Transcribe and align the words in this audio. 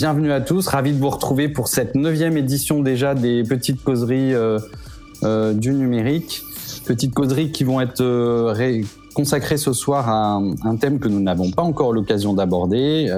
Bienvenue 0.00 0.32
à 0.32 0.40
tous, 0.40 0.66
ravi 0.66 0.94
de 0.94 0.98
vous 0.98 1.10
retrouver 1.10 1.50
pour 1.50 1.68
cette 1.68 1.94
neuvième 1.94 2.38
édition 2.38 2.80
déjà 2.80 3.14
des 3.14 3.42
petites 3.42 3.84
causeries 3.84 4.32
euh, 4.32 4.58
euh, 5.24 5.52
du 5.52 5.74
numérique. 5.74 6.40
Petites 6.86 7.12
causeries 7.12 7.52
qui 7.52 7.64
vont 7.64 7.82
être 7.82 8.00
euh, 8.00 8.82
consacrées 9.12 9.58
ce 9.58 9.74
soir 9.74 10.08
à 10.08 10.40
un, 10.64 10.76
thème 10.76 11.00
que 11.00 11.08
nous 11.08 11.20
n'avons 11.20 11.50
pas 11.50 11.60
encore 11.60 11.92
l'occasion 11.92 12.32
d'aborder, 12.32 13.10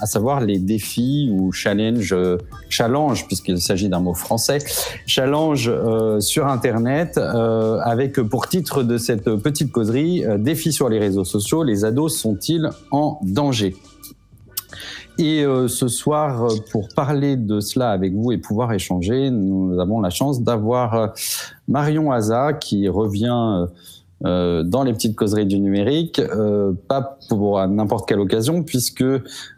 à 0.00 0.06
savoir 0.06 0.40
les 0.40 0.58
défis 0.58 1.30
ou 1.32 1.52
challenge, 1.52 2.16
challenge 2.68 3.28
puisqu'il 3.28 3.60
s'agit 3.60 3.88
d'un 3.88 4.00
mot 4.00 4.14
français, 4.14 4.58
challenge 5.06 5.70
sur 6.18 6.48
Internet, 6.48 7.16
avec 7.16 8.20
pour 8.22 8.48
titre 8.48 8.82
de 8.82 8.98
cette 8.98 9.30
petite 9.36 9.70
causerie, 9.70 10.24
défis 10.38 10.72
sur 10.72 10.88
les 10.88 10.98
réseaux 10.98 11.24
sociaux, 11.24 11.62
les 11.62 11.84
ados 11.84 12.18
sont-ils 12.18 12.70
en 12.90 13.20
danger? 13.22 13.76
Et 15.18 15.44
euh, 15.44 15.68
ce 15.68 15.88
soir, 15.88 16.44
euh, 16.44 16.48
pour 16.70 16.88
parler 16.94 17.36
de 17.36 17.60
cela 17.60 17.90
avec 17.90 18.14
vous 18.14 18.32
et 18.32 18.38
pouvoir 18.38 18.72
échanger, 18.72 19.30
nous 19.30 19.78
avons 19.78 20.00
la 20.00 20.10
chance 20.10 20.42
d'avoir 20.42 20.94
euh, 20.94 21.06
Marion 21.68 22.10
Haza 22.10 22.52
qui 22.52 22.88
revient 22.88 23.66
dans 24.20 24.84
les 24.84 24.94
petites 24.94 25.16
causeries 25.16 25.44
du 25.44 25.60
numérique, 25.60 26.18
pas 26.88 27.18
pour 27.28 27.60
n'importe 27.66 28.08
quelle 28.08 28.20
occasion, 28.20 28.62
puisque 28.62 29.04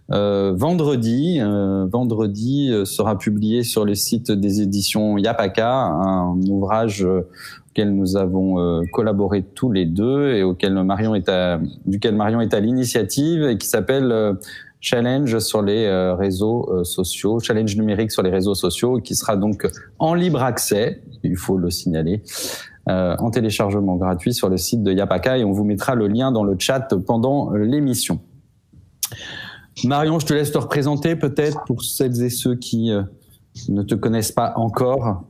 vendredi, 0.09 1.39
vendredi 1.41 2.73
sera 2.85 3.17
publié 3.17 3.63
sur 3.63 3.85
le 3.85 3.95
site 3.95 4.33
des 4.33 4.63
éditions 4.63 5.19
Yapaka 5.19 5.73
un 5.73 6.37
ouvrage 6.49 7.07
auquel 7.71 7.95
nous 7.95 8.17
avons 8.17 8.83
collaboré 8.93 9.45
tous 9.55 9.71
les 9.71 9.85
deux 9.85 10.33
et 10.33 10.43
auquel 10.43 10.75
Marion 10.83 11.15
est 11.15 11.29
à, 11.29 11.61
duquel 11.85 12.17
Marion 12.17 12.41
est 12.41 12.53
à 12.53 12.59
l'initiative 12.59 13.45
et 13.45 13.59
qui 13.59 13.69
s'appelle 13.69 14.37
challenge 14.87 15.39
sur 15.41 15.63
les 15.63 15.85
euh, 15.85 16.15
réseaux 16.15 16.69
euh, 16.71 16.85
sociaux, 16.85 17.41
challenge 17.41 17.77
numérique 17.77 18.13
sur 18.13 18.23
les 18.23 18.31
réseaux 18.31 18.55
sociaux, 18.55 19.01
qui 19.01 19.17
sera 19.17 19.37
donc 19.37 19.67
en 19.99 20.15
libre 20.15 20.43
accès, 20.43 21.03
il 21.25 21.37
faut 21.37 21.59
le 21.59 21.71
signaler, 21.71 22.23
euh, 22.89 23.17
en 23.19 23.31
téléchargement 23.31 23.97
gratuit 23.97 24.33
sur 24.33 24.49
le 24.49 24.57
site 24.57 24.85
de 24.85 24.93
Yapaka 24.93 25.39
et 25.39 25.45
on 25.45 25.51
vous 25.51 25.65
mettra 25.65 25.97
le 25.97 26.07
lien 26.07 26.31
dans 26.31 26.45
le 26.45 26.57
chat 26.59 26.89
pendant 27.05 27.51
l'émission. 27.51 28.21
Marion, 29.85 30.21
je 30.21 30.27
te 30.27 30.35
laisse 30.35 30.53
te 30.53 30.59
représenter 30.59 31.17
peut-être 31.17 31.65
pour 31.65 31.83
celles 31.83 32.23
et 32.23 32.31
ceux 32.31 32.55
qui 32.55 32.93
ne 33.69 33.83
te 33.83 33.95
connaissent 33.95 34.33
pas 34.33 34.53
encore. 34.57 35.25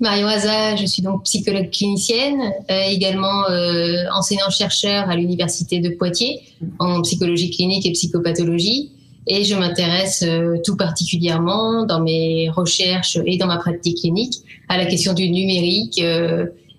Marion 0.00 0.26
Haza, 0.26 0.76
je 0.76 0.86
suis 0.86 1.02
donc 1.02 1.24
psychologue 1.24 1.70
clinicienne, 1.70 2.40
euh, 2.70 2.82
également 2.88 3.48
euh, 3.50 4.04
enseignant-chercheur 4.14 5.08
à 5.08 5.16
l'Université 5.16 5.80
de 5.80 5.90
Poitiers 5.90 6.40
en 6.78 7.02
psychologie 7.02 7.50
clinique 7.50 7.86
et 7.86 7.92
psychopathologie. 7.92 8.92
Et 9.26 9.44
je 9.44 9.54
m'intéresse 9.54 10.24
euh, 10.26 10.56
tout 10.64 10.76
particulièrement 10.76 11.84
dans 11.84 12.00
mes 12.00 12.50
recherches 12.50 13.18
et 13.24 13.36
dans 13.36 13.46
ma 13.46 13.58
pratique 13.58 13.98
clinique 13.98 14.42
à 14.68 14.76
la 14.76 14.86
question 14.86 15.12
du 15.12 15.30
numérique 15.30 16.02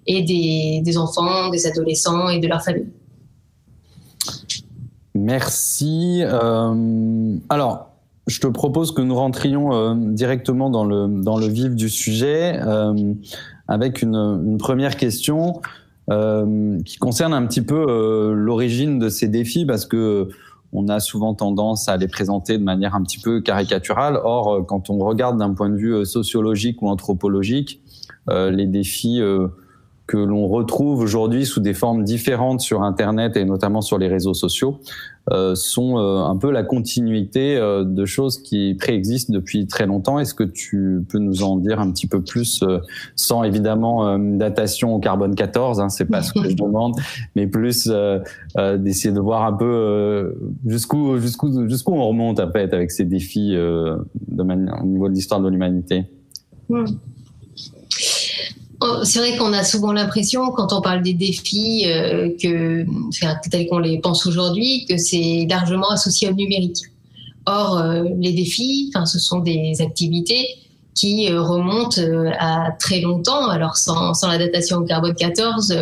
et 0.05 0.21
des, 0.23 0.81
des 0.83 0.97
enfants, 0.97 1.49
des 1.49 1.65
adolescents 1.65 2.30
et 2.30 2.39
de 2.39 2.47
leur 2.47 2.61
famille. 2.61 2.89
Merci. 5.15 6.23
alors, 7.49 7.92
je 8.27 8.39
te 8.39 8.47
propose 8.47 8.93
que 8.93 9.02
nous 9.02 9.16
rentrions 9.16 9.73
euh, 9.73 9.95
directement 9.95 10.69
dans 10.69 10.85
le, 10.85 11.07
dans 11.07 11.38
le 11.38 11.47
vif 11.47 11.75
du 11.75 11.89
sujet 11.89 12.59
euh, 12.61 13.13
avec 13.67 14.02
une, 14.02 14.15
une, 14.15 14.57
première 14.57 14.95
question 14.95 15.61
euh, 16.09 16.80
qui 16.83 16.98
concerne 16.98 17.33
un 17.33 17.45
petit 17.45 17.61
peu 17.61 17.86
euh, 17.87 18.33
l'origine 18.33 18.99
de 18.99 19.09
ces 19.09 19.27
défis 19.27 19.65
parce 19.65 19.86
que 19.86 20.30
on 20.75 20.87
a 20.87 20.99
souvent 20.99 21.36
tendance 21.36 21.87
à 21.87 21.98
les 21.98 22.08
présenter 22.08 22.58
de 22.58 22.64
manière 22.64 22.95
un 22.95 23.03
petit 23.03 23.20
peu 23.20 23.42
caricaturale. 23.42 24.20
Or, 24.23 24.65
quand 24.65 24.89
on 24.89 24.98
regarde 24.98 25.37
d'un 25.37 25.53
point 25.53 25.69
de 25.69 25.75
vue 25.75 26.03
sociologique 26.03 26.81
ou 26.81 26.87
anthropologique, 26.87 27.80
les 28.27 28.65
défis 28.65 29.21
que 30.05 30.17
l'on 30.17 30.47
retrouve 30.47 30.99
aujourd'hui 30.99 31.45
sous 31.45 31.61
des 31.61 31.73
formes 31.73 32.03
différentes 32.03 32.59
sur 32.59 32.83
Internet 32.83 33.37
et 33.37 33.45
notamment 33.45 33.81
sur 33.81 33.97
les 33.97 34.08
réseaux 34.08 34.33
sociaux 34.33 34.80
euh, 35.31 35.55
sont 35.55 35.97
euh, 35.97 36.17
un 36.17 36.36
peu 36.36 36.52
la 36.52 36.64
continuité 36.64 37.55
euh, 37.55 37.86
de 37.86 38.03
choses 38.03 38.43
qui 38.43 38.75
préexistent 38.77 39.31
depuis 39.31 39.65
très 39.67 39.86
longtemps. 39.86 40.19
Est-ce 40.19 40.33
que 40.33 40.43
tu 40.43 41.05
peux 41.09 41.19
nous 41.19 41.43
en 41.43 41.55
dire 41.55 41.80
un 41.80 41.89
petit 41.92 42.08
peu 42.08 42.21
plus, 42.21 42.65
sans 43.15 43.43
évidemment 43.43 44.17
datation 44.19 44.93
au 44.93 44.99
carbone 44.99 45.36
14, 45.36 45.80
hein, 45.80 45.87
c'est 45.87 46.05
pas 46.05 46.21
ce 46.21 46.33
que 46.33 46.49
je 46.49 46.55
demande, 46.58 46.95
mais 47.37 47.47
plus 47.47 47.89
d'essayer 48.58 49.13
de 49.13 49.19
voir 49.19 49.45
un 49.45 49.53
peu 49.53 50.36
jusqu'où 50.65 51.17
jusqu'où 51.17 51.67
jusqu'où 51.69 51.93
on 51.93 52.08
remonte 52.08 52.39
à 52.42 52.52
fait 52.52 52.73
avec 52.73 52.92
ces 52.92 53.05
défis 53.05 53.52
de 53.53 54.43
manière, 54.43 54.81
au 54.81 54.86
niveau 54.86 55.08
de 55.08 55.13
l'histoire 55.13 55.39
de 55.39 55.49
l'humanité? 55.49 56.05
Hmm. 56.67 56.86
Oh, 58.86 59.05
c'est 59.05 59.20
vrai 59.20 59.38
qu'on 59.38 59.54
a 59.54 59.64
souvent 59.64 59.94
l'impression, 59.94 60.52
quand 60.52 60.73
on 60.73 60.82
parle 60.82 61.02
des 61.04 61.14
défis, 61.14 61.86
euh, 61.88 62.32
que 62.42 62.86
tels 63.49 63.67
qu'on 63.70 63.80
les 63.80 63.99
pense 63.99 64.26
aujourd'hui, 64.26 64.86
que 64.89 64.98
c'est 64.98 65.48
largement 65.49 65.89
associé 65.89 66.27
au 66.27 66.33
numérique. 66.33 66.80
Or, 67.45 67.77
euh, 67.77 68.04
les 68.20 68.33
défis, 68.33 68.92
enfin, 68.93 69.05
ce 69.05 69.20
sont 69.20 69.39
des 69.39 69.76
activités 69.80 70.45
qui 70.95 71.32
euh, 71.32 71.42
remontent 71.42 72.02
à 72.38 72.72
très 72.77 72.99
longtemps. 72.99 73.48
Alors, 73.48 73.77
sans, 73.77 74.14
sans 74.14 74.27
la 74.27 74.38
datation 74.38 74.80
au 74.80 74.83
carbone 74.83 75.16
14, 75.16 75.73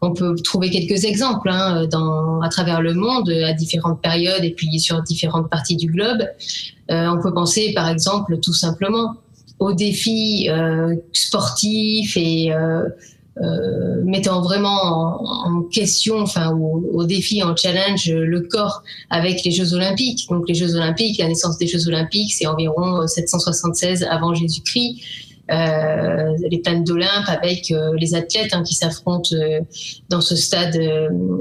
on 0.00 0.14
peut 0.14 0.34
trouver 0.36 0.70
quelques 0.70 1.04
exemples 1.04 1.50
hein, 1.50 1.86
dans, 1.86 2.40
à 2.40 2.48
travers 2.48 2.80
le 2.80 2.94
monde, 2.94 3.28
à 3.28 3.52
différentes 3.52 4.00
périodes 4.00 4.44
et 4.44 4.52
puis 4.52 4.80
sur 4.80 5.02
différentes 5.02 5.50
parties 5.50 5.76
du 5.76 5.88
globe. 5.88 6.24
on 6.88 7.20
peut 7.22 7.34
penser, 7.34 7.74
par 7.74 7.90
exemple, 7.90 8.38
tout 8.40 8.54
simplement 8.54 9.16
aux 9.58 9.72
défis 9.72 10.48
euh, 10.50 10.94
sportifs 11.12 12.16
et 12.16 12.52
euh, 12.52 12.82
euh, 13.38 14.02
mettant 14.04 14.40
vraiment 14.40 15.20
en, 15.22 15.62
question, 15.62 16.20
enfin 16.20 16.52
au, 16.52 16.84
au, 16.92 17.04
défi, 17.04 17.42
en 17.42 17.54
challenge 17.54 18.10
le 18.10 18.40
corps 18.42 18.82
avec 19.10 19.44
les 19.44 19.50
Jeux 19.50 19.74
Olympiques. 19.74 20.26
Donc 20.30 20.48
les 20.48 20.54
Jeux 20.54 20.76
Olympiques, 20.76 21.18
la 21.18 21.28
naissance 21.28 21.58
des 21.58 21.66
Jeux 21.66 21.86
Olympiques, 21.88 22.32
c'est 22.32 22.46
environ 22.46 23.06
776 23.06 24.06
avant 24.10 24.34
Jésus-Christ. 24.34 25.02
Euh, 25.48 26.34
les 26.50 26.58
plaines 26.58 26.82
d'Olympe 26.82 27.28
avec 27.28 27.72
les 27.98 28.14
athlètes 28.16 28.52
hein, 28.52 28.64
qui 28.64 28.74
s'affrontent 28.74 29.30
dans 30.08 30.20
ce 30.20 30.34
stade 30.34 30.76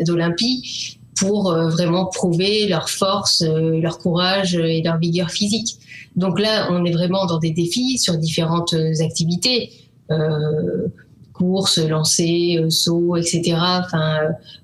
d'Olympie 0.06 1.00
pour 1.16 1.53
vraiment 1.53 2.08
prouver 2.08 2.68
leur 2.68 2.90
force, 2.90 3.42
leur 3.42 4.00
courage 4.00 4.56
et 4.56 4.81
leur 4.81 4.98
vigueur 4.98 5.30
physique. 5.30 5.78
Donc 6.16 6.40
là, 6.40 6.70
on 6.72 6.86
est 6.86 6.92
vraiment 6.92 7.26
dans 7.26 7.40
des 7.40 7.52
défis 7.52 7.98
sur 7.98 8.18
différentes 8.18 8.74
euh, 8.74 9.03
activités. 9.03 9.72
Euh, 10.12 10.88
courses, 11.34 11.80
lancers, 11.80 12.62
euh, 12.62 12.70
sauts, 12.70 13.18
etc. 13.18 13.58
Enfin, 13.58 14.20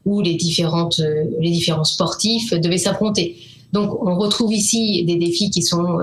où 0.05 0.21
les 0.21 0.35
différentes, 0.35 1.01
les 1.39 1.49
différents 1.49 1.83
sportifs 1.83 2.53
devaient 2.53 2.77
s'affronter. 2.77 3.35
Donc, 3.73 4.01
on 4.01 4.15
retrouve 4.15 4.53
ici 4.53 5.03
des 5.03 5.17
défis 5.17 5.49
qui 5.49 5.63
sont 5.63 5.99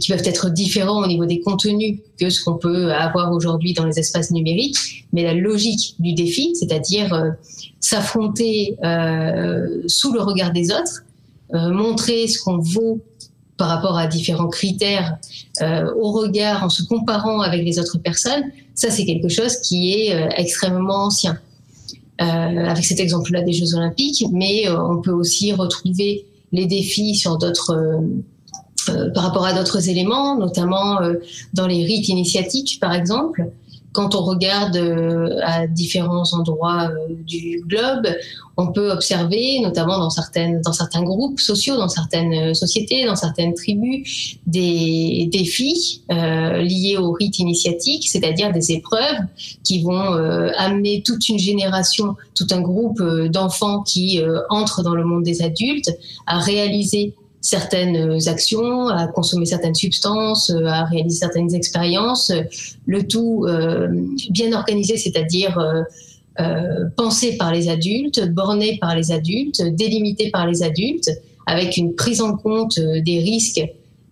qui 0.00 0.12
peuvent 0.12 0.22
être 0.24 0.50
différents 0.50 1.02
au 1.02 1.06
niveau 1.06 1.26
des 1.26 1.40
contenus 1.40 1.98
que 2.18 2.30
ce 2.30 2.44
qu'on 2.44 2.54
peut 2.54 2.92
avoir 2.92 3.32
aujourd'hui 3.32 3.72
dans 3.72 3.84
les 3.84 3.98
espaces 3.98 4.30
numériques, 4.30 5.06
mais 5.12 5.24
la 5.24 5.34
logique 5.34 5.96
du 5.98 6.12
défi, 6.12 6.54
c'est-à-dire 6.54 7.34
s'affronter 7.80 8.76
sous 9.88 10.12
le 10.12 10.20
regard 10.20 10.52
des 10.52 10.70
autres, 10.70 11.04
montrer 11.52 12.28
ce 12.28 12.38
qu'on 12.38 12.58
vaut 12.58 13.00
par 13.56 13.68
rapport 13.68 13.96
à 13.96 14.06
différents 14.06 14.48
critères 14.48 15.16
euh, 15.62 15.92
au 15.94 16.12
regard 16.12 16.64
en 16.64 16.68
se 16.68 16.82
comparant 16.82 17.40
avec 17.40 17.64
les 17.64 17.78
autres 17.78 17.98
personnes, 17.98 18.44
ça 18.74 18.90
c'est 18.90 19.04
quelque 19.04 19.28
chose 19.28 19.58
qui 19.58 19.92
est 19.92 20.14
euh, 20.14 20.28
extrêmement 20.36 21.04
ancien. 21.06 21.38
Euh, 22.20 22.24
avec 22.24 22.84
cet 22.84 23.00
exemple-là 23.00 23.42
des 23.42 23.52
Jeux 23.52 23.74
Olympiques, 23.74 24.24
mais 24.30 24.68
euh, 24.68 24.80
on 24.80 25.02
peut 25.02 25.10
aussi 25.10 25.52
retrouver 25.52 26.26
les 26.52 26.66
défis 26.66 27.16
sur 27.16 27.38
d'autres 27.38 28.00
euh, 28.88 29.10
par 29.10 29.24
rapport 29.24 29.44
à 29.44 29.52
d'autres 29.52 29.88
éléments, 29.88 30.36
notamment 30.36 30.98
dans 31.52 31.66
les 31.66 31.84
rites 31.84 32.08
initiatiques 32.08 32.78
par 32.80 32.92
exemple. 32.94 33.50
Quand 33.94 34.16
on 34.16 34.24
regarde 34.24 34.76
euh, 34.76 35.38
à 35.44 35.68
différents 35.68 36.34
endroits 36.34 36.90
euh, 36.90 37.14
du 37.24 37.62
globe, 37.64 38.08
on 38.56 38.72
peut 38.72 38.90
observer, 38.90 39.60
notamment 39.60 39.98
dans, 39.98 40.08
dans 40.08 40.72
certains 40.72 41.02
groupes 41.02 41.38
sociaux, 41.38 41.76
dans 41.76 41.88
certaines 41.88 42.50
euh, 42.50 42.54
sociétés, 42.54 43.04
dans 43.04 43.14
certaines 43.14 43.54
tribus, 43.54 44.36
des 44.48 45.28
défis 45.30 46.02
euh, 46.10 46.62
liés 46.62 46.96
au 46.98 47.12
rite 47.12 47.38
initiatique, 47.38 48.08
c'est-à-dire 48.08 48.52
des 48.52 48.72
épreuves 48.72 49.18
qui 49.62 49.82
vont 49.82 50.14
euh, 50.14 50.50
amener 50.56 51.02
toute 51.04 51.28
une 51.28 51.38
génération, 51.38 52.16
tout 52.34 52.46
un 52.50 52.60
groupe 52.60 53.00
d'enfants 53.28 53.82
qui 53.82 54.20
entrent 54.48 54.82
dans 54.82 54.94
le 54.94 55.04
monde 55.04 55.22
des 55.22 55.42
adultes 55.42 55.90
à 56.26 56.38
réaliser 56.38 57.14
certaines 57.44 58.26
actions, 58.26 58.88
à 58.88 59.06
consommer 59.06 59.44
certaines 59.44 59.74
substances, 59.74 60.50
à 60.66 60.86
réaliser 60.86 61.18
certaines 61.18 61.54
expériences, 61.54 62.32
le 62.86 63.06
tout 63.06 63.44
euh, 63.46 63.88
bien 64.30 64.54
organisé, 64.54 64.96
c'est-à-dire 64.96 65.58
euh, 65.58 65.82
euh, 66.40 66.86
pensé 66.96 67.36
par 67.36 67.52
les 67.52 67.68
adultes, 67.68 68.32
borné 68.32 68.78
par 68.80 68.96
les 68.96 69.12
adultes, 69.12 69.62
délimité 69.62 70.30
par 70.30 70.46
les 70.46 70.62
adultes, 70.62 71.10
avec 71.44 71.76
une 71.76 71.94
prise 71.94 72.22
en 72.22 72.34
compte 72.34 72.80
des 72.80 73.18
risques 73.18 73.62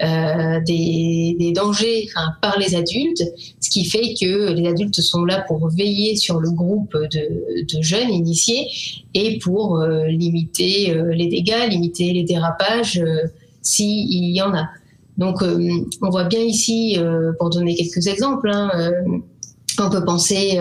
euh, 0.02 0.60
des, 0.60 1.52
dangers 1.54 2.08
par 2.40 2.58
les 2.58 2.74
adultes, 2.74 3.22
ce 3.60 3.70
qui 3.70 3.84
fait 3.84 4.14
que 4.20 4.52
les 4.52 4.66
adultes 4.66 5.00
sont 5.00 5.24
là 5.24 5.44
pour 5.46 5.68
veiller 5.68 6.16
sur 6.16 6.40
le 6.40 6.50
groupe 6.50 6.96
de, 7.12 7.82
jeunes 7.82 8.10
initiés 8.10 8.68
et 9.14 9.38
pour 9.38 9.78
euh, 9.78 10.06
limiter 10.06 10.90
euh, 10.90 11.12
les 11.12 11.28
dégâts, 11.28 11.68
limiter 11.68 12.12
les 12.12 12.24
dérapages 12.24 13.00
s'il 13.60 14.34
y 14.34 14.42
en 14.42 14.52
a. 14.54 14.68
Donc 15.18 15.42
on 15.42 16.10
voit 16.10 16.24
bien 16.24 16.40
ici, 16.40 16.98
pour 17.38 17.50
donner 17.50 17.76
quelques 17.76 18.06
exemples, 18.06 18.50
hein, 18.50 18.70
on 19.78 19.90
peut 19.90 20.04
penser 20.04 20.58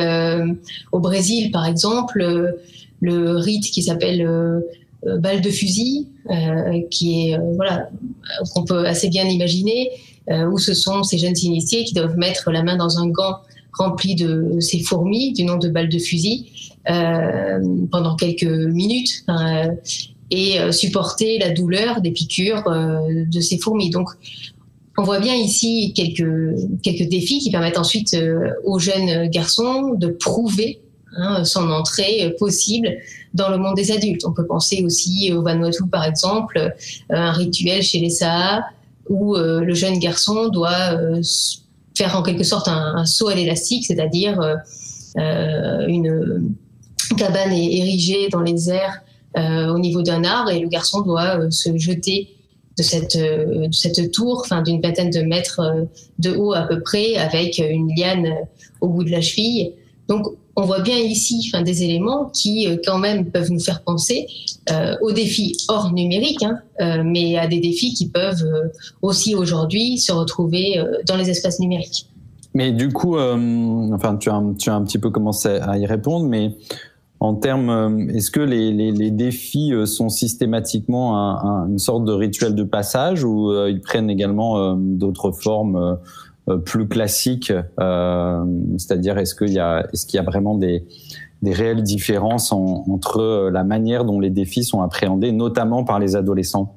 au 0.92 1.00
Brésil 1.00 1.52
par 1.52 1.66
exemple, 1.66 2.60
le 3.00 3.36
rite 3.38 3.64
qui 3.72 3.82
s'appelle 3.82 4.62
balle 5.04 5.42
de 5.42 5.50
fusil, 5.50 6.08
euh, 6.30 6.82
qui 6.90 7.30
est 7.30 7.38
euh, 7.38 7.54
voilà 7.56 7.90
qu'on 8.54 8.64
peut 8.64 8.86
assez 8.86 9.10
bien 9.10 9.26
imaginer, 9.26 9.90
où 10.52 10.60
ce 10.60 10.74
sont 10.74 11.04
ces 11.04 11.18
jeunes 11.18 11.38
initiés 11.42 11.84
qui 11.84 11.94
doivent 11.94 12.16
mettre 12.16 12.52
la 12.52 12.64
main 12.64 12.78
dans 12.78 13.00
un 13.00 13.08
gant 13.08 13.38
rempli 13.74 14.16
de 14.16 14.60
ces 14.60 14.80
fourmis 14.80 15.34
du 15.34 15.44
nom 15.44 15.58
de 15.58 15.68
balles 15.68 15.90
de 15.90 15.98
fusil 15.98 16.46
pendant 16.86 18.16
quelques 18.16 18.44
minutes 18.44 19.26
et 20.30 20.58
supporter 20.72 21.38
la 21.38 21.50
douleur 21.50 22.02
des 22.02 22.12
piqûres 22.12 22.64
de 22.64 23.40
ces 23.42 23.58
fourmis. 23.58 23.90
Donc 23.90 24.10
on 24.98 25.04
voit 25.04 25.20
bien 25.20 25.36
ici 25.36 25.92
quelques, 25.94 26.56
quelques 26.82 27.10
défis 27.10 27.40
qui 27.40 27.52
permettent 27.52 27.80
ensuite 27.80 28.16
aux 28.64 28.80
jeunes 28.80 29.28
garçons 29.28 29.96
de 29.96 30.08
prouver 30.08 30.80
hein, 31.18 31.44
son 31.44 31.70
entrée 31.72 32.36
possible 32.40 32.90
dans 33.34 33.50
le 33.50 33.58
monde 33.58 33.76
des 33.76 33.92
adultes. 33.92 34.26
On 34.26 34.34
peut 34.34 34.46
penser 34.46 34.84
aussi 34.86 35.32
au 35.34 35.42
Vanuatu, 35.42 35.88
par 35.88 36.06
exemple, 36.06 36.58
euh, 36.58 36.70
un 37.10 37.32
rituel 37.32 37.82
chez 37.82 38.00
les 38.00 38.10
Saha 38.10 38.66
où 39.10 39.36
euh, 39.36 39.62
le 39.62 39.74
jeune 39.74 40.00
garçon 40.00 40.50
doit 40.50 40.94
euh, 40.94 41.22
faire 41.96 42.16
en 42.16 42.24
quelque 42.24 42.44
sorte 42.44 42.68
un, 42.68 43.06
saut 43.06 43.28
à 43.28 43.36
l'élastique, 43.36 43.86
c'est-à-dire 43.86 44.40
une 45.18 46.54
cabane 47.18 47.52
est 47.52 47.78
érigée 47.80 48.30
dans 48.30 48.42
les 48.42 48.70
airs 48.70 49.02
au 49.36 49.78
niveau 49.78 50.02
d'un 50.02 50.24
arbre 50.24 50.52
et 50.52 50.60
le 50.60 50.70
garçon 50.70 51.02
doit 51.02 51.52
se 51.52 51.78
jeter 51.78 52.30
de 52.78 52.84
cette, 52.84 54.12
tour, 54.12 54.48
d'une 54.64 54.82
vingtaine 54.82 55.10
de 55.10 55.22
mètres 55.22 55.62
de 56.20 56.34
haut 56.34 56.54
à 56.54 56.62
peu 56.62 56.82
près, 56.82 57.18
avec 57.18 57.58
une 57.58 57.94
liane 57.94 58.34
au 58.80 58.88
bout 58.88 59.04
de 59.04 59.12
la 59.12 59.20
cheville. 59.20 59.74
Donc 60.08 60.28
on 60.62 60.66
voit 60.66 60.80
bien 60.80 60.98
ici 60.98 61.52
des 61.64 61.84
éléments 61.84 62.30
qui, 62.34 62.68
euh, 62.68 62.78
quand 62.86 63.00
même, 63.00 63.26
peuvent 63.32 63.52
nous 63.52 63.60
faire 63.60 63.82
penser 63.84 64.28
euh, 64.70 64.96
aux 65.02 65.12
défis 65.12 65.58
hors 65.68 65.92
numérique, 65.92 66.44
hein, 66.44 66.60
euh, 66.80 67.04
mais 67.04 67.38
à 67.38 67.48
des 67.48 67.60
défis 67.60 67.94
qui 67.94 68.10
peuvent 68.10 68.46
aussi 69.02 69.36
aujourd'hui 69.36 69.98
se 69.98 70.12
retrouver 70.12 70.82
dans 71.08 71.18
les 71.18 71.30
espaces 71.30 71.60
numériques. 71.60 72.08
Mais 72.54 72.72
du 72.72 72.90
coup, 72.90 73.18
enfin, 73.18 74.18
tu 74.18 74.30
as, 74.30 74.36
un 74.36 74.84
petit 74.84 75.00
peu 75.00 75.10
commencé 75.10 75.48
à 75.48 75.78
y 75.78 75.86
répondre, 75.86 76.26
mais 76.26 76.56
en 77.20 77.36
termes, 77.36 78.10
est-ce 78.14 78.30
que 78.30 78.42
les, 78.42 79.12
défis 79.12 79.72
sont 79.86 80.10
systématiquement 80.10 81.16
une 81.68 81.80
sorte 81.80 82.04
de 82.04 82.12
rituel 82.12 82.56
de 82.56 82.64
passage 82.64 83.24
ou 83.24 83.52
ils 83.68 83.80
prennent 83.80 84.10
également 84.10 84.76
d'autres 84.76 85.32
formes 85.32 85.98
plus 86.66 86.88
classique 86.88 87.54
euh, 87.80 88.46
C'est-à-dire, 88.78 89.18
est-ce 89.18 89.36
qu'il 89.36 89.54
y 89.54 89.60
a, 89.60 89.88
est-ce 89.94 90.06
qu'il 90.06 90.18
y 90.18 90.20
a 90.20 90.24
vraiment 90.24 90.56
des, 90.56 90.86
des 91.42 91.54
réelles 91.54 91.84
différences 91.84 92.52
entre 92.52 93.20
euh, 93.20 93.52
la 93.52 93.64
manière 93.64 94.06
dont 94.06 94.20
les 94.20 94.30
défis 94.30 94.64
sont 94.64 94.82
appréhendés, 94.82 95.32
notamment 95.32 95.84
par 95.84 96.00
les 96.00 96.16
adolescents 96.16 96.76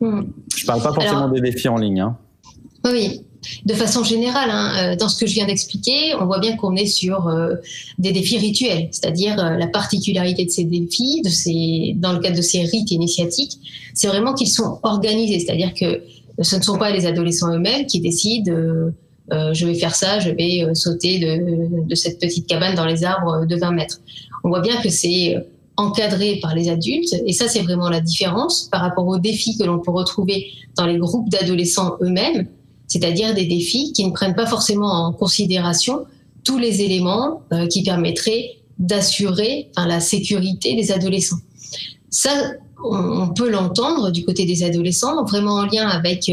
hmm. 0.00 0.22
Je 0.56 0.66
parle 0.66 0.82
pas 0.82 0.92
forcément 0.92 1.28
des 1.28 1.40
défis 1.40 1.68
en 1.68 1.76
ligne. 1.76 2.00
Hein. 2.00 2.16
Oui, 2.84 3.24
de 3.64 3.74
façon 3.74 4.02
générale, 4.02 4.48
hein, 4.50 4.96
dans 4.96 5.08
ce 5.08 5.20
que 5.20 5.26
je 5.26 5.34
viens 5.34 5.46
d'expliquer, 5.46 6.14
on 6.18 6.26
voit 6.26 6.40
bien 6.40 6.56
qu'on 6.56 6.74
est 6.74 6.86
sur 6.86 7.32
des 7.98 8.10
défis 8.10 8.38
rituels, 8.38 8.88
c'est-à-dire 8.90 9.36
la 9.36 9.66
particularité 9.68 10.44
de 10.44 10.50
ces 10.50 10.64
défis, 10.64 11.22
de 11.22 11.28
ces, 11.28 11.94
dans 11.96 12.12
le 12.12 12.18
cadre 12.18 12.36
de 12.36 12.42
ces 12.42 12.62
rites 12.62 12.90
initiatiques, 12.90 13.58
c'est 13.94 14.08
vraiment 14.08 14.34
qu'ils 14.34 14.48
sont 14.48 14.80
organisés, 14.82 15.38
c'est-à-dire 15.38 15.74
que 15.74 16.02
ce 16.40 16.56
ne 16.56 16.62
sont 16.62 16.78
pas 16.78 16.90
les 16.90 17.06
adolescents 17.06 17.52
eux-mêmes 17.54 17.86
qui 17.86 18.00
décident 18.00 18.52
euh, 19.32 19.54
je 19.54 19.66
vais 19.66 19.74
faire 19.74 19.94
ça, 19.94 20.18
je 20.18 20.30
vais 20.30 20.64
euh, 20.64 20.74
sauter 20.74 21.18
de, 21.20 21.94
cette 21.94 22.18
petite 22.18 22.46
cabane 22.46 22.74
dans 22.74 22.84
les 22.84 23.04
arbres 23.04 23.46
de 23.46 23.56
20 23.56 23.70
mètres. 23.72 24.00
On 24.44 24.48
voit 24.48 24.60
bien 24.60 24.80
que 24.82 24.88
c'est 24.88 25.36
encadré 25.76 26.38
par 26.42 26.54
les 26.54 26.68
adultes 26.68 27.14
et 27.26 27.32
ça 27.32 27.48
c'est 27.48 27.62
vraiment 27.62 27.88
la 27.88 28.00
différence 28.00 28.68
par 28.70 28.82
rapport 28.82 29.06
aux 29.06 29.18
défis 29.18 29.56
que 29.56 29.64
l'on 29.64 29.78
peut 29.78 29.90
retrouver 29.90 30.48
dans 30.76 30.86
les 30.86 30.98
groupes 30.98 31.30
d'adolescents 31.30 31.96
eux-mêmes, 32.02 32.46
c'est-à-dire 32.88 33.34
des 33.34 33.46
défis 33.46 33.92
qui 33.94 34.04
ne 34.04 34.10
prennent 34.10 34.34
pas 34.34 34.46
forcément 34.46 35.06
en 35.06 35.12
considération 35.12 36.04
tous 36.44 36.58
les 36.58 36.82
éléments 36.82 37.42
euh, 37.52 37.66
qui 37.68 37.82
permettraient 37.84 38.56
d'assurer 38.78 39.70
la 39.76 40.00
sécurité 40.00 40.74
des 40.74 40.90
adolescents. 40.90 41.38
Ça, 42.10 42.30
on, 42.84 43.28
peut 43.28 43.50
l'entendre 43.50 44.10
du 44.10 44.24
côté 44.24 44.44
des 44.44 44.62
adolescents, 44.62 45.24
vraiment 45.24 45.54
en 45.54 45.66
lien 45.66 45.86
avec 45.86 46.30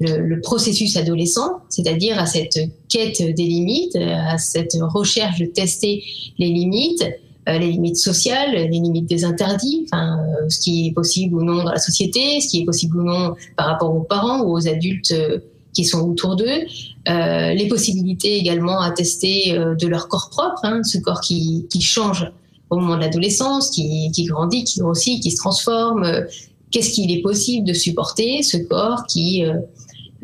le, 0.00 0.40
processus 0.42 0.96
adolescent, 0.96 1.60
c'est-à-dire 1.68 2.18
à 2.18 2.26
cette 2.26 2.58
quête 2.88 3.20
des 3.20 3.44
limites, 3.44 3.96
à 3.96 4.38
cette 4.38 4.76
recherche 4.80 5.38
de 5.40 5.46
tester 5.46 6.04
les 6.38 6.48
limites, 6.48 7.04
euh, 7.48 7.58
les 7.58 7.70
limites 7.70 7.96
sociales, 7.96 8.52
les 8.52 8.68
limites 8.68 9.06
des 9.06 9.24
interdits, 9.24 9.86
enfin, 9.86 10.18
euh, 10.18 10.48
ce 10.48 10.60
qui 10.60 10.88
est 10.88 10.92
possible 10.92 11.34
ou 11.36 11.42
non 11.42 11.64
dans 11.64 11.70
la 11.70 11.78
société, 11.78 12.40
ce 12.40 12.48
qui 12.48 12.60
est 12.60 12.64
possible 12.64 12.98
ou 12.98 13.04
non 13.04 13.34
par 13.56 13.66
rapport 13.66 13.94
aux 13.94 14.02
parents 14.02 14.42
ou 14.42 14.54
aux 14.54 14.68
adultes 14.68 15.12
euh, 15.12 15.38
qui 15.72 15.84
sont 15.84 16.00
autour 16.00 16.36
d'eux, 16.36 16.66
les 17.06 17.68
possibilités 17.68 18.36
également 18.36 18.80
à 18.80 18.90
tester 18.90 19.52
de 19.52 19.86
leur 19.86 20.08
corps 20.08 20.28
propre, 20.28 20.64
hein, 20.64 20.82
ce 20.82 20.98
corps 20.98 21.20
qui, 21.20 21.68
change 21.80 22.30
au 22.70 22.76
moment 22.78 22.96
de 22.96 23.00
l'adolescence, 23.00 23.70
qui, 23.70 24.10
grandit, 24.28 24.64
qui 24.64 24.80
grossit, 24.80 25.22
qui 25.22 25.30
se 25.30 25.36
transforme. 25.36 26.24
Qu'est-ce 26.70 26.90
qu'il 26.90 27.10
est 27.10 27.22
possible 27.22 27.66
de 27.66 27.72
supporter, 27.72 28.42
ce 28.42 28.58
corps 28.58 29.06
qui 29.06 29.44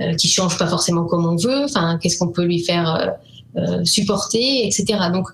euh, 0.00 0.14
qui 0.14 0.26
change 0.26 0.58
pas 0.58 0.66
forcément 0.66 1.04
comme 1.04 1.24
on 1.24 1.36
veut. 1.36 1.64
Enfin, 1.64 2.00
qu'est-ce 2.02 2.18
qu'on 2.18 2.32
peut 2.32 2.42
lui 2.42 2.58
faire 2.58 2.96
euh, 2.96 3.60
euh, 3.60 3.84
supporter, 3.84 4.66
etc. 4.66 4.98
Donc, 5.12 5.28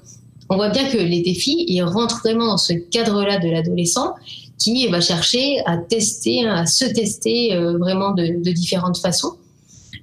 on 0.51 0.57
voit 0.57 0.69
bien 0.69 0.87
que 0.91 0.99
les 0.99 1.23
défis, 1.23 1.65
ils 1.67 1.83
rentrent 1.83 2.19
vraiment 2.19 2.47
dans 2.47 2.59
ce 2.59 2.75
cadre-là 2.75 3.39
de 3.39 3.49
l'adolescent 3.49 4.15
qui 4.59 4.87
va 4.89 5.01
chercher 5.01 5.61
à 5.65 5.79
tester, 5.79 6.47
à 6.47 6.67
se 6.67 6.85
tester 6.85 7.57
vraiment 7.79 8.11
de, 8.11 8.53
différentes 8.53 8.99
façons. 8.99 9.37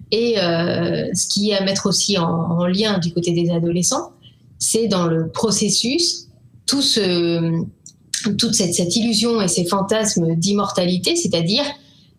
Et 0.10 0.40
euh, 0.40 1.08
ce 1.14 1.28
qui 1.28 1.52
est 1.52 1.58
à 1.58 1.64
mettre 1.64 1.86
aussi 1.86 2.18
en, 2.18 2.66
lien 2.66 2.98
du 2.98 3.14
côté 3.14 3.34
des 3.34 3.52
adolescents, 3.52 4.14
c'est 4.58 4.88
dans 4.88 5.06
le 5.06 5.28
processus 5.28 6.27
toute 6.68 8.54
cette, 8.54 8.96
illusion 8.96 9.42
et 9.42 9.48
ces 9.48 9.66
fantasmes 9.66 10.36
d'immortalité, 10.36 11.16
c'est-à-dire 11.16 11.64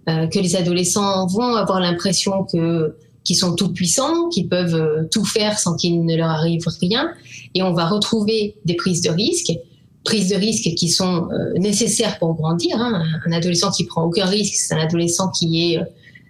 euh, 0.08 0.26
que 0.26 0.38
les 0.38 0.56
adolescents 0.56 1.26
vont 1.26 1.54
avoir 1.54 1.80
l'impression 1.80 2.44
qu'ils 2.44 3.36
sont 3.36 3.54
tout 3.54 3.72
puissants, 3.72 4.28
qu'ils 4.30 4.48
peuvent 4.48 4.74
euh, 4.74 5.04
tout 5.10 5.24
faire 5.24 5.58
sans 5.58 5.76
qu'il 5.76 6.04
ne 6.04 6.16
leur 6.16 6.30
arrive 6.30 6.64
rien, 6.80 7.12
et 7.54 7.62
on 7.62 7.72
va 7.72 7.86
retrouver 7.86 8.56
des 8.64 8.74
prises 8.74 9.02
de 9.02 9.10
risques, 9.10 9.52
prises 10.04 10.30
de 10.30 10.36
risques 10.36 10.74
qui 10.76 10.88
sont 10.88 11.28
euh, 11.30 11.52
nécessaires 11.58 12.18
pour 12.18 12.34
grandir. 12.34 12.80
Hein. 12.80 13.02
Un 13.26 13.32
adolescent 13.32 13.70
qui 13.70 13.84
prend 13.84 14.04
aucun 14.04 14.24
risque, 14.24 14.54
c'est 14.54 14.74
un 14.74 14.78
adolescent 14.78 15.28
qui 15.30 15.74
est 15.74 15.80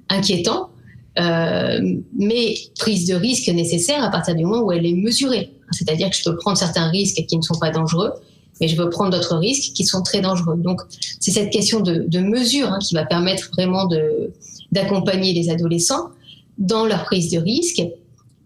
inquiétant, 0.08 0.70
mais 1.16 2.54
prise 2.78 3.06
de 3.06 3.14
risque 3.14 3.48
nécessaire 3.48 4.04
à 4.04 4.10
partir 4.10 4.36
du 4.36 4.44
moment 4.44 4.62
où 4.62 4.72
elle 4.72 4.86
est 4.86 4.94
mesurée. 4.94 5.50
C'est-à-dire 5.72 6.10
que 6.10 6.16
je 6.16 6.24
peux 6.24 6.36
prendre 6.36 6.56
certains 6.56 6.88
risques 6.88 7.24
qui 7.26 7.36
ne 7.36 7.42
sont 7.42 7.58
pas 7.58 7.70
dangereux, 7.70 8.12
mais 8.60 8.68
je 8.68 8.76
veux 8.76 8.90
prendre 8.90 9.10
d'autres 9.10 9.36
risques 9.36 9.72
qui 9.72 9.84
sont 9.84 10.02
très 10.02 10.20
dangereux. 10.20 10.56
Donc, 10.56 10.80
c'est 11.20 11.30
cette 11.30 11.50
question 11.50 11.80
de, 11.80 12.18
mesure 12.20 12.68
hein, 12.68 12.78
qui 12.80 12.94
va 12.94 13.04
permettre 13.04 13.50
vraiment 13.52 13.88
d'accompagner 14.72 15.32
les 15.32 15.50
adolescents 15.50 16.08
dans 16.58 16.86
leur 16.86 17.04
prise 17.04 17.30
de 17.30 17.38
risque. 17.38 17.82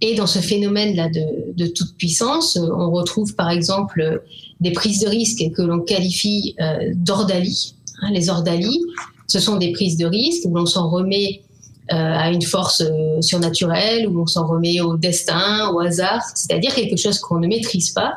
Et 0.01 0.15
dans 0.17 0.27
ce 0.27 0.41
phénomène-là 0.41 1.09
de, 1.09 1.67
toute 1.69 1.97
puissance, 1.97 2.57
on 2.57 2.91
retrouve 2.91 3.35
par 3.37 3.51
exemple 3.51 4.23
des 4.61 4.73
prises 4.73 5.01
de 5.01 5.09
risque 5.09 5.43
que 5.55 5.63
l'on 5.63 5.81
qualifie 5.81 6.55
euh, 6.61 6.91
d'ordalie. 6.95 7.77
Hein, 8.01 8.11
les 8.13 8.29
ordalies, 8.29 8.81
ce 9.29 9.39
sont 9.39 9.57
des 9.57 9.71
prises 9.73 9.97
de 9.97 10.07
risque 10.07 10.43
où 10.45 10.55
l'on 10.55 10.67
s'en 10.67 10.91
remet 10.91 11.43
euh, 11.43 11.52
à 11.95 12.31
une 12.31 12.43
force 12.43 12.81
euh, 12.81 13.21
surnaturelle, 13.21 14.09
où 14.09 14.23
on 14.23 14.27
s'en 14.27 14.47
remet 14.47 14.81
au 14.81 14.97
destin, 14.97 15.71
au 15.73 15.81
hasard, 15.81 16.23
c'est-à-dire 16.35 16.75
quelque 16.75 16.97
chose 16.97 17.19
qu'on 17.19 17.39
ne 17.39 17.47
maîtrise 17.47 17.91
pas, 17.91 18.15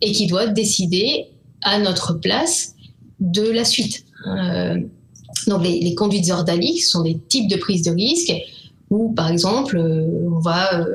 et 0.00 0.12
qui 0.12 0.26
doit 0.26 0.46
décider 0.46 1.26
à 1.62 1.78
notre 1.78 2.14
place 2.14 2.74
de 3.20 3.50
la 3.50 3.64
suite. 3.64 4.04
Euh, 4.26 4.78
donc 5.46 5.64
les, 5.64 5.94
conduites 5.94 6.30
ordaliques 6.30 6.82
sont 6.82 7.02
des 7.02 7.18
types 7.28 7.48
de 7.48 7.56
prise 7.56 7.82
de 7.82 7.90
risque 7.90 8.32
où, 8.90 9.12
par 9.12 9.30
exemple, 9.30 9.76
euh, 9.76 10.28
on 10.30 10.40
va 10.40 10.86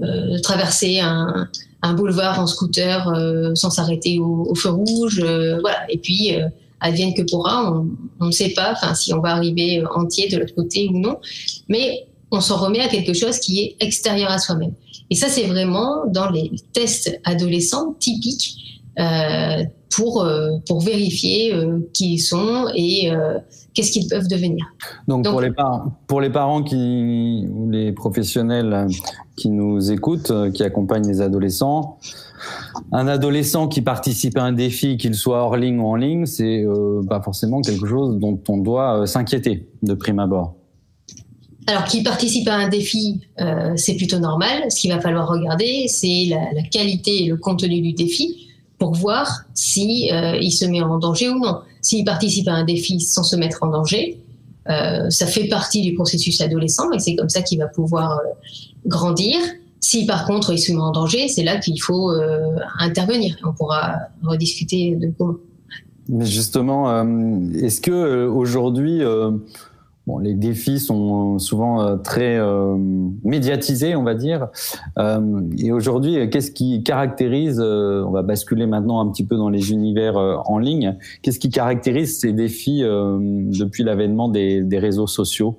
euh, 0.00 0.38
traverser 0.42 1.00
un, 1.00 1.48
boulevard 1.96 2.38
en 2.38 2.46
scooter 2.46 3.10
sans 3.54 3.70
s'arrêter 3.70 4.18
au, 4.18 4.54
feu 4.54 4.70
rouge, 4.70 5.20
voilà. 5.60 5.78
Et 5.88 5.98
puis 5.98 6.32
advienne 6.80 7.14
que 7.14 7.22
pourra. 7.22 7.72
On, 8.20 8.26
ne 8.26 8.30
sait 8.30 8.50
pas, 8.50 8.74
si 8.94 9.12
on 9.14 9.20
va 9.20 9.30
arriver 9.30 9.82
entier 9.94 10.28
de 10.28 10.38
l'autre 10.38 10.54
côté 10.54 10.88
ou 10.92 10.98
non, 10.98 11.18
mais 11.68 12.06
on 12.30 12.40
s'en 12.40 12.56
remet 12.56 12.80
à 12.80 12.88
quelque 12.88 13.12
chose 13.12 13.38
qui 13.38 13.60
est 13.60 13.76
extérieur 13.80 14.30
à 14.30 14.38
soi-même. 14.38 14.72
Et 15.10 15.16
ça, 15.16 15.28
c'est 15.28 15.46
vraiment 15.46 16.06
dans 16.06 16.30
les 16.30 16.50
tests 16.72 17.20
adolescents 17.24 17.94
typiques 17.98 18.80
euh, 18.98 19.64
pour, 19.94 20.22
euh, 20.22 20.50
pour 20.68 20.80
vérifier 20.80 21.52
euh, 21.52 21.80
qui 21.92 22.14
ils 22.14 22.18
sont 22.20 22.66
et 22.74 23.10
qu'est-ce 23.74 23.90
qu'ils 23.90 24.08
peuvent 24.08 24.28
devenir. 24.28 24.64
Donc, 25.08 25.24
pour, 25.24 25.40
les 25.40 25.50
parents, 25.50 25.92
pour 26.06 26.20
les 26.20 26.30
parents 26.30 26.62
qui, 26.62 27.46
ou 27.52 27.70
les 27.70 27.92
professionnels 27.92 28.86
qui 29.36 29.50
nous 29.50 29.90
écoutent, 29.90 30.32
qui 30.52 30.62
accompagnent 30.62 31.08
les 31.08 31.20
adolescents, 31.20 31.98
un 32.92 33.08
adolescent 33.08 33.68
qui 33.68 33.82
participe 33.82 34.38
à 34.38 34.42
un 34.42 34.52
défi, 34.52 34.96
qu'il 34.96 35.14
soit 35.14 35.42
hors 35.42 35.56
ligne 35.56 35.78
ou 35.80 35.86
en 35.86 35.96
ligne, 35.96 36.26
c'est 36.26 36.64
pas 37.08 37.20
forcément 37.20 37.60
quelque 37.60 37.86
chose 37.86 38.18
dont 38.18 38.40
on 38.48 38.58
doit 38.58 39.06
s'inquiéter 39.06 39.68
de 39.82 39.94
prime 39.94 40.18
abord. 40.18 40.54
Alors, 41.70 41.84
qui 41.84 42.02
participe 42.02 42.48
à 42.48 42.54
un 42.54 42.68
défi, 42.68 43.20
euh, 43.40 43.74
c'est 43.76 43.94
plutôt 43.94 44.18
normal. 44.18 44.70
Ce 44.70 44.80
qu'il 44.80 44.92
va 44.92 45.00
falloir 45.00 45.28
regarder, 45.28 45.86
c'est 45.88 46.26
la, 46.28 46.62
qualité 46.62 47.24
et 47.24 47.26
le 47.28 47.36
contenu 47.36 47.80
du 47.80 47.92
défi 47.92 48.48
pour 48.78 48.94
voir 48.94 49.44
si 49.54 50.10
euh, 50.10 50.36
il 50.40 50.50
se 50.50 50.64
met 50.64 50.80
en 50.80 50.98
danger 50.98 51.28
ou 51.28 51.38
non. 51.38 51.60
S'il 51.82 52.04
participe 52.04 52.48
à 52.48 52.54
un 52.54 52.64
défi 52.64 52.98
sans 52.98 53.22
se 53.22 53.36
mettre 53.36 53.62
en 53.62 53.68
danger, 53.68 54.20
euh, 54.68 55.10
ça 55.10 55.26
fait 55.26 55.48
partie 55.48 55.82
du 55.82 55.94
processus 55.94 56.40
adolescent 56.40 56.90
et 56.92 56.98
c'est 56.98 57.14
comme 57.14 57.28
ça 57.28 57.42
qu'il 57.42 57.58
va 57.58 57.66
pouvoir 57.66 58.20
grandir. 58.86 59.36
Si 59.80 60.06
par 60.06 60.26
contre 60.26 60.52
il 60.52 60.58
se 60.58 60.72
met 60.72 60.78
en 60.78 60.92
danger, 60.92 61.28
c'est 61.28 61.42
là 61.42 61.58
qu'il 61.58 61.80
faut 61.80 62.12
intervenir. 62.78 63.36
On 63.44 63.52
pourra 63.52 63.96
rediscuter 64.22 64.94
de 64.96 65.12
comment. 65.16 65.36
Mais 66.08 66.26
justement, 66.26 67.02
est-ce 67.54 67.80
que 67.80 68.26
aujourd'hui 68.26 69.02
Bon, 70.06 70.18
les 70.18 70.34
défis 70.34 70.80
sont 70.80 71.38
souvent 71.38 71.82
euh, 71.82 71.96
très 71.96 72.38
euh, 72.38 72.74
médiatisés, 73.22 73.94
on 73.94 74.02
va 74.02 74.14
dire. 74.14 74.48
Euh, 74.98 75.42
et 75.58 75.72
aujourd'hui, 75.72 76.28
qu'est-ce 76.30 76.50
qui 76.50 76.82
caractérise, 76.82 77.60
on 77.60 78.10
va 78.10 78.22
basculer 78.22 78.66
maintenant 78.66 79.00
un 79.00 79.10
petit 79.10 79.24
peu 79.24 79.36
dans 79.36 79.50
les 79.50 79.72
univers 79.72 80.16
en 80.16 80.58
ligne, 80.58 80.96
qu'est-ce 81.22 81.38
qui 81.38 81.50
caractérise 81.50 82.18
ces 82.18 82.32
défis 82.32 82.82
depuis 82.82 83.84
l'avènement 83.84 84.28
des, 84.28 84.62
des, 84.62 84.78
réseaux 84.78 85.06
sociaux? 85.06 85.58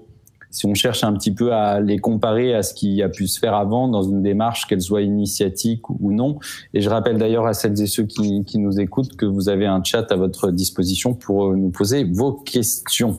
Si 0.51 0.65
on 0.65 0.73
cherche 0.73 1.03
un 1.03 1.13
petit 1.13 1.33
peu 1.33 1.53
à 1.53 1.79
les 1.79 1.97
comparer 1.97 2.53
à 2.53 2.61
ce 2.61 2.73
qui 2.73 3.01
a 3.01 3.09
pu 3.09 3.27
se 3.27 3.39
faire 3.39 3.55
avant 3.55 3.87
dans 3.87 4.03
une 4.03 4.21
démarche, 4.21 4.67
qu'elle 4.67 4.81
soit 4.81 5.01
initiatique 5.01 5.89
ou 5.89 6.11
non. 6.11 6.37
Et 6.73 6.81
je 6.81 6.89
rappelle 6.89 7.17
d'ailleurs 7.17 7.47
à 7.47 7.53
celles 7.53 7.81
et 7.81 7.87
ceux 7.87 8.03
qui, 8.03 8.43
nous 8.55 8.79
écoutent 8.79 9.15
que 9.15 9.25
vous 9.25 9.49
avez 9.49 9.65
un 9.65 9.83
chat 9.83 10.11
à 10.11 10.15
votre 10.15 10.51
disposition 10.51 11.13
pour 11.13 11.55
nous 11.55 11.69
poser 11.69 12.03
vos 12.03 12.33
questions. 12.33 13.17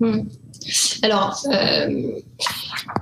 Hmm. 0.00 0.22
Alors, 1.02 1.36
euh, 1.52 2.20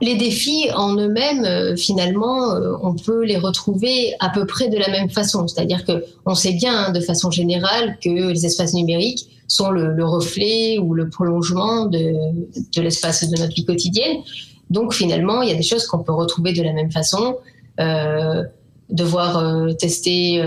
les 0.00 0.16
défis 0.16 0.68
en 0.74 0.96
eux-mêmes, 0.96 1.44
euh, 1.44 1.76
finalement, 1.76 2.52
euh, 2.52 2.74
on 2.82 2.94
peut 2.94 3.24
les 3.24 3.36
retrouver 3.36 4.14
à 4.20 4.30
peu 4.30 4.46
près 4.46 4.68
de 4.68 4.76
la 4.76 4.88
même 4.88 5.08
façon. 5.08 5.46
C'est-à-dire 5.46 5.84
que 5.84 6.04
on 6.26 6.34
sait 6.34 6.52
bien, 6.52 6.86
hein, 6.86 6.92
de 6.92 7.00
façon 7.00 7.30
générale, 7.30 7.98
que 8.02 8.32
les 8.32 8.46
espaces 8.46 8.74
numériques 8.74 9.28
sont 9.48 9.70
le, 9.70 10.04
reflet 10.04 10.78
ou 10.78 10.94
le 10.94 11.08
prolongement 11.08 11.86
de, 11.86 12.14
de 12.74 12.82
l'espace 12.82 13.28
de 13.28 13.38
notre 13.38 13.54
vie 13.54 13.64
quotidienne. 13.64 14.18
Donc, 14.70 14.94
finalement, 14.94 15.42
il 15.42 15.50
y 15.50 15.52
a 15.52 15.56
des 15.56 15.62
choses 15.62 15.86
qu'on 15.86 16.02
peut 16.02 16.14
retrouver 16.14 16.52
de 16.52 16.62
la 16.62 16.72
même 16.72 16.90
façon. 16.90 17.36
devoir 18.88 19.76
tester 19.76 20.42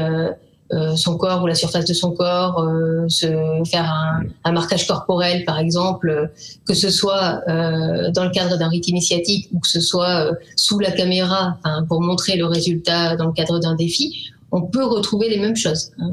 euh, 0.73 0.95
son 0.95 1.15
corps 1.15 1.43
ou 1.43 1.47
la 1.47 1.53
surface 1.53 1.85
de 1.85 1.93
son 1.93 2.11
corps, 2.11 2.59
euh, 2.59 3.07
se 3.07 3.27
faire 3.69 4.19
un, 4.43 4.51
marquage 4.51 4.87
corporel 4.87 5.45
par 5.45 5.59
exemple, 5.59 6.31
que 6.67 6.73
ce 6.73 6.89
soit 6.89 7.41
euh, 7.47 8.09
dans 8.11 8.23
le 8.23 8.31
cadre 8.31 8.57
d'un 8.57 8.69
rite 8.69 8.87
initiatique 8.87 9.47
ou 9.53 9.59
que 9.59 9.67
ce 9.67 9.79
soit 9.79 10.31
sous 10.55 10.79
la 10.79 10.91
caméra 10.91 11.59
pour 11.87 12.01
montrer 12.01 12.35
le 12.35 12.45
résultat 12.45 13.15
dans 13.15 13.27
le 13.27 13.33
cadre 13.33 13.59
d'un 13.59 13.75
défi, 13.75 14.31
on 14.51 14.63
peut 14.63 14.83
retrouver 14.83 15.29
les 15.29 15.37
mêmes 15.37 15.55
choses. 15.55 15.91
Hein. 15.99 16.11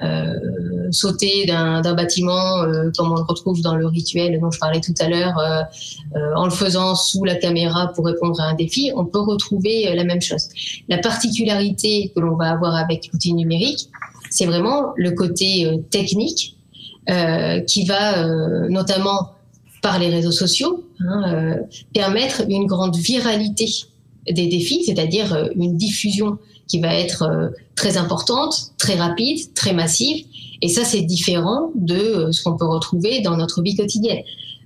Euh, 0.00 0.38
sauter 0.92 1.44
d'un 1.44 1.82
bâtiment, 1.94 2.62
euh, 2.62 2.90
comme 2.96 3.10
on 3.10 3.16
le 3.16 3.22
retrouve 3.22 3.60
dans 3.62 3.74
le 3.74 3.86
rituel 3.86 4.38
dont 4.40 4.50
je 4.50 4.58
parlais 4.58 4.80
tout 4.80 4.94
à 5.00 5.08
l'heure, 5.08 5.36
euh, 5.38 6.34
en 6.36 6.44
le 6.44 6.52
faisant 6.52 6.94
sous 6.94 7.24
la 7.24 7.34
caméra 7.34 7.88
pour 7.88 8.06
répondre 8.06 8.40
à 8.40 8.44
un 8.44 8.54
défi, 8.54 8.92
on 8.94 9.04
peut 9.04 9.20
retrouver 9.20 9.92
la 9.94 10.04
même 10.04 10.22
chose. 10.22 10.48
La 10.88 10.98
particularité 10.98 12.12
que 12.14 12.20
l'on 12.20 12.36
va 12.36 12.52
avoir 12.52 12.76
avec 12.76 13.10
l'outil 13.12 13.34
numérique, 13.34 13.90
c'est 14.30 14.46
vraiment 14.46 14.92
le 14.96 15.10
côté 15.10 15.80
technique 15.90 16.56
qui 17.66 17.84
va 17.86 18.26
notamment 18.68 19.32
par 19.82 19.98
les 19.98 20.08
réseaux 20.08 20.32
sociaux 20.32 20.84
hein, 21.00 21.56
permettre 21.94 22.42
une 22.48 22.66
grande 22.66 22.96
viralité 22.96 23.66
des 24.32 24.46
défis, 24.46 24.84
c'est-à-dire 24.84 25.50
une 25.56 25.76
diffusion 25.76 26.38
qui 26.68 26.78
va 26.78 26.94
être 26.94 27.22
euh, 27.22 27.48
très 27.74 27.96
importante, 27.96 28.72
très 28.78 28.94
rapide, 28.94 29.52
très 29.54 29.72
massive. 29.72 30.24
Et 30.60 30.68
ça, 30.68 30.84
c'est 30.84 31.00
différent 31.00 31.72
de 31.74 31.94
euh, 31.94 32.32
ce 32.32 32.42
qu'on 32.42 32.56
peut 32.56 32.66
retrouver 32.66 33.20
dans 33.22 33.36
notre 33.36 33.62
vie 33.62 33.74
quotidienne. 33.74 34.22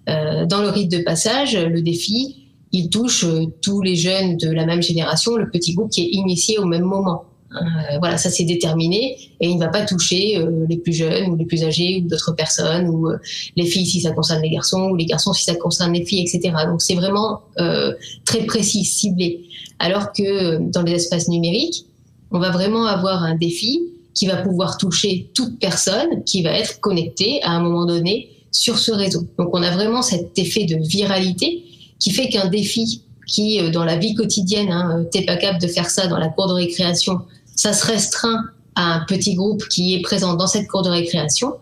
Euh, 0.08 0.44
dans 0.46 0.60
le 0.60 0.68
rite 0.68 0.90
de 0.90 0.98
passage, 0.98 1.56
le 1.56 1.80
défi, 1.80 2.48
il 2.72 2.90
touche 2.90 3.24
tous 3.60 3.82
les 3.82 3.96
jeunes 3.96 4.36
de 4.36 4.50
la 4.50 4.66
même 4.66 4.82
génération, 4.82 5.36
le 5.36 5.48
petit 5.48 5.74
groupe 5.74 5.90
qui 5.90 6.02
est 6.02 6.08
initié 6.10 6.58
au 6.58 6.64
même 6.64 6.84
moment. 6.84 7.24
voilà, 7.98 8.16
ça 8.16 8.30
c'est 8.30 8.44
déterminé 8.44 9.18
et 9.40 9.46
il 9.50 9.56
ne 9.56 9.60
va 9.60 9.68
pas 9.68 9.84
toucher 9.84 10.42
les 10.70 10.78
plus 10.78 10.94
jeunes 10.94 11.28
ou 11.28 11.36
les 11.36 11.44
plus 11.44 11.64
âgés 11.64 12.00
ou 12.02 12.08
d'autres 12.08 12.32
personnes 12.32 12.88
ou 12.88 13.10
les 13.56 13.66
filles 13.66 13.84
si 13.84 14.00
ça 14.00 14.12
concerne 14.12 14.40
les 14.40 14.48
garçons 14.48 14.88
ou 14.90 14.96
les 14.96 15.04
garçons 15.04 15.34
si 15.34 15.44
ça 15.44 15.54
concerne 15.54 15.92
les 15.92 16.06
filles, 16.06 16.22
etc. 16.22 16.54
Donc 16.66 16.80
c'est 16.80 16.94
vraiment 16.94 17.42
très 18.24 18.46
précis, 18.46 18.86
ciblé. 18.86 19.44
Alors 19.78 20.12
que 20.12 20.58
dans 20.58 20.82
les 20.82 20.92
espaces 20.92 21.28
numériques, 21.28 21.86
on 22.30 22.38
va 22.38 22.50
vraiment 22.50 22.86
avoir 22.86 23.22
un 23.22 23.34
défi 23.34 23.80
qui 24.14 24.26
va 24.26 24.36
pouvoir 24.36 24.78
toucher 24.78 25.30
toute 25.34 25.58
personne 25.58 26.24
qui 26.24 26.42
va 26.42 26.52
être 26.52 26.80
connectée 26.80 27.42
à 27.42 27.50
un 27.50 27.60
moment 27.60 27.86
donné 27.86 28.28
sur 28.50 28.78
ce 28.78 28.92
réseau. 28.92 29.26
Donc 29.38 29.50
on 29.52 29.62
a 29.62 29.70
vraiment 29.70 30.02
cet 30.02 30.38
effet 30.38 30.64
de 30.64 30.76
viralité 30.76 31.64
qui 31.98 32.10
fait 32.10 32.28
qu'un 32.28 32.48
défi 32.48 33.02
qui, 33.26 33.60
euh, 33.60 33.70
dans 33.70 33.84
la 33.84 33.96
vie 33.96 34.14
quotidienne, 34.14 34.70
hein, 34.70 34.98
euh, 34.98 35.04
t'es 35.10 35.22
pas 35.22 35.36
capable 35.36 35.62
de 35.62 35.68
faire 35.68 35.88
ça 35.88 36.06
dans 36.06 36.18
la 36.18 36.28
cour 36.28 36.48
de 36.48 36.52
récréation, 36.52 37.20
ça 37.54 37.72
se 37.72 37.86
restreint 37.86 38.44
à 38.74 38.94
un 38.94 39.04
petit 39.06 39.34
groupe 39.34 39.66
qui 39.68 39.94
est 39.94 40.00
présent 40.00 40.34
dans 40.34 40.46
cette 40.46 40.68
cour 40.68 40.82
de 40.82 40.90
récréation. 40.90 41.54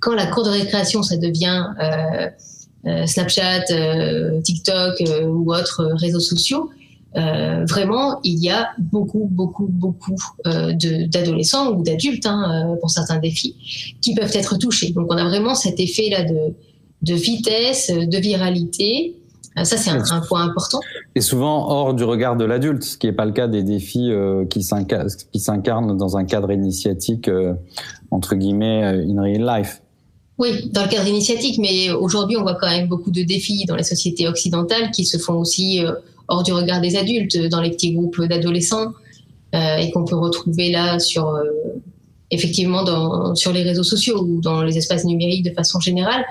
Quand 0.00 0.14
la 0.14 0.26
cour 0.26 0.44
de 0.44 0.50
récréation, 0.50 1.02
ça 1.02 1.16
devient 1.16 1.66
euh, 1.80 3.06
Snapchat, 3.06 3.64
TikTok 4.42 5.02
ou 5.26 5.54
autres 5.54 5.88
réseaux 5.94 6.20
sociaux, 6.20 6.68
euh, 7.16 7.64
vraiment, 7.64 8.18
il 8.24 8.42
y 8.42 8.50
a 8.50 8.70
beaucoup, 8.78 9.28
beaucoup, 9.30 9.68
beaucoup 9.68 10.16
euh, 10.46 10.72
d'adolescents 11.06 11.72
ou 11.72 11.82
d'adultes 11.82 12.26
hein, 12.26 12.72
euh, 12.72 12.76
pour 12.80 12.90
certains 12.90 13.18
défis 13.18 13.96
qui 14.00 14.14
peuvent 14.14 14.34
être 14.34 14.58
touchés. 14.58 14.90
Donc, 14.90 15.06
on 15.10 15.16
a 15.16 15.24
vraiment 15.24 15.54
cet 15.54 15.78
effet-là 15.78 16.24
de, 16.24 16.54
de 17.02 17.14
vitesse, 17.14 17.90
de 17.90 18.18
viralité. 18.18 19.16
Ça, 19.62 19.76
c'est 19.76 19.90
un, 19.90 20.02
un, 20.10 20.20
point 20.20 20.42
important. 20.42 20.80
Et 21.14 21.20
souvent 21.20 21.70
hors 21.70 21.94
du 21.94 22.02
regard 22.02 22.36
de 22.36 22.44
l'adulte, 22.44 22.82
ce 22.82 22.98
qui 22.98 23.06
n'est 23.06 23.12
pas 23.12 23.24
le 23.24 23.30
cas 23.30 23.46
des 23.46 23.62
défis 23.62 24.10
euh, 24.10 24.44
qui 24.46 24.64
s'incarnent 24.64 25.96
dans 25.96 26.16
un 26.16 26.24
cadre 26.24 26.50
initiatique, 26.50 27.30
entre 28.10 28.34
guillemets, 28.34 28.82
in 28.82 29.22
real 29.22 29.46
life. 29.46 29.80
Oui, 30.38 30.68
dans 30.72 30.82
le 30.82 30.88
cadre 30.88 31.06
initiatique, 31.06 31.58
mais 31.58 31.92
aujourd'hui, 31.92 32.36
on 32.36 32.42
voit 32.42 32.56
quand 32.56 32.68
même 32.68 32.88
beaucoup 32.88 33.12
de 33.12 33.22
défis 33.22 33.64
dans 33.66 33.76
les 33.76 33.84
sociétés 33.84 34.26
occidentales 34.26 34.90
qui 34.90 35.04
se 35.04 35.18
font 35.18 35.34
aussi 35.34 35.80
hors 36.28 36.42
du 36.42 36.52
regard 36.52 36.80
des 36.80 36.96
adultes, 36.96 37.36
dans 37.48 37.60
les 37.60 37.70
petits 37.70 37.92
groupes 37.92 38.20
d'adolescents, 38.22 38.92
euh, 39.54 39.76
et 39.76 39.90
qu'on 39.90 40.04
peut 40.04 40.16
retrouver 40.16 40.70
là 40.70 40.98
sur 40.98 41.28
euh, 41.28 41.44
effectivement 42.30 42.84
sur 43.36 43.52
les 43.52 43.62
réseaux 43.62 43.84
sociaux 43.84 44.20
ou 44.20 44.40
dans 44.40 44.62
les 44.62 44.76
espaces 44.76 45.04
numériques 45.04 45.44
de 45.44 45.52
façon 45.52 45.78
générale. 45.78 46.24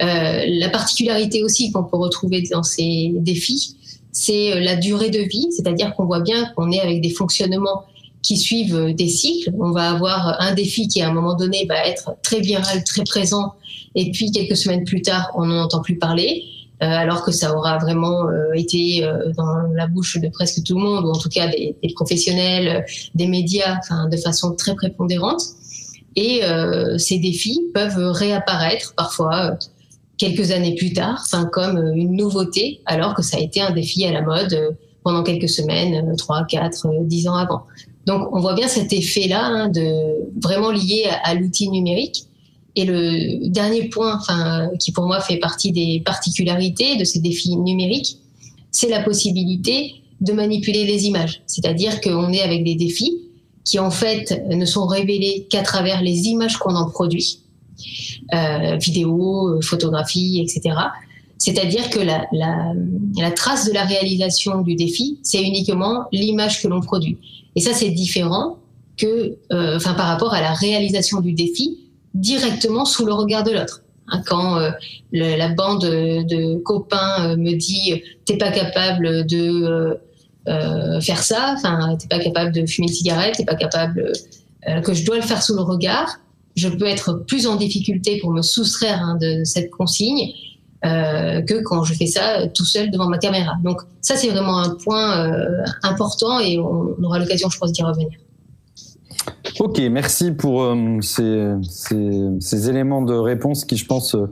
Euh, 0.00 0.44
la 0.46 0.68
particularité 0.68 1.42
aussi 1.42 1.72
qu'on 1.72 1.82
peut 1.82 1.96
retrouver 1.96 2.42
dans 2.52 2.62
ces 2.62 3.12
défis, 3.16 3.76
c'est 4.12 4.60
la 4.60 4.76
durée 4.76 5.10
de 5.10 5.20
vie, 5.20 5.48
c'est-à-dire 5.50 5.94
qu'on 5.96 6.04
voit 6.04 6.20
bien 6.20 6.52
qu'on 6.54 6.70
est 6.70 6.80
avec 6.80 7.00
des 7.00 7.10
fonctionnements 7.10 7.84
qui 8.22 8.36
suivent 8.36 8.94
des 8.94 9.08
cycles. 9.08 9.50
On 9.58 9.72
va 9.72 9.90
avoir 9.90 10.40
un 10.40 10.54
défi 10.54 10.86
qui 10.86 11.02
à 11.02 11.08
un 11.08 11.12
moment 11.12 11.34
donné 11.34 11.66
va 11.68 11.84
être 11.86 12.12
très 12.22 12.40
viral, 12.40 12.84
très 12.84 13.02
présent, 13.02 13.54
et 13.96 14.10
puis 14.12 14.30
quelques 14.30 14.56
semaines 14.56 14.84
plus 14.84 15.02
tard, 15.02 15.32
on 15.34 15.46
n'en 15.46 15.64
entend 15.64 15.80
plus 15.80 15.98
parler. 15.98 16.44
Euh, 16.82 16.86
alors 16.86 17.22
que 17.22 17.30
ça 17.30 17.56
aura 17.56 17.78
vraiment 17.78 18.26
euh, 18.28 18.54
été 18.54 19.04
euh, 19.04 19.32
dans 19.36 19.68
la 19.72 19.86
bouche 19.86 20.18
de 20.18 20.28
presque 20.28 20.64
tout 20.64 20.74
le 20.74 20.82
monde, 20.82 21.04
ou 21.04 21.10
en 21.10 21.18
tout 21.18 21.28
cas 21.28 21.46
des, 21.46 21.76
professionnels, 21.94 22.84
des 23.14 23.28
médias, 23.28 23.78
de 24.10 24.16
façon 24.16 24.56
très 24.56 24.74
prépondérante. 24.74 25.42
Et 26.16 26.42
ces 26.98 27.18
défis 27.18 27.58
peuvent 27.72 28.10
réapparaître 28.12 28.92
parfois 28.94 29.56
quelques 30.18 30.50
années 30.50 30.74
plus 30.74 30.92
tard, 30.92 31.24
comme 31.50 31.78
une 31.94 32.14
nouveauté, 32.14 32.82
alors 32.84 33.14
que 33.14 33.22
ça 33.22 33.38
a 33.38 33.40
été 33.40 33.62
un 33.62 33.70
défi 33.70 34.04
à 34.04 34.12
la 34.12 34.20
mode 34.20 34.76
pendant 35.04 35.22
quelques 35.22 35.48
semaines, 35.48 36.14
3, 36.18 36.44
4, 36.44 36.86
10 37.04 37.28
ans 37.28 37.36
avant. 37.36 37.62
Donc 38.04 38.28
on 38.30 38.40
voit 38.40 38.52
bien 38.52 38.68
cet 38.68 38.92
effet-là 38.92 39.42
hein, 39.42 39.68
de 39.70 40.28
vraiment 40.42 40.70
lié 40.70 41.06
à 41.24 41.34
l'outil 41.34 41.70
numérique 41.70 42.26
Et 42.74 42.84
le 42.84 43.48
dernier 43.48 43.88
point, 43.88 44.16
enfin, 44.16 44.70
qui 44.78 44.92
pour 44.92 45.06
moi 45.06 45.20
fait 45.20 45.36
partie 45.36 45.72
des 45.72 46.02
particularités 46.04 46.96
de 46.96 47.04
ces 47.04 47.20
défis 47.20 47.56
numériques, 47.56 48.18
c'est 48.70 48.88
la 48.88 49.02
possibilité 49.02 49.94
de 50.20 50.32
manipuler 50.32 50.84
les 50.84 51.04
images. 51.04 51.42
C'est-à-dire 51.46 52.00
qu'on 52.00 52.32
est 52.32 52.40
avec 52.40 52.64
des 52.64 52.74
défis 52.74 53.12
qui 53.64 53.78
en 53.78 53.90
fait 53.90 54.42
ne 54.48 54.64
sont 54.64 54.86
révélés 54.86 55.46
qu'à 55.50 55.62
travers 55.62 56.02
les 56.02 56.26
images 56.28 56.56
qu'on 56.56 56.74
en 56.74 56.88
produit, 56.88 57.40
euh, 58.34 58.76
vidéos, 58.76 59.60
photographies, 59.62 60.40
etc. 60.40 60.76
C'est-à-dire 61.38 61.90
que 61.90 61.98
la, 61.98 62.24
la, 62.32 62.72
la, 63.18 63.30
trace 63.32 63.66
de 63.66 63.72
la 63.72 63.84
réalisation 63.84 64.62
du 64.62 64.76
défi, 64.76 65.18
c'est 65.22 65.42
uniquement 65.42 66.04
l'image 66.12 66.62
que 66.62 66.68
l'on 66.68 66.80
produit. 66.80 67.18
Et 67.56 67.60
ça, 67.60 67.74
c'est 67.74 67.90
différent 67.90 68.58
que, 68.96 69.36
euh, 69.52 69.76
enfin, 69.76 69.94
par 69.94 70.06
rapport 70.06 70.34
à 70.34 70.40
la 70.40 70.52
réalisation 70.52 71.20
du 71.20 71.32
défi 71.32 71.78
directement 72.14 72.84
sous 72.84 73.06
le 73.06 73.12
regard 73.12 73.44
de 73.44 73.52
l'autre. 73.52 73.82
Hein, 74.08 74.22
quand 74.26 74.58
euh, 74.58 74.70
la 75.12 75.48
bande 75.48 75.82
de 75.82 76.58
copains 76.58 77.30
euh, 77.30 77.36
me 77.36 77.54
dit 77.54 78.02
t'es 78.24 78.36
pas 78.36 78.50
capable 78.50 79.26
de 79.26 79.98
euh, 80.48 81.00
faire 81.00 81.22
ça, 81.22 81.56
t'es 81.98 82.08
pas 82.08 82.18
capable 82.18 82.52
de 82.52 82.66
fumer 82.66 82.88
une 82.88 82.94
cigarette, 82.94 83.36
t'es 83.36 83.44
pas 83.44 83.54
capable 83.54 84.12
que 84.84 84.94
je 84.94 85.04
dois 85.04 85.16
le 85.16 85.22
faire 85.22 85.42
sous 85.42 85.54
le 85.54 85.62
regard, 85.62 86.20
je 86.54 86.68
peux 86.68 86.86
être 86.86 87.24
plus 87.26 87.48
en 87.48 87.56
difficulté 87.56 88.18
pour 88.20 88.30
me 88.30 88.42
soustraire 88.42 89.02
hein, 89.02 89.16
de 89.20 89.42
cette 89.44 89.70
consigne 89.70 90.32
que 90.82 91.62
quand 91.62 91.84
je 91.84 91.94
fais 91.94 92.06
ça 92.06 92.46
tout 92.48 92.64
seul 92.64 92.90
devant 92.90 93.08
ma 93.08 93.18
caméra. 93.18 93.54
Donc 93.64 93.80
ça 94.00 94.16
c'est 94.16 94.28
vraiment 94.28 94.58
un 94.58 94.70
point 94.70 95.32
important 95.82 96.40
et 96.40 96.58
on 96.58 96.96
aura 97.02 97.18
l'occasion 97.18 97.48
je 97.50 97.58
pense 97.58 97.72
d'y 97.72 97.82
revenir. 97.82 98.08
Ok, 99.60 99.82
merci 99.90 100.32
pour 100.32 100.62
euh, 100.62 101.00
ces, 101.02 101.52
ces, 101.62 102.30
ces, 102.40 102.70
éléments 102.70 103.02
de 103.02 103.14
réponse 103.14 103.64
qui, 103.64 103.76
je 103.76 103.86
pense, 103.86 104.14
euh, 104.14 104.26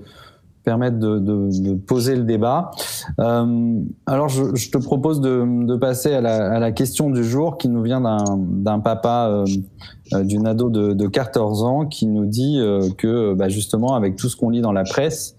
permettent 0.65 0.99
de, 0.99 1.19
de, 1.19 1.49
de, 1.63 1.75
poser 1.75 2.17
le 2.17 2.25
débat. 2.25 2.71
Euh, 3.19 3.81
alors, 4.07 4.29
je, 4.29 4.55
je, 4.55 4.71
te 4.71 4.79
propose 4.79 5.21
de, 5.21 5.67
de 5.67 5.77
passer 5.77 6.15
à 6.15 6.23
la, 6.23 6.53
à 6.53 6.59
la, 6.59 6.73
question 6.73 7.11
du 7.11 7.23
jour 7.23 7.59
qui 7.59 7.69
nous 7.69 7.83
vient 7.83 8.01
d'un 8.01 8.81
papa 8.81 9.45
euh, 10.13 10.25
d'une 10.25 10.47
ado 10.47 10.71
de, 10.71 10.95
de 10.95 11.07
14 11.07 11.65
ans 11.65 11.87
qui 11.87 12.07
nous 12.07 12.25
dit 12.25 12.59
que, 12.97 13.35
bah, 13.35 13.49
justement, 13.49 13.95
avec 13.95 14.17
tout 14.17 14.29
ce 14.29 14.37
qu'on 14.37 14.51
lit 14.51 14.63
dans 14.63 14.73
la 14.73 14.85
presse, 14.85 15.37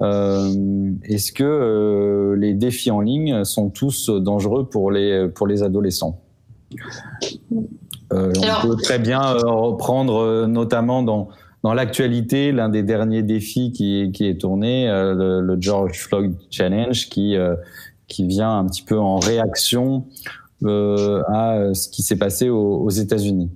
est-ce 0.00 1.32
que 1.32 2.34
les 2.38 2.54
défis 2.54 2.90
en 2.90 3.00
ligne 3.00 3.44
sont 3.44 3.70
tous 3.70 4.08
dangereux 4.10 4.68
pour 4.68 4.90
les, 4.90 5.28
pour 5.28 5.46
les 5.46 5.62
adolescents? 5.62 6.20
Euh, 8.12 8.32
on 8.64 8.68
peut 8.68 8.76
très 8.76 8.98
bien 8.98 9.22
euh, 9.22 9.40
reprendre 9.46 10.18
euh, 10.18 10.46
notamment 10.46 11.02
dans 11.02 11.28
dans 11.62 11.74
l'actualité, 11.74 12.52
l'un 12.52 12.68
des 12.68 12.84
derniers 12.84 13.24
défis 13.24 13.72
qui, 13.72 14.12
qui 14.14 14.28
est 14.28 14.40
tourné, 14.40 14.86
le, 14.86 15.56
George 15.58 15.98
Floyd 15.98 16.36
Challenge, 16.48 17.08
qui, 17.08 17.34
qui 18.06 18.24
vient 18.24 18.58
un 18.58 18.66
petit 18.66 18.82
peu 18.82 18.96
en 18.96 19.18
réaction 19.18 20.06
à 20.64 21.74
ce 21.74 21.88
qui 21.88 22.04
s'est 22.04 22.18
passé 22.18 22.50
aux, 22.50 22.90
États-Unis. 22.90 23.50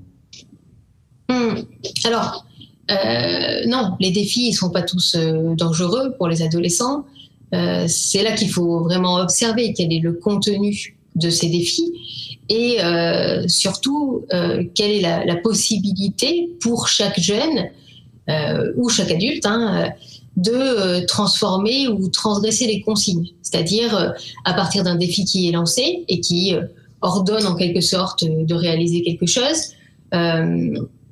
Hmm. 1.28 1.60
Alors, 2.02 2.44
non, 3.68 3.94
les 4.00 4.10
défis 4.10 4.50
ne 4.50 4.56
sont 4.56 4.70
pas 4.70 4.82
tous 4.82 5.16
dangereux 5.56 6.12
pour 6.18 6.26
les 6.26 6.42
adolescents. 6.42 7.04
C'est 7.52 8.24
là 8.24 8.32
qu'il 8.32 8.50
faut 8.50 8.80
vraiment 8.80 9.18
observer 9.18 9.72
quel 9.72 9.92
est 9.92 10.00
le 10.00 10.14
contenu 10.14 10.96
de 11.14 11.30
ces 11.30 11.48
défis 11.48 11.92
et 12.50 12.82
euh, 12.82 13.46
surtout 13.46 14.26
euh, 14.32 14.64
quelle 14.74 14.90
est 14.90 15.00
la, 15.00 15.36
possibilité 15.36 16.50
pour 16.60 16.88
chaque 16.88 17.18
jeune 17.18 17.70
euh, 18.28 18.72
ou 18.76 18.88
chaque 18.88 19.12
adulte 19.12 19.46
hein, 19.46 19.90
de 20.36 21.06
transformer 21.06 21.86
ou 21.86 22.08
transgresser 22.08 22.66
les 22.66 22.82
consignes, 22.82 23.28
c'est-à-dire 23.40 24.14
à 24.44 24.52
partir 24.52 24.82
d'un 24.82 24.96
défi 24.96 25.24
qui 25.24 25.48
est 25.48 25.52
lancé 25.52 26.04
et 26.08 26.20
qui 26.20 26.54
ordonne 27.02 27.46
en 27.46 27.54
quelque 27.54 27.80
sorte 27.80 28.24
de 28.24 28.54
réaliser 28.54 29.02
quelque 29.02 29.26
chose. 29.26 29.72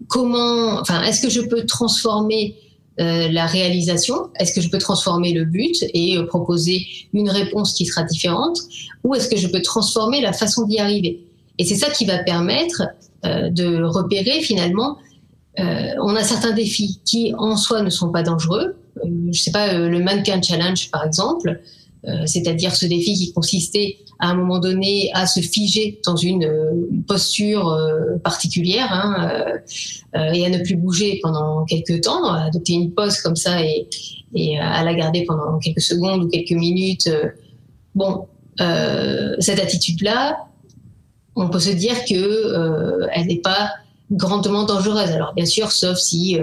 comment, 0.09 0.81
enfin, 0.81 1.03
est-ce 1.03 1.23
que 1.23 1.31
je 1.31 1.41
peux 1.41 1.65
transformer 1.67 2.57
la 2.99 3.47
réalisation? 3.47 4.31
Est-ce 4.39 4.53
que 4.55 4.61
je 4.61 4.69
peux 4.69 4.79
transformer 4.79 5.33
le 5.33 5.45
but 5.45 5.85
et 5.95 6.17
proposer 6.29 6.87
une 7.13 7.31
réponse 7.31 7.75
qui 7.75 7.87
sera 7.87 8.03
différente? 8.03 8.59
Ou 9.05 9.15
est-ce 9.15 9.29
que 9.29 9.37
je 9.37 9.49
peux 9.49 9.63
transformer 9.63 10.21
la 10.21 10.33
façon 10.33 10.67
d'y 10.67 10.79
arriver? 10.79 11.28
Et 11.59 11.65
c'est 11.65 11.77
ça 11.77 11.91
qui 11.91 12.05
va 12.05 12.19
permettre 12.19 12.83
euh, 13.25 13.51
de 13.51 13.83
repérer 13.83 14.41
finalement. 14.41 14.99
on 15.59 16.15
a 16.15 16.23
certains 16.23 16.53
défis 16.53 17.01
qui 17.05 17.35
en 17.37 17.57
soi 17.57 17.83
ne 17.83 17.91
sont 17.91 18.13
pas 18.13 18.23
dangereux. 18.23 18.77
je 19.33 19.41
sais 19.41 19.51
pas, 19.51 19.75
le 19.75 19.99
mannequin 19.99 20.41
challenge 20.41 20.91
par 20.91 21.05
exemple. 21.05 21.61
Euh, 22.07 22.27
c'est-à-dire 22.27 22.75
ce 22.77 22.87
défi 22.87 23.15
qui 23.15 23.33
consistait 23.33 23.99
à 24.21 24.31
un 24.31 24.35
moment 24.35 24.61
donné 24.61 25.11
à 25.15 25.27
se 25.27 25.41
figer 25.41 26.01
dans 26.05 26.17
une 26.17 26.45
euh, 26.45 26.73
posture 27.09 27.69
euh, 27.69 28.17
particulière 28.23 28.89
hein, 28.93 29.59
et 30.33 30.47
à 30.47 30.49
ne 30.49 30.59
plus 30.63 30.77
bouger 30.77 31.19
pendant 31.23 31.65
quelques 31.65 32.03
temps, 32.03 32.25
à 32.25 32.45
adopter 32.47 32.75
une 32.75 32.93
pose 32.93 33.19
comme 33.19 33.37
ça 33.37 33.61
et 33.63 34.59
à 34.59 34.85
la 34.85 34.95
garder 34.95 35.25
pendant 35.25 35.59
quelques 35.59 35.81
secondes 35.81 36.25
ou 36.25 36.29
quelques 36.29 36.53
minutes. 36.53 37.11
Bon, 37.95 38.27
cette 39.39 39.61
attitude-là, 39.61 40.48
on 41.41 41.49
peut 41.49 41.61
se 41.61 41.71
dire 41.71 42.05
que 42.05 43.07
elle 43.13 43.27
n'est 43.27 43.41
pas 43.41 43.71
grandement 44.11 44.65
dangereuse. 44.65 45.11
Alors 45.11 45.35
bien 45.35 45.47
sûr, 45.47 45.73
sauf 45.73 45.99
si 45.99 46.39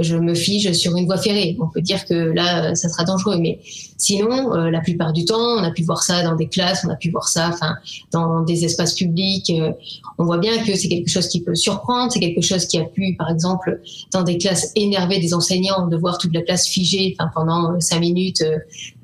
je 0.00 0.16
me 0.16 0.34
fige 0.34 0.72
sur 0.72 0.96
une 0.96 1.06
voie 1.06 1.18
ferrée. 1.18 1.56
On 1.60 1.68
peut 1.68 1.80
dire 1.80 2.04
que 2.06 2.14
là, 2.14 2.74
ça 2.74 2.88
sera 2.88 3.04
dangereux, 3.04 3.36
mais 3.38 3.60
sinon, 3.96 4.54
euh, 4.54 4.70
la 4.70 4.80
plupart 4.80 5.12
du 5.12 5.24
temps, 5.24 5.58
on 5.58 5.62
a 5.62 5.70
pu 5.70 5.82
voir 5.82 6.02
ça 6.02 6.22
dans 6.22 6.34
des 6.34 6.48
classes, 6.48 6.84
on 6.86 6.90
a 6.90 6.96
pu 6.96 7.10
voir 7.10 7.28
ça, 7.28 7.50
enfin, 7.52 7.74
dans 8.12 8.40
des 8.40 8.64
espaces 8.64 8.94
publics. 8.94 9.50
Euh, 9.50 9.72
on 10.18 10.24
voit 10.24 10.38
bien 10.38 10.58
que 10.64 10.74
c'est 10.74 10.88
quelque 10.88 11.10
chose 11.10 11.28
qui 11.28 11.42
peut 11.42 11.54
surprendre, 11.54 12.10
c'est 12.12 12.20
quelque 12.20 12.40
chose 12.40 12.66
qui 12.66 12.78
a 12.78 12.84
pu, 12.84 13.14
par 13.18 13.30
exemple, 13.30 13.80
dans 14.12 14.22
des 14.22 14.38
classes 14.38 14.72
énervées 14.74 15.20
des 15.20 15.34
enseignants, 15.34 15.86
de 15.86 15.96
voir 15.96 16.18
toute 16.18 16.34
la 16.34 16.42
classe 16.42 16.66
figée, 16.66 17.14
enfin, 17.18 17.30
pendant 17.34 17.72
euh, 17.72 17.80
cinq 17.80 18.00
minutes, 18.00 18.42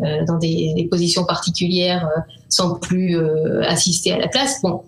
dans 0.01 0.39
des, 0.39 0.73
des, 0.75 0.85
positions 0.85 1.25
particulières, 1.25 2.09
sans 2.49 2.75
plus 2.75 3.19
assister 3.67 4.13
à 4.13 4.19
la 4.19 4.29
classe. 4.29 4.63
Bon, 4.63 4.83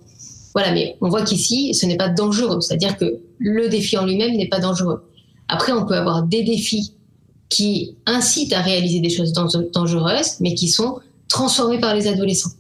voilà, 0.58 0.72
mais 0.74 0.96
on 1.00 1.08
voit 1.08 1.22
qu'ici, 1.22 1.72
ce 1.72 1.86
n'est 1.86 1.96
pas 1.96 2.08
dangereux, 2.08 2.60
c'est-à-dire 2.60 2.96
que 2.96 3.20
le 3.38 3.68
défi 3.68 3.96
en 3.96 4.04
lui-même 4.04 4.36
n'est 4.36 4.48
pas 4.48 4.58
dangereux. 4.58 5.08
Après, 5.46 5.70
on 5.70 5.86
peut 5.86 5.94
avoir 5.94 6.24
des 6.24 6.42
défis 6.42 6.94
qui 7.48 7.94
incitent 8.06 8.52
à 8.52 8.60
réaliser 8.60 8.98
des 8.98 9.08
choses 9.08 9.32
dangereuses, 9.32 10.40
mais 10.40 10.54
qui 10.54 10.66
sont 10.66 10.98
transformés 11.28 11.78
par 11.78 11.94
les 11.94 12.08
adolescents. 12.08 12.50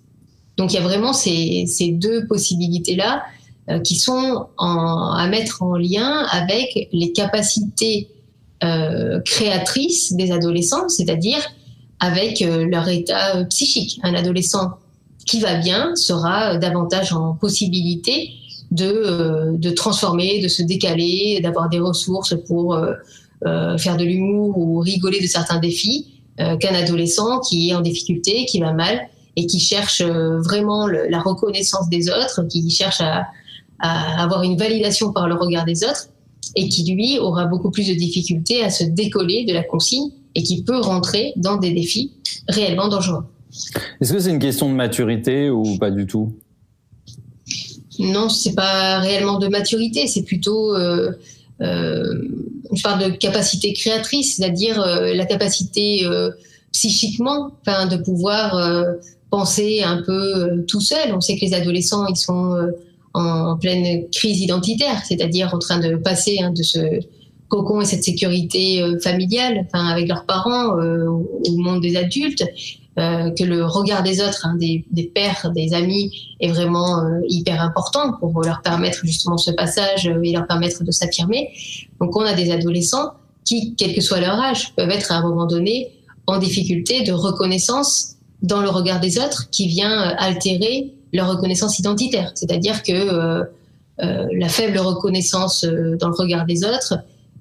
Donc 0.58 0.72
il 0.72 0.76
y 0.76 0.78
a 0.78 0.82
vraiment 0.82 1.12
ces, 1.12 1.66
deux 1.90 2.24
possibilités-là 2.28 3.24
euh, 3.68 3.80
qui 3.80 3.96
sont 3.96 4.46
à 4.58 5.26
mettre 5.28 5.64
en 5.64 5.76
lien 5.76 6.24
avec 6.30 6.88
les 6.92 7.10
capacités 7.10 8.10
euh, 8.62 9.18
créatrices 9.22 10.12
des 10.12 10.30
adolescents, 10.30 10.88
c'est-à-dire 10.88 11.40
avec 11.98 12.42
euh, 12.42 12.64
leur 12.64 12.86
état 12.86 13.44
psychique. 13.46 13.98
Un 14.04 14.14
adolescent 14.14 14.78
qui 15.28 15.40
va 15.40 15.56
bien 15.56 15.94
sera 15.94 16.56
davantage 16.56 17.12
en 17.12 17.34
possibilité 17.34 18.30
de, 18.70 18.86
euh, 18.86 19.52
de 19.52 19.70
transformer, 19.70 20.40
de 20.40 20.48
se 20.48 20.62
décaler, 20.62 21.40
d'avoir 21.42 21.68
des 21.68 21.78
ressources 21.78 22.34
pour 22.46 22.74
euh, 22.74 22.92
euh, 23.46 23.78
faire 23.78 23.96
de 23.96 24.04
l'humour 24.04 24.58
ou 24.58 24.78
rigoler 24.80 25.20
de 25.20 25.26
certains 25.26 25.60
défis 25.60 26.14
qu'un 26.60 26.72
adolescent 26.72 27.40
qui 27.40 27.70
est 27.70 27.74
en 27.74 27.80
difficulté, 27.80 28.44
qui 28.44 28.60
va 28.60 28.72
mal 28.72 29.08
et 29.34 29.46
qui 29.46 29.58
cherche 29.58 30.00
vraiment 30.02 30.86
la 30.86 31.18
reconnaissance 31.18 31.88
des 31.88 32.08
autres, 32.08 32.46
qui 32.46 32.70
cherche 32.70 33.00
à, 33.00 33.26
à, 33.80 34.22
avoir 34.22 34.44
une 34.44 34.56
validation 34.56 35.12
par 35.12 35.26
le 35.26 35.34
regard 35.34 35.64
des 35.64 35.82
autres 35.82 36.10
et 36.54 36.68
qui 36.68 36.88
lui 36.94 37.18
aura 37.18 37.46
beaucoup 37.46 37.72
plus 37.72 37.88
de 37.88 37.94
difficultés 37.94 38.62
à 38.62 38.70
se 38.70 38.84
décoller 38.84 39.46
de 39.46 39.52
la 39.52 39.64
consigne 39.64 40.12
et 40.36 40.44
qui 40.44 40.62
peut 40.62 40.78
rentrer 40.78 41.32
dans 41.34 41.56
des 41.56 41.72
défis 41.72 42.12
réellement 42.46 42.86
dangereux. 42.86 43.24
Est-ce 44.00 44.12
que 44.12 44.18
c'est 44.18 44.30
une 44.30 44.38
question 44.38 44.68
de 44.68 44.74
maturité 44.74 45.50
ou 45.50 45.76
pas 45.78 45.90
du 45.90 46.06
tout? 46.06 46.32
Non, 47.98 48.28
c'est 48.28 48.54
pas 48.54 49.00
réellement 49.00 49.38
de 49.38 49.48
maturité, 49.48 50.06
c'est 50.06 50.22
plutôt 50.22 50.74
euh, 50.76 51.10
euh, 51.60 52.04
je 52.72 52.82
parle 52.82 53.10
de 53.10 53.16
capacité 53.16 53.72
créatrice, 53.72 54.36
c'est-à-dire 54.36 54.80
euh, 54.80 55.14
la 55.14 55.26
capacité 55.26 56.04
euh, 56.04 56.30
psychiquement, 56.72 57.52
de 57.66 57.96
pouvoir 57.96 58.56
euh, 58.56 58.92
penser 59.30 59.82
un 59.82 60.02
peu 60.02 60.64
tout 60.66 60.80
seul. 60.80 61.14
On 61.14 61.20
sait 61.20 61.36
que 61.36 61.44
les 61.44 61.54
adolescents 61.54 62.06
ils 62.06 62.16
sont 62.16 62.56
en, 63.14 63.56
pleine 63.56 64.08
crise 64.10 64.40
identitaire, 64.40 65.02
c'est-à-dire 65.04 65.54
en 65.54 65.58
train 65.58 65.80
de 65.80 65.96
passer 65.96 66.38
hein, 66.40 66.52
de 66.52 66.62
ce 66.62 66.78
cocon 67.48 67.80
et 67.80 67.84
cette 67.84 68.04
sécurité 68.04 68.82
familiale, 69.02 69.66
avec 69.72 70.08
leurs 70.08 70.26
parents 70.26 70.74
au 70.74 71.56
monde 71.56 71.80
des 71.80 71.96
adultes, 71.96 72.44
euh, 72.98 73.30
que 73.30 73.44
le 73.44 73.64
regard 73.64 74.02
des 74.02 74.20
autres, 74.20 74.44
hein, 74.44 74.56
des, 74.58 75.12
pères, 75.14 75.52
des 75.54 75.72
amis, 75.72 76.34
est 76.40 76.48
vraiment 76.48 76.98
euh, 76.98 77.20
hyper 77.28 77.62
important 77.62 78.14
pour 78.18 78.42
leur 78.42 78.60
permettre 78.60 78.98
justement 79.04 79.38
ce 79.38 79.52
passage 79.52 80.08
euh, 80.08 80.20
et 80.24 80.32
leur 80.32 80.48
permettre 80.48 80.82
de 80.82 80.90
s'affirmer. 80.90 81.50
Donc 82.00 82.16
on 82.16 82.22
a 82.22 82.32
des 82.32 82.50
adolescents 82.50 83.12
qui, 83.44 83.76
quel 83.76 83.94
que 83.94 84.00
soit 84.00 84.18
leur 84.18 84.40
âge, 84.40 84.74
peuvent 84.74 84.90
être 84.90 85.12
à 85.12 85.16
un 85.16 85.22
moment 85.22 85.46
donné 85.46 85.92
en 86.26 86.38
difficulté 86.38 87.02
de 87.04 87.12
reconnaissance 87.12 88.16
dans 88.42 88.60
le 88.60 88.68
regard 88.68 88.98
des 88.98 89.18
autres 89.18 89.48
qui 89.50 89.68
vient 89.68 90.16
altérer 90.18 90.92
leur 91.12 91.30
reconnaissance 91.30 91.78
identitaire. 91.78 92.32
C'est-à-dire 92.34 92.82
que 92.82 93.42
la 93.98 94.48
faible 94.48 94.78
reconnaissance 94.78 95.64
dans 95.64 96.08
le 96.08 96.14
regard 96.14 96.44
des 96.44 96.64
autres 96.64 96.98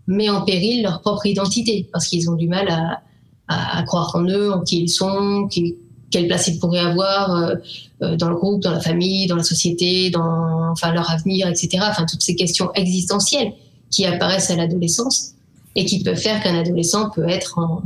met 0.07 0.29
en 0.29 0.41
péril 0.43 0.83
leur 0.83 1.01
propre 1.01 1.25
identité 1.25 1.89
parce 1.91 2.07
qu'ils 2.07 2.29
ont 2.29 2.35
du 2.35 2.47
mal 2.47 2.69
à, 2.69 3.01
à, 3.47 3.83
croire 3.83 4.11
en 4.15 4.23
eux, 4.23 4.51
en 4.51 4.61
qui 4.61 4.81
ils 4.81 4.89
sont, 4.89 5.47
qui, 5.49 5.75
quelle 6.11 6.27
place 6.27 6.47
ils 6.47 6.59
pourraient 6.59 6.79
avoir 6.79 7.53
dans 7.99 8.29
le 8.29 8.35
groupe, 8.35 8.61
dans 8.61 8.71
la 8.71 8.79
famille, 8.79 9.27
dans 9.27 9.35
la 9.35 9.43
société, 9.43 10.09
dans 10.09 10.71
enfin 10.71 10.91
leur 10.93 11.09
avenir, 11.09 11.47
etc. 11.47 11.79
Enfin 11.81 12.05
toutes 12.05 12.21
ces 12.21 12.35
questions 12.35 12.71
existentielles 12.73 13.53
qui 13.89 14.05
apparaissent 14.05 14.49
à 14.49 14.55
l'adolescence 14.55 15.33
et 15.75 15.85
qui 15.85 16.03
peuvent 16.03 16.17
faire 16.17 16.41
qu'un 16.41 16.57
adolescent 16.57 17.09
peut 17.09 17.27
être 17.27 17.59
en, 17.59 17.83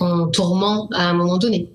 en 0.00 0.26
tourment 0.28 0.88
à 0.92 1.08
un 1.08 1.14
moment 1.14 1.38
donné. 1.38 1.68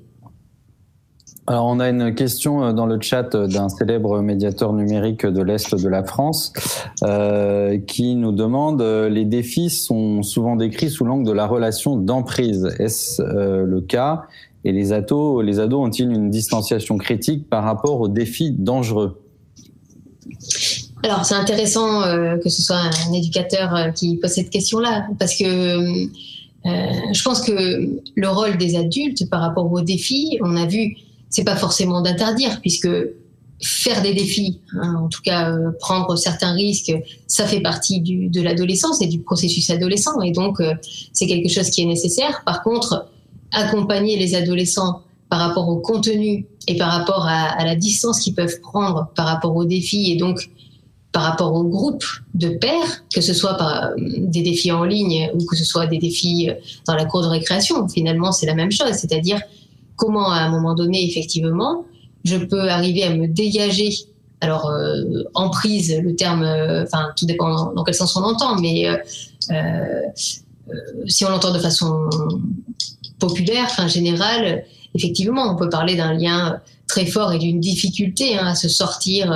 Alors, 1.50 1.66
on 1.66 1.80
a 1.80 1.90
une 1.90 2.14
question 2.14 2.64
euh, 2.64 2.74
dans 2.74 2.86
le 2.86 3.02
chat 3.02 3.34
euh, 3.34 3.48
d'un 3.48 3.70
célèbre 3.70 4.22
médiateur 4.22 4.72
numérique 4.72 5.26
de 5.26 5.42
l'Est 5.42 5.74
de 5.74 5.88
la 5.88 6.04
France 6.04 6.54
euh, 7.02 7.80
qui 7.80 8.14
nous 8.14 8.32
demande 8.32 8.84
les 8.84 9.26
défis 9.26 9.72
sont 9.72 10.22
souvent 10.22 10.56
décrits 10.56 10.92
sous 10.92 11.06
l'angle 11.06 11.26
de 11.26 11.32
la 11.32 11.48
relation 11.48 11.96
d'emprise. 11.96 12.68
Est-ce 12.78 13.24
le 13.64 13.82
cas? 13.82 14.26
Et 14.64 14.72
les 14.72 14.94
ados, 14.94 15.44
les 15.44 15.60
ados 15.60 15.88
ont-ils 15.88 16.12
une 16.12 16.30
distanciation 16.30 16.98
critique 16.98 17.50
par 17.50 17.64
rapport 17.64 18.00
aux 18.00 18.10
défis 18.10 18.52
dangereux? 18.52 19.20
Alors 21.02 21.26
c'est 21.26 21.36
intéressant 21.36 22.04
que 22.44 22.50
ce 22.50 22.62
soit 22.62 22.78
un 22.78 23.14
éducateur 23.14 23.92
qui 23.96 24.18
pose 24.18 24.32
cette 24.32 24.52
question-là, 24.52 25.08
parce 25.18 25.36
que 25.36 25.46
je 26.66 27.24
pense 27.24 27.42
que 27.42 27.90
le 28.16 28.28
rôle 28.28 28.58
des 28.58 28.76
adultes 28.76 29.28
par 29.30 29.42
rapport 29.42 29.72
aux 29.72 29.82
défis, 29.82 30.38
on 30.44 30.56
a 30.56 30.68
vu 30.68 30.96
c'est 31.30 31.44
pas 31.44 31.56
forcément 31.56 32.02
d'interdire, 32.02 32.60
puisque 32.62 32.90
faire 33.62 34.02
des 34.02 34.14
défis, 34.14 34.62
hein, 34.74 34.96
en 35.04 35.08
tout 35.10 35.22
cas 35.22 35.52
euh, 35.52 35.72
prendre 35.80 36.16
certains 36.16 36.54
risques, 36.54 36.94
ça 37.28 37.46
fait 37.46 37.60
partie 37.60 38.00
de 38.02 38.42
l'adolescence 38.42 39.02
et 39.02 39.08
du 39.08 39.20
processus 39.20 39.70
adolescent, 39.70 40.22
et 40.22 40.32
donc 40.32 40.60
euh, 40.60 40.74
c'est 41.14 41.28
quelque 41.28 41.50
chose 41.50 41.70
qui 41.70 41.82
est 41.82 41.86
nécessaire. 41.86 42.42
Par 42.46 42.64
contre, 42.64 43.10
accompagner 43.52 44.18
les 44.18 44.36
adolescents 44.36 45.02
par 45.30 45.40
rapport 45.40 45.68
au 45.68 45.78
contenu 45.78 46.48
et 46.68 46.78
par 46.78 46.92
rapport 46.92 47.26
à, 47.26 47.50
à 47.50 47.66
la 47.66 47.76
distance 47.76 48.22
qu'ils 48.22 48.34
peuvent 48.34 48.60
prendre 48.62 49.10
par 49.16 49.26
rapport 49.26 49.56
aux 49.56 49.66
défis 49.66 50.12
et 50.12 50.16
donc 50.16 50.50
par 51.12 51.24
rapport 51.24 51.54
au 51.54 51.64
groupe 51.64 52.04
de 52.36 52.50
pairs, 52.50 53.04
que 53.14 53.22
ce 53.22 53.34
soit 53.34 53.56
par 53.56 53.84
euh, 53.84 53.96
des 53.98 54.42
défis 54.42 54.72
en 54.72 54.86
ligne 54.86 55.30
ou 55.34 55.44
que 55.46 55.58
ce 55.58 55.66
soit 55.66 55.88
des 55.88 55.98
défis 55.98 56.50
dans 56.88 56.96
la 56.96 57.06
cour 57.06 57.24
de 57.24 57.28
récréation, 57.28 57.88
finalement 57.90 58.32
c'est 58.32 58.46
la 58.46 58.56
même 58.56 58.72
chose, 58.72 58.94
c'est-à-dire 58.94 59.42
comment 60.00 60.32
à 60.32 60.40
un 60.40 60.50
moment 60.50 60.74
donné, 60.74 61.06
effectivement, 61.06 61.86
je 62.24 62.38
peux 62.38 62.70
arriver 62.70 63.04
à 63.04 63.14
me 63.14 63.28
dégager. 63.28 63.92
Alors, 64.42 64.70
euh, 64.70 65.24
en 65.34 65.50
prise, 65.50 65.96
le 66.02 66.16
terme, 66.16 66.44
euh, 66.44 66.84
enfin, 66.84 67.10
tout 67.16 67.26
dépend 67.26 67.74
dans 67.74 67.84
quel 67.84 67.94
sens 67.94 68.16
on 68.16 68.22
l'entend, 68.22 68.56
mais 68.60 68.88
euh, 68.88 68.96
si 71.08 71.26
on 71.26 71.30
l'entend 71.30 71.52
de 71.52 71.60
façon 71.60 72.10
populaire, 73.20 73.66
enfin 73.66 73.88
générale, 73.88 74.64
effectivement, 74.96 75.52
on 75.52 75.58
peut 75.58 75.70
parler 75.70 75.96
d'un 75.96 76.14
lien 76.14 76.62
très 76.88 77.06
fort 77.06 77.34
et 77.34 77.38
d'une 77.38 77.60
difficulté 77.60 78.38
hein, 78.38 78.48
à 78.48 78.56
se 78.56 78.70
sortir, 78.70 79.32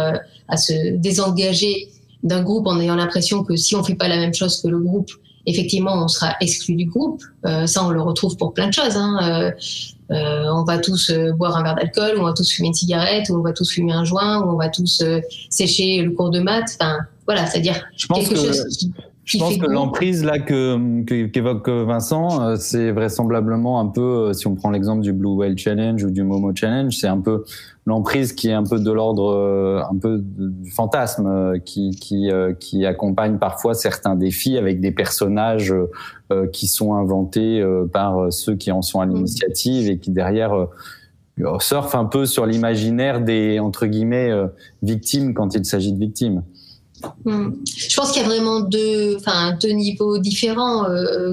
à 0.48 0.58
se 0.58 0.96
désengager 0.96 1.90
d'un 2.24 2.42
groupe 2.42 2.68
en 2.68 2.80
ayant 2.80 2.96
l'impression 2.96 3.44
que 3.44 3.58
si 3.58 3.76
on 3.76 3.84
fait 3.84 3.96
pas 3.96 4.08
la 4.08 4.18
même 4.18 4.34
chose 4.34 4.62
que 4.62 4.70
le 4.70 4.80
groupe, 4.80 5.12
effectivement, 5.46 5.96
on 5.96 6.08
sera 6.08 6.36
exclu 6.40 6.76
du 6.76 6.86
groupe. 6.86 7.22
ça, 7.66 7.86
on 7.86 7.90
le 7.90 8.02
retrouve 8.02 8.38
pour 8.38 8.54
plein 8.54 8.68
de 8.68 8.74
choses. 8.74 8.96
Hein. 8.96 9.52
Euh, 10.12 10.46
on 10.52 10.64
va 10.64 10.78
tous 10.78 11.10
euh, 11.10 11.32
boire 11.32 11.58
un 11.58 11.64
verre 11.64 11.76
d'alcool, 11.76 12.18
on 12.20 12.24
va 12.24 12.34
tous 12.34 12.52
fumer 12.52 12.70
une 12.70 12.74
cigarette, 12.74 13.30
ou 13.30 13.36
on 13.36 13.42
va 13.42 13.54
tous 13.54 13.70
fumer 13.70 13.94
un 13.94 14.04
joint, 14.04 14.42
ou 14.42 14.52
on 14.52 14.58
va 14.58 14.70
tous 14.70 15.02
euh, 15.02 15.20
sécher 15.50 16.02
le 16.02 16.12
cours 16.12 16.30
de 16.30 16.40
maths. 16.40 16.78
Enfin, 16.80 16.98
voilà, 17.26 17.46
c'est-à-dire 17.46 17.86
quelque 18.14 18.36
chose 18.36 18.90
je 19.26 19.38
pense 19.38 19.56
que 19.56 19.68
l'emprise 19.68 20.26
là 20.26 20.38
que 20.38 21.04
qu'évoque 21.28 21.70
Vincent, 21.70 22.58
c'est 22.58 22.92
vraisemblablement 22.92 23.80
un 23.80 23.88
peu, 23.88 24.34
si 24.34 24.48
on 24.48 24.56
prend 24.56 24.70
l'exemple 24.70 25.02
du 25.02 25.14
Blue 25.14 25.36
Whale 25.36 25.58
Challenge 25.58 26.04
ou 26.04 26.10
du 26.10 26.24
Momo 26.24 26.54
Challenge, 26.54 26.94
c'est 26.94 27.08
un 27.08 27.22
peu 27.22 27.46
l'emprise 27.86 28.34
qui 28.34 28.48
est 28.48 28.54
un 28.54 28.64
peu 28.64 28.80
de 28.80 28.92
l'ordre, 28.92 29.86
un 29.92 29.98
peu 29.98 30.20
du 30.22 30.72
fantasme, 30.72 31.60
qui 31.66 31.92
qui 31.92 32.30
qui 32.60 32.86
accompagne 32.86 33.38
parfois 33.38 33.74
certains 33.74 34.16
défis 34.16 34.58
avec 34.58 34.80
des 34.80 34.92
personnages 34.92 35.74
euh, 36.34 36.48
qui 36.48 36.68
sont 36.68 36.96
inventés 36.96 37.60
euh, 37.60 37.86
par 37.86 38.32
ceux 38.32 38.56
qui 38.56 38.72
en 38.72 38.82
sont 38.82 39.02
à 39.02 39.06
l'initiative 39.06 39.90
et 39.90 40.00
qui 40.00 40.10
derrière 40.10 40.54
euh, 40.54 41.60
surfent 41.60 41.96
un 41.96 42.06
peu 42.06 42.26
sur 42.26 42.46
l'imaginaire 42.46 43.22
des 43.22 43.60
entre 43.60 43.86
guillemets 43.86 44.32
victimes 44.82 45.34
quand 45.34 45.54
il 45.54 45.66
s'agit 45.66 45.92
de 45.92 46.00
victimes. 46.00 46.44
Hmm. 47.26 47.50
Je 47.66 47.96
pense 47.96 48.14
qu'il 48.14 48.22
y 48.22 48.26
a 48.26 48.28
vraiment 48.28 48.62
deux, 48.62 49.18
enfin, 49.18 49.58
deux 49.62 49.72
niveaux 49.72 50.18
différents 50.18 50.86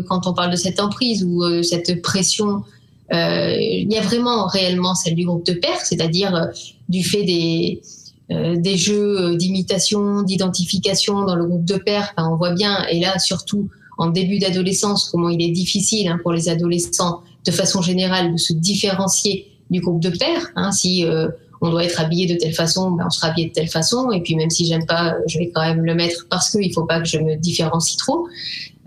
quand 0.08 0.26
on 0.26 0.34
parle 0.34 0.50
de 0.50 0.56
cette 0.56 0.80
emprise 0.80 1.24
ou 1.24 1.62
cette 1.62 2.02
pression. 2.02 2.64
Il 3.12 3.86
y 3.90 3.96
a 3.96 4.02
vraiment 4.02 4.46
réellement 4.46 4.94
celle 4.94 5.14
du 5.14 5.24
groupe 5.24 5.44
de 5.44 5.54
pairs, 5.54 5.80
c'est-à-dire 5.80 6.48
du 6.88 7.02
fait 7.02 7.24
des, 7.24 7.82
des 8.28 8.76
jeux 8.76 9.36
d'imitation, 9.36 10.22
d'identification 10.22 11.24
dans 11.24 11.34
le 11.34 11.44
groupe 11.44 11.64
de 11.64 11.76
pairs. 11.76 12.12
on 12.18 12.36
voit 12.36 12.52
bien, 12.52 12.86
et 12.86 13.00
là 13.00 13.18
surtout 13.18 13.68
en 14.00 14.06
début 14.06 14.38
d'adolescence, 14.38 15.10
comment 15.10 15.28
il 15.28 15.42
est 15.42 15.50
difficile 15.50 16.08
hein, 16.08 16.18
pour 16.22 16.32
les 16.32 16.48
adolescents, 16.48 17.20
de 17.44 17.50
façon 17.50 17.82
générale, 17.82 18.32
de 18.32 18.38
se 18.38 18.54
différencier 18.54 19.52
du 19.68 19.80
groupe 19.80 20.00
de 20.00 20.08
pairs. 20.08 20.50
Hein, 20.56 20.72
si 20.72 21.04
euh, 21.04 21.28
on 21.60 21.70
doit 21.70 21.84
être 21.84 22.00
habillé 22.00 22.26
de 22.26 22.38
telle 22.38 22.54
façon, 22.54 22.90
ben 22.92 23.04
on 23.06 23.10
sera 23.10 23.28
habillé 23.28 23.48
de 23.48 23.52
telle 23.52 23.68
façon. 23.68 24.10
Et 24.12 24.22
puis 24.22 24.34
même 24.36 24.50
si 24.50 24.66
j'aime 24.66 24.86
pas, 24.86 25.14
je 25.26 25.38
vais 25.38 25.50
quand 25.50 25.62
même 25.62 25.84
le 25.84 25.94
mettre 25.94 26.26
parce 26.30 26.50
qu'il 26.50 26.72
faut 26.72 26.86
pas 26.86 27.00
que 27.00 27.06
je 27.06 27.18
me 27.18 27.36
différencie 27.36 27.96
trop. 27.96 28.26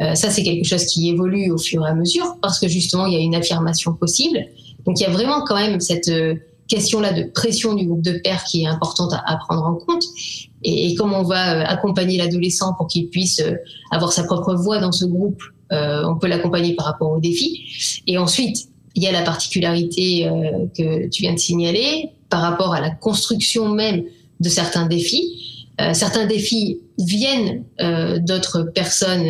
Euh, 0.01 0.15
ça, 0.15 0.29
c'est 0.29 0.43
quelque 0.43 0.65
chose 0.65 0.85
qui 0.85 1.09
évolue 1.09 1.51
au 1.51 1.57
fur 1.57 1.85
et 1.85 1.89
à 1.89 1.93
mesure 1.93 2.37
parce 2.41 2.59
que 2.59 2.67
justement, 2.67 3.05
il 3.05 3.13
y 3.13 3.17
a 3.17 3.19
une 3.19 3.35
affirmation 3.35 3.93
possible. 3.93 4.39
Donc 4.85 4.99
il 4.99 5.03
y 5.03 5.05
a 5.05 5.11
vraiment 5.11 5.43
quand 5.45 5.55
même 5.55 5.79
cette 5.79 6.09
euh, 6.09 6.35
question-là 6.67 7.13
de 7.13 7.23
pression 7.23 7.75
du 7.75 7.85
groupe 7.85 8.01
de 8.01 8.19
pairs 8.23 8.43
qui 8.43 8.63
est 8.63 8.67
importante 8.67 9.13
à, 9.13 9.37
prendre 9.37 9.63
en 9.63 9.75
compte 9.75 10.03
et, 10.63 10.95
comment 10.95 11.19
on 11.19 11.23
va 11.23 11.55
euh, 11.55 11.63
accompagner 11.65 12.17
l'adolescent 12.17 12.73
pour 12.73 12.87
qu'il 12.87 13.09
puisse 13.09 13.39
euh, 13.41 13.55
avoir 13.91 14.11
sa 14.13 14.23
propre 14.23 14.55
voix 14.55 14.79
dans 14.79 14.91
ce 14.91 15.05
groupe. 15.05 15.41
Euh, 15.71 16.03
on 16.05 16.17
peut 16.17 16.27
l'accompagner 16.27 16.75
par 16.75 16.85
rapport 16.85 17.11
aux 17.11 17.19
défis. 17.19 18.01
Et 18.07 18.17
ensuite, 18.17 18.69
il 18.95 19.03
y 19.03 19.07
a 19.07 19.11
la 19.11 19.23
particularité 19.23 20.29
que 20.77 21.07
tu 21.09 21.23
viens 21.23 21.33
de 21.33 21.39
signaler 21.39 22.11
par 22.33 22.41
rapport 22.41 22.73
à 22.73 22.81
la 22.81 22.89
construction 22.89 23.69
même 23.69 24.03
de 24.39 24.49
certains 24.49 24.87
défis. 24.87 25.67
certains 25.93 26.25
défis 26.25 26.79
viennent 26.97 27.63
d'autres 28.29 28.63
personnes, 28.63 29.27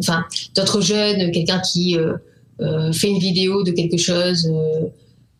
enfin 0.00 0.24
d'autres 0.56 0.80
jeunes, 0.80 1.30
quelqu'un 1.30 1.60
qui 1.60 1.96
fait 2.98 3.08
une 3.08 3.18
vidéo 3.18 3.62
de 3.62 3.70
quelque 3.70 3.98
chose 3.98 4.50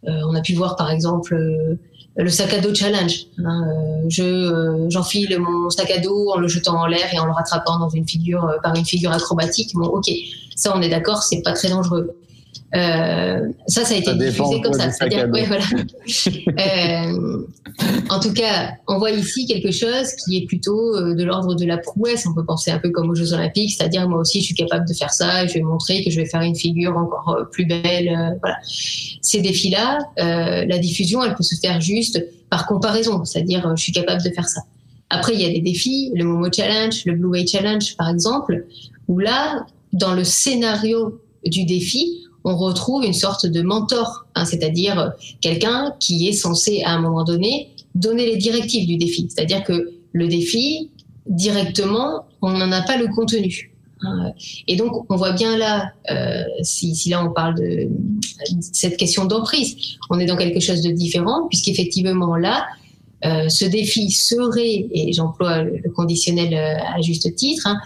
euh, 0.08 0.20
on 0.28 0.34
a 0.34 0.40
pu 0.40 0.54
voir 0.54 0.76
par 0.76 0.90
exemple 0.90 1.34
euh, 1.34 1.76
le 2.16 2.28
sac 2.28 2.52
à 2.54 2.60
dos 2.60 2.74
challenge. 2.74 3.26
Hein, 3.38 3.68
euh, 3.68 4.06
je 4.08 4.86
j'enfile 4.90 5.38
mon 5.38 5.70
sac 5.70 5.90
à 5.90 5.98
dos 5.98 6.30
en 6.30 6.38
le 6.38 6.48
jetant 6.48 6.80
en 6.80 6.86
l'air 6.86 7.12
et 7.12 7.18
en 7.18 7.26
le 7.26 7.32
rattrapant 7.32 7.78
dans 7.78 7.88
une 7.88 8.06
figure 8.06 8.58
par 8.62 8.74
une 8.74 8.84
figure 8.84 9.12
acrobatique. 9.12 9.72
Bon, 9.74 9.86
ok, 9.86 10.10
ça 10.56 10.72
on 10.76 10.82
est 10.82 10.88
d'accord, 10.88 11.22
c'est 11.22 11.42
pas 11.42 11.52
très 11.52 11.68
dangereux. 11.68 12.16
Euh, 12.74 13.48
ça, 13.66 13.84
ça 13.84 13.94
a 13.94 13.98
été 13.98 14.14
diffusé 14.14 14.60
comme 14.62 14.72
ça. 14.72 14.90
C'est-à-dire, 14.90 15.28
ouais, 15.30 15.46
voilà. 15.46 15.64
euh, 16.58 17.46
en 18.08 18.18
tout 18.20 18.32
cas, 18.32 18.72
on 18.88 18.98
voit 18.98 19.10
ici 19.10 19.46
quelque 19.46 19.70
chose 19.70 20.12
qui 20.24 20.38
est 20.38 20.46
plutôt 20.46 20.96
euh, 20.96 21.14
de 21.14 21.22
l'ordre 21.24 21.54
de 21.54 21.66
la 21.66 21.78
prouesse. 21.78 22.26
On 22.26 22.34
peut 22.34 22.44
penser 22.44 22.70
un 22.70 22.78
peu 22.78 22.90
comme 22.90 23.10
aux 23.10 23.14
Jeux 23.14 23.34
Olympiques, 23.34 23.74
c'est-à-dire 23.76 24.08
moi 24.08 24.20
aussi, 24.20 24.40
je 24.40 24.46
suis 24.46 24.54
capable 24.54 24.88
de 24.88 24.94
faire 24.94 25.12
ça. 25.12 25.46
Je 25.46 25.54
vais 25.54 25.60
montrer 25.60 26.02
que 26.02 26.10
je 26.10 26.20
vais 26.20 26.26
faire 26.26 26.42
une 26.42 26.56
figure 26.56 26.96
encore 26.96 27.46
plus 27.50 27.66
belle. 27.66 28.38
voilà. 28.40 28.56
Ces 28.64 29.40
défis-là, 29.40 29.98
la 30.16 30.78
diffusion, 30.78 31.22
elle 31.22 31.34
peut 31.34 31.42
se 31.42 31.56
faire 31.56 31.80
juste 31.80 32.24
par 32.48 32.66
comparaison, 32.66 33.24
c'est-à-dire 33.24 33.70
je 33.76 33.82
suis 33.82 33.92
capable 33.92 34.22
de 34.22 34.30
faire 34.30 34.48
ça. 34.48 34.62
Après, 35.10 35.34
il 35.34 35.40
y 35.40 35.44
a 35.44 35.50
des 35.50 35.60
défis, 35.60 36.10
le 36.14 36.24
Momo 36.24 36.50
Challenge, 36.50 37.04
le 37.04 37.12
Blue 37.12 37.28
Way 37.28 37.46
Challenge, 37.46 37.96
par 37.96 38.08
exemple, 38.08 38.64
où 39.08 39.18
là, 39.18 39.66
dans 39.92 40.14
le 40.14 40.24
scénario 40.24 41.20
du 41.44 41.64
défi, 41.64 42.22
on 42.44 42.56
retrouve 42.56 43.04
une 43.04 43.12
sorte 43.12 43.46
de 43.46 43.62
mentor, 43.62 44.26
hein, 44.34 44.44
c'est-à-dire 44.44 45.12
quelqu'un 45.40 45.94
qui 46.00 46.28
est 46.28 46.32
censé 46.32 46.82
à 46.84 46.92
un 46.92 47.00
moment 47.00 47.24
donné 47.24 47.70
donner 47.94 48.26
les 48.26 48.36
directives 48.36 48.86
du 48.86 48.96
défi. 48.96 49.28
C'est-à-dire 49.28 49.64
que 49.64 49.92
le 50.12 50.28
défi, 50.28 50.90
directement, 51.26 52.26
on 52.40 52.52
n'en 52.52 52.72
a 52.72 52.82
pas 52.82 52.96
le 52.96 53.08
contenu. 53.08 53.72
Hein. 54.02 54.32
Et 54.66 54.76
donc, 54.76 55.10
on 55.10 55.16
voit 55.16 55.32
bien 55.32 55.56
là, 55.56 55.92
euh, 56.10 56.42
si, 56.62 56.94
là 57.08 57.24
on 57.24 57.32
parle 57.32 57.54
de, 57.56 57.88
cette 58.60 58.96
question 58.96 59.24
d'emprise, 59.24 59.96
on 60.10 60.18
est 60.18 60.26
dans 60.26 60.36
quelque 60.36 60.60
chose 60.60 60.82
de 60.82 60.90
différent, 60.90 61.46
puisqu'effectivement 61.48 62.36
là, 62.36 62.66
euh, 63.24 63.48
ce 63.48 63.64
défi 63.64 64.10
serait, 64.10 64.86
et 64.92 65.12
j'emploie 65.12 65.62
le, 65.62 65.80
conditionnel 65.94 66.54
euh, 66.54 66.96
à 66.96 67.00
juste 67.00 67.34
titre, 67.36 67.66
hein, 67.68 67.78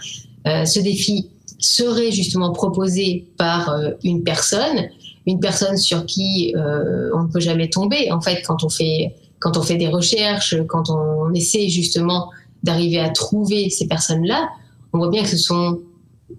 ce 0.65 0.79
défi 0.79 1.27
serait 1.59 2.11
justement 2.11 2.51
proposé 2.51 3.25
par 3.37 3.73
une 4.03 4.23
personne, 4.23 4.89
une 5.25 5.39
personne 5.39 5.77
sur 5.77 6.05
qui 6.05 6.53
on 6.55 7.23
ne 7.23 7.31
peut 7.31 7.39
jamais 7.39 7.69
tomber. 7.69 8.11
En 8.11 8.21
fait, 8.21 8.41
quand 8.43 8.63
on 8.63 8.69
fait 8.69 9.15
quand 9.39 9.57
on 9.57 9.61
fait 9.61 9.77
des 9.77 9.87
recherches, 9.87 10.55
quand 10.67 10.89
on 10.89 11.33
essaie 11.33 11.69
justement 11.69 12.29
d'arriver 12.63 12.99
à 12.99 13.09
trouver 13.09 13.69
ces 13.69 13.87
personnes-là, 13.87 14.49
on 14.93 14.97
voit 14.97 15.09
bien 15.09 15.23
que 15.23 15.29
ce 15.29 15.37
sont 15.37 15.79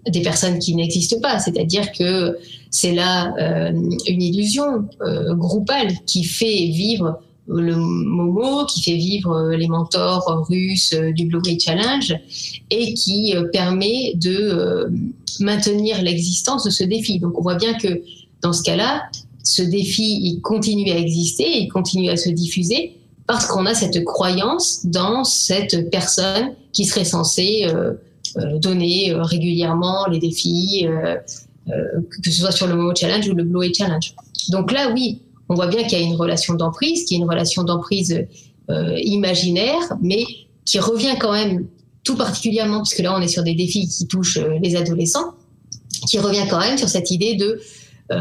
des 0.07 0.21
personnes 0.21 0.59
qui 0.59 0.75
n'existent 0.75 1.19
pas. 1.21 1.39
C'est-à-dire 1.39 1.91
que 1.91 2.37
c'est 2.69 2.93
là 2.93 3.33
euh, 3.39 3.71
une 4.07 4.21
illusion 4.21 4.87
euh, 5.01 5.33
groupale 5.35 5.87
qui 6.05 6.23
fait 6.23 6.67
vivre 6.67 7.19
le 7.49 7.75
Momo, 7.75 8.65
qui 8.65 8.83
fait 8.83 8.97
vivre 8.97 9.49
les 9.51 9.67
mentors 9.67 10.45
russes 10.47 10.93
du 11.15 11.25
Blue 11.25 11.41
Challenge 11.59 12.15
et 12.69 12.93
qui 12.93 13.35
euh, 13.35 13.45
permet 13.51 14.13
de 14.15 14.91
maintenir 15.39 16.01
l'existence 16.01 16.63
de 16.65 16.69
ce 16.69 16.83
défi. 16.83 17.19
Donc 17.19 17.37
on 17.37 17.41
voit 17.41 17.55
bien 17.55 17.73
que 17.73 18.01
dans 18.41 18.53
ce 18.53 18.63
cas-là, 18.63 19.03
ce 19.43 19.61
défi, 19.61 20.19
il 20.21 20.41
continue 20.41 20.91
à 20.91 20.97
exister, 20.97 21.59
il 21.59 21.69
continue 21.69 22.09
à 22.09 22.17
se 22.17 22.29
diffuser 22.29 22.97
parce 23.25 23.45
qu'on 23.45 23.65
a 23.65 23.73
cette 23.73 24.03
croyance 24.05 24.85
dans 24.85 25.23
cette 25.23 25.89
personne 25.91 26.53
qui 26.73 26.85
serait 26.85 27.05
censée 27.05 27.67
euh, 28.37 28.59
donner 28.59 29.11
euh, 29.11 29.23
régulièrement 29.23 30.05
les 30.07 30.19
défis, 30.19 30.85
euh, 30.85 31.15
que 31.67 32.29
ce 32.29 32.41
soit 32.41 32.51
sur 32.51 32.67
le 32.67 32.75
Momo 32.75 32.93
Challenge 32.95 33.27
ou 33.27 33.33
le 33.33 33.43
Blue 33.43 33.73
Challenge. 33.73 34.13
Donc 34.49 34.71
là, 34.71 34.91
oui, 34.93 35.21
on 35.49 35.55
voit 35.55 35.67
bien 35.67 35.83
qu'il 35.83 35.99
y 35.99 36.01
a 36.01 36.05
une 36.05 36.15
relation 36.15 36.53
d'emprise, 36.53 37.05
qui 37.05 37.15
est 37.15 37.17
une 37.17 37.29
relation 37.29 37.63
d'emprise 37.63 38.25
imaginaire, 38.69 39.97
mais 40.01 40.23
qui 40.63 40.79
revient 40.79 41.15
quand 41.19 41.31
même 41.31 41.65
tout 42.03 42.15
particulièrement, 42.15 42.83
puisque 42.83 42.99
là 42.99 43.15
on 43.17 43.21
est 43.21 43.27
sur 43.27 43.41
des 43.41 43.55
défis 43.55 43.87
qui 43.87 44.05
touchent 44.05 44.39
les 44.61 44.75
adolescents, 44.75 45.33
qui 46.07 46.19
revient 46.19 46.45
quand 46.47 46.59
même 46.59 46.77
sur 46.77 46.87
cette 46.87 47.09
idée 47.09 47.35
de 47.35 47.59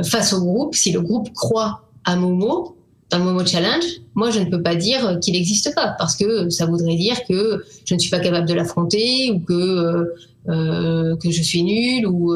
face 0.04 0.32
au 0.32 0.40
groupe, 0.40 0.74
si 0.74 0.90
le 0.90 1.02
groupe 1.02 1.32
croit 1.34 1.82
à 2.04 2.16
Momo, 2.16 2.78
dans 3.10 3.18
Momo 3.20 3.44
Challenge, 3.44 3.84
moi, 4.14 4.30
je 4.30 4.40
ne 4.40 4.46
peux 4.46 4.62
pas 4.62 4.74
dire 4.74 5.18
qu'il 5.20 5.34
n'existe 5.34 5.74
pas 5.74 5.94
parce 5.98 6.16
que 6.16 6.50
ça 6.50 6.66
voudrait 6.66 6.96
dire 6.96 7.16
que 7.26 7.64
je 7.84 7.94
ne 7.94 7.98
suis 7.98 8.10
pas 8.10 8.18
capable 8.18 8.48
de 8.48 8.54
l'affronter 8.54 9.30
ou 9.30 9.40
que 9.40 9.52
euh, 9.52 10.04
euh 10.48 11.16
que 11.16 11.30
je 11.30 11.42
suis 11.42 11.62
nulle 11.62 12.06
ou 12.06 12.34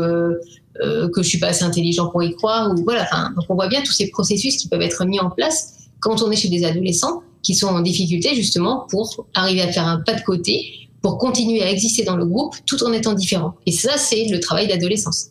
euh, 0.80 1.08
que 1.10 1.22
je 1.22 1.28
suis 1.28 1.38
pas 1.38 1.48
assez 1.48 1.64
intelligent 1.64 2.08
pour 2.08 2.22
y 2.22 2.34
croire 2.34 2.70
ou 2.72 2.82
voilà. 2.84 3.06
Donc 3.36 3.44
on 3.48 3.54
voit 3.54 3.68
bien 3.68 3.82
tous 3.82 3.92
ces 3.92 4.08
processus 4.08 4.56
qui 4.56 4.68
peuvent 4.68 4.82
être 4.82 5.04
mis 5.04 5.20
en 5.20 5.30
place 5.30 5.74
quand 6.00 6.22
on 6.22 6.30
est 6.30 6.36
chez 6.36 6.48
des 6.48 6.64
adolescents 6.64 7.22
qui 7.42 7.54
sont 7.54 7.68
en 7.68 7.80
difficulté 7.80 8.34
justement 8.34 8.86
pour 8.88 9.26
arriver 9.34 9.62
à 9.62 9.72
faire 9.72 9.86
un 9.86 10.00
pas 10.00 10.14
de 10.14 10.22
côté 10.22 10.88
pour 11.02 11.18
continuer 11.18 11.62
à 11.62 11.70
exister 11.70 12.04
dans 12.04 12.16
le 12.16 12.24
groupe 12.24 12.54
tout 12.64 12.82
en 12.84 12.92
étant 12.92 13.12
différent. 13.12 13.54
Et 13.66 13.72
ça, 13.72 13.96
c'est 13.96 14.26
le 14.26 14.40
travail 14.40 14.68
d'adolescence. 14.68 15.30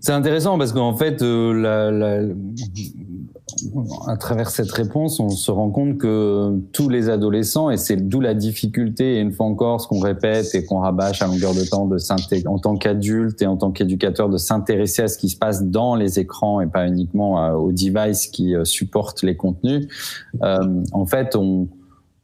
C'est 0.00 0.12
intéressant 0.12 0.58
parce 0.58 0.72
qu'en 0.72 0.96
fait, 0.96 1.22
euh, 1.22 1.52
la, 1.52 2.22
à 4.06 4.16
travers 4.16 4.50
cette 4.50 4.70
réponse, 4.70 5.20
on 5.20 5.30
se 5.30 5.50
rend 5.50 5.70
compte 5.70 5.98
que 5.98 6.58
tous 6.72 6.88
les 6.88 7.08
adolescents, 7.08 7.70
et 7.70 7.76
c'est 7.76 7.96
d'où 7.96 8.20
la 8.20 8.34
difficulté, 8.34 9.16
et 9.16 9.20
une 9.20 9.32
fois 9.32 9.46
encore, 9.46 9.80
ce 9.80 9.88
qu'on 9.88 10.00
répète 10.00 10.54
et 10.54 10.64
qu'on 10.64 10.78
rabâche 10.78 11.22
à 11.22 11.26
longueur 11.26 11.54
de 11.54 11.68
temps, 11.68 11.86
de 11.86 11.98
en 12.48 12.58
tant 12.58 12.76
qu'adulte 12.76 13.40
et 13.42 13.46
en 13.46 13.56
tant 13.56 13.70
qu'éducateur, 13.70 14.28
de 14.28 14.38
s'intéresser 14.38 15.02
à 15.02 15.08
ce 15.08 15.18
qui 15.18 15.28
se 15.28 15.36
passe 15.36 15.64
dans 15.64 15.94
les 15.94 16.18
écrans 16.18 16.60
et 16.60 16.66
pas 16.66 16.86
uniquement 16.86 17.42
euh, 17.42 17.52
aux 17.54 17.72
devices 17.72 18.26
qui 18.26 18.54
euh, 18.54 18.64
supportent 18.64 19.22
les 19.22 19.36
contenus. 19.36 19.88
Euh, 20.42 20.82
en 20.92 21.06
fait, 21.06 21.34
on, 21.34 21.68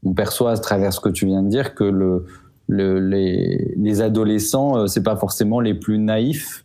on, 0.04 0.12
perçoit 0.12 0.52
à 0.52 0.58
travers 0.58 0.92
ce 0.92 1.00
que 1.00 1.08
tu 1.08 1.26
viens 1.26 1.42
de 1.42 1.48
dire 1.48 1.74
que 1.74 1.84
le, 1.84 2.26
le 2.68 3.00
les, 3.00 3.74
les, 3.76 4.00
adolescents, 4.00 4.76
euh, 4.76 4.86
c'est 4.86 5.02
pas 5.02 5.16
forcément 5.16 5.60
les 5.60 5.74
plus 5.74 5.98
naïfs 5.98 6.64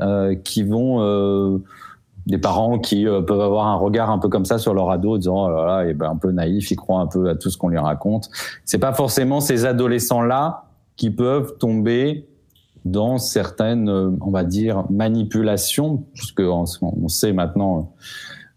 euh, 0.00 0.34
qui 0.34 0.62
vont 0.62 1.60
des 2.30 2.38
parents 2.38 2.78
qui 2.78 3.06
euh, 3.06 3.20
peuvent 3.20 3.40
avoir 3.40 3.66
un 3.66 3.74
regard 3.74 4.10
un 4.10 4.18
peu 4.18 4.28
comme 4.28 4.44
ça 4.44 4.58
sur 4.58 4.72
leur 4.72 4.90
ado, 4.90 5.18
disant 5.18 5.46
oh 5.46 5.50
là, 5.50 5.84
là, 5.84 5.94
ben, 5.94 6.10
un 6.10 6.16
peu 6.16 6.30
naïf, 6.30 6.70
ils 6.70 6.76
croient 6.76 7.00
un 7.00 7.06
peu 7.06 7.28
à 7.28 7.34
tout 7.34 7.50
ce 7.50 7.58
qu'on 7.58 7.68
lui 7.68 7.78
raconte. 7.78 8.30
C'est 8.64 8.78
pas 8.78 8.92
forcément 8.92 9.40
ces 9.40 9.66
adolescents 9.66 10.22
là 10.22 10.64
qui 10.96 11.10
peuvent 11.10 11.56
tomber 11.58 12.28
dans 12.84 13.18
certaines, 13.18 13.88
euh, 13.88 14.10
on 14.20 14.30
va 14.30 14.44
dire, 14.44 14.84
manipulations, 14.90 16.04
puisque 16.14 16.40
on, 16.40 16.66
sait 17.08 17.32
maintenant, 17.32 17.92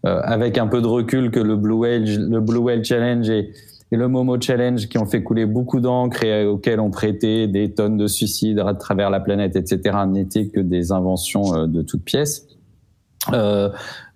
euh, 0.06 0.20
avec 0.22 0.56
un 0.56 0.66
peu 0.66 0.80
de 0.80 0.86
recul, 0.86 1.30
que 1.30 1.40
le 1.40 1.56
Blue 1.56 1.74
Whale, 1.74 2.04
le 2.04 2.40
Blue 2.40 2.58
Whale 2.58 2.84
Challenge 2.84 3.28
et, 3.28 3.50
et 3.92 3.96
le 3.96 4.08
Momo 4.08 4.40
Challenge, 4.40 4.88
qui 4.88 4.98
ont 4.98 5.04
fait 5.04 5.22
couler 5.22 5.46
beaucoup 5.46 5.80
d'encre 5.80 6.24
et 6.24 6.46
auxquels 6.46 6.80
on 6.80 6.90
prêté 6.90 7.48
des 7.48 7.72
tonnes 7.72 7.96
de 7.96 8.06
suicides 8.06 8.60
à 8.60 8.72
travers 8.74 9.10
la 9.10 9.20
planète, 9.20 9.56
etc., 9.56 9.98
n'étaient 10.06 10.48
que 10.48 10.60
des 10.60 10.92
inventions 10.92 11.66
de 11.66 11.82
toutes 11.82 12.04
pièces. 12.04 12.46
Euh, 13.32 13.70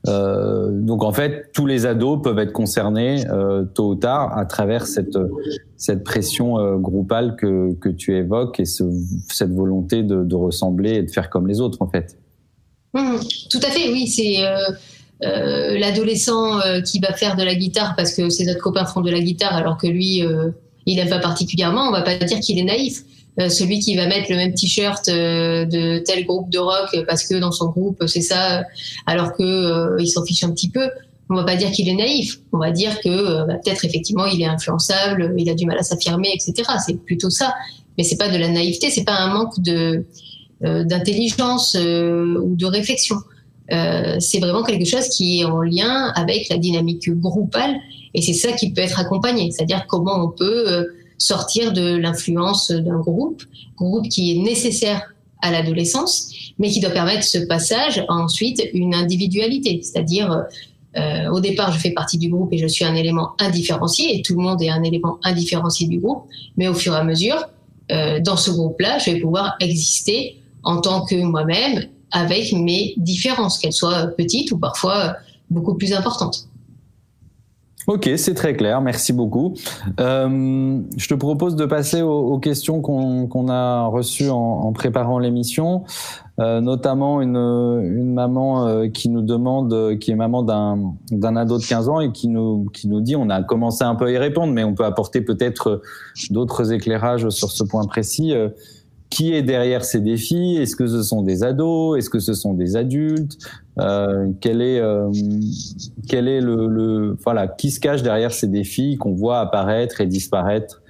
euh, 0.07 0.69
donc 0.71 1.03
en 1.03 1.13
fait, 1.13 1.51
tous 1.53 1.67
les 1.67 1.87
ados 1.87 2.21
peuvent 2.23 2.39
être 2.39 2.53
concernés 2.53 3.27
euh, 3.29 3.65
tôt 3.65 3.91
ou 3.91 3.95
tard 3.95 4.37
à 4.37 4.45
travers 4.45 4.87
cette 4.87 5.19
cette 5.77 6.05
pression 6.05 6.79
groupale 6.79 7.37
que 7.37 7.75
que 7.75 7.89
tu 7.89 8.17
évoques 8.17 8.61
et 8.61 8.65
ce, 8.65 8.85
cette 9.29 9.53
volonté 9.53 10.03
de, 10.03 10.35
ressembler 10.35 10.97
et 10.97 11.03
de 11.03 11.11
faire 11.11 11.31
comme 11.31 11.47
les 11.47 11.61
autres 11.61 11.79
en 11.81 11.89
fait. 11.89 12.19
Mmh, 12.95 13.17
tout 13.51 13.61
à 13.63 13.71
fait, 13.71 13.91
oui, 13.91 14.07
c'est 14.07 14.39
l'adolescent 15.21 16.61
qui 16.85 17.01
va 17.01 17.13
faire 17.13 17.37
de 17.37 17.43
la 17.43 17.55
guitare 17.55 17.95
parce 17.97 18.15
que 18.15 18.29
ses 18.29 18.51
autres 18.51 18.63
copains 18.63 18.85
font 18.85 19.01
de 19.01 19.11
la 19.11 19.21
guitare 19.21 19.55
alors 19.55 19.77
que 19.77 19.87
lui 19.87 20.23
il 20.87 20.97
n'aime 20.97 21.11
pas 21.11 21.19
particulièrement. 21.19 21.89
On 21.89 21.93
va 21.93 22.03
pas 22.03 22.17
dire 22.17 22.41
qu'il 22.41 22.59
est 22.59 22.65
naïf. 22.65 23.03
Euh, 23.41 23.49
celui 23.49 23.79
qui 23.79 23.95
va 23.95 24.07
mettre 24.07 24.31
le 24.31 24.37
même 24.37 24.53
t-shirt 24.53 25.09
euh, 25.09 25.65
de 25.65 25.99
tel 25.99 26.25
groupe 26.25 26.51
de 26.51 26.59
rock 26.59 27.05
parce 27.07 27.25
que 27.25 27.37
dans 27.37 27.53
son 27.53 27.69
groupe 27.69 28.03
c'est 28.07 28.21
ça, 28.21 28.65
alors 29.07 29.33
que 29.33 29.43
euh, 29.43 29.97
il 30.01 30.09
s'en 30.09 30.25
fiche 30.25 30.43
un 30.43 30.51
petit 30.51 30.71
peu. 30.71 30.91
On 31.31 31.37
va 31.37 31.45
pas 31.45 31.57
dire 31.57 31.71
qu'il 31.71 31.89
est 31.89 31.95
naïf. 31.95 32.41
On 32.53 32.59
va 32.59 32.73
dire 32.73 33.01
que 33.01 33.47
bah, 33.47 33.55
peut-être 33.63 33.85
effectivement 33.85 34.27
il 34.27 34.41
est 34.43 34.47
influençable, 34.47 35.35
il 35.39 35.49
a 35.51 35.55
du 35.55 35.67
mal 35.67 35.79
à 35.79 35.83
s'affirmer, 35.83 36.31
etc. 36.35 36.69
C'est 36.85 36.99
plutôt 37.05 37.31
ça. 37.31 37.55
Mais 37.97 38.05
c'est 38.05 38.17
pas 38.17 38.29
de 38.29 38.39
la 38.39 38.49
naïveté, 38.49 38.91
c'est 38.91 39.05
pas 39.05 39.17
un 39.17 39.33
manque 39.33 39.61
de 39.61 40.05
d'intelligence 40.61 41.77
ou 41.77 42.57
de 42.57 42.67
réflexion. 42.67 43.15
Euh, 43.71 44.17
c'est 44.19 44.41
vraiment 44.41 44.65
quelque 44.65 44.87
chose 44.87 45.09
qui 45.09 45.41
est 45.41 45.45
en 45.45 45.63
lien 45.63 46.11
avec 46.17 46.49
la 46.49 46.57
dynamique 46.57 47.09
groupale 47.21 47.77
et 48.15 48.23
c'est 48.23 48.33
ça 48.33 48.51
qui 48.53 48.73
peut 48.73 48.81
être 48.81 48.99
accompagné, 48.99 49.53
c'est-à-dire 49.53 49.87
comment 49.87 50.25
on 50.25 50.31
peut 50.31 50.89
sortir 51.19 51.73
de 51.73 51.97
l'influence 51.97 52.71
d'un 52.71 52.99
groupe, 52.99 53.43
groupe 53.77 54.09
qui 54.09 54.33
est 54.33 54.39
nécessaire 54.39 55.15
à 55.43 55.51
l'adolescence, 55.51 56.33
mais 56.59 56.71
qui 56.71 56.81
doit 56.81 56.91
permettre 56.91 57.25
ce 57.25 57.39
passage 57.39 58.05
à 58.09 58.13
ensuite 58.13 58.63
une 58.73 58.95
individualité, 58.95 59.81
c'est-à-dire 59.83 60.45
euh, 60.97 61.29
au 61.31 61.41
départ 61.41 61.73
je 61.73 61.79
fais 61.79 61.91
partie 61.91 62.19
du 62.19 62.29
groupe 62.29 62.53
et 62.53 62.59
je 62.59 62.67
suis 62.67 62.85
un 62.85 62.95
élément 62.95 63.33
indifférencié 63.39 64.17
et 64.17 64.23
tout 64.23 64.35
le 64.35 64.43
monde 64.43 64.63
est 64.63 64.71
un 64.71 64.83
élément 64.83 65.19
indifférencié 65.23 65.87
du 65.87 65.99
groupe, 65.99 66.25
mais 66.57 66.67
au 66.67 66.75
fur 66.75 66.95
et 66.95 66.97
à 66.97 67.05
mesure, 67.05 67.45
euh, 67.93 68.21
dans 68.21 68.37
ce 68.37 68.51
groupe-là, 68.51 68.99
je 68.99 69.11
vais 69.11 69.21
pouvoir 69.21 69.55
exister 69.61 70.41
en 70.65 70.81
tant 70.81 71.05
que 71.05 71.15
moi-même 71.17 71.85
avec 72.11 72.53
mes 72.53 72.95
différences, 72.97 73.59
qu'elles 73.59 73.73
soient 73.73 74.09
petites 74.09 74.51
ou 74.53 74.59
parfois 74.59 75.17
beaucoup 75.51 75.75
plus 75.75 75.93
importantes. 75.93 76.49
Ok, 77.89 78.11
c'est 78.19 78.35
très 78.35 78.55
clair, 78.55 78.83
merci 78.83 79.15
beaucoup. 79.15 79.55
Euh, 79.99 80.79
je 80.99 81.09
te 81.09 81.15
propose 81.15 81.57
de 81.57 81.65
passer 81.65 82.03
aux, 82.03 82.39
questions 82.39 82.83
qu'on 82.83 83.49
a 83.49 83.87
reçues 83.87 84.29
en, 84.29 84.37
en 84.37 84.73
préparant 84.75 85.19
l'émission, 85.19 85.85
euh, 86.39 86.61
notamment 86.61 87.23
une, 87.23 87.39
une 87.39 88.13
maman 88.13 88.67
euh, 88.67 88.89
qui 88.89 89.09
nous 89.09 89.23
demande, 89.23 89.99
qui 90.01 90.11
est 90.11 90.17
maman 90.17 90.43
d'un 90.43 91.37
ado 91.37 91.57
de 91.57 91.65
15 91.65 91.89
ans 91.89 92.01
et 92.01 92.13
qui 92.13 92.29
nous, 92.29 92.67
qui 92.75 92.89
nous 92.89 93.01
dit, 93.01 93.17
on 93.17 93.31
a 93.31 93.43
commencé 93.43 93.85
un 93.85 93.95
peu 93.95 94.05
à 94.05 94.11
y 94.11 94.19
répondre, 94.19 94.53
mais 94.53 94.65
on 94.65 94.75
peut 94.75 94.85
apporter 94.85 95.23
peut-être 95.23 95.81
d'autres 96.29 96.75
éclairages 96.75 97.31
sur 97.31 97.51
ce 97.51 97.65
point 97.65 97.87
précis. 97.87 98.35
Euh, 98.35 98.51
qui 99.11 99.33
est 99.33 99.43
derrière 99.43 99.85
ces 99.85 100.01
défis? 100.01 100.57
Est-ce 100.57 100.77
que 100.77 100.87
ce 100.87 101.03
sont 101.03 101.23
des 101.23 101.43
ados? 101.43 101.99
Est-ce 101.99 102.11
que 102.11 102.19
ce 102.19 102.35
sont 102.35 102.55
des 102.55 102.77
adultes? 102.77 103.39
Euh, 103.81 104.29
Quel 104.41 104.61
est 104.61 104.81
euh, 104.81 105.11
quel 106.09 106.29
est 106.29 106.41
le, 106.41 107.17
voilà 107.23 107.47
qui 107.47 107.71
se 107.71 107.81
cache 107.81 108.03
derrière 108.03 108.33
ces 108.33 108.49
défis 108.49 108.97
qu'on 108.97 109.15
voit 109.15 109.41
apparaître 109.41 110.01
et 110.01 110.07
disparaître 110.07 110.83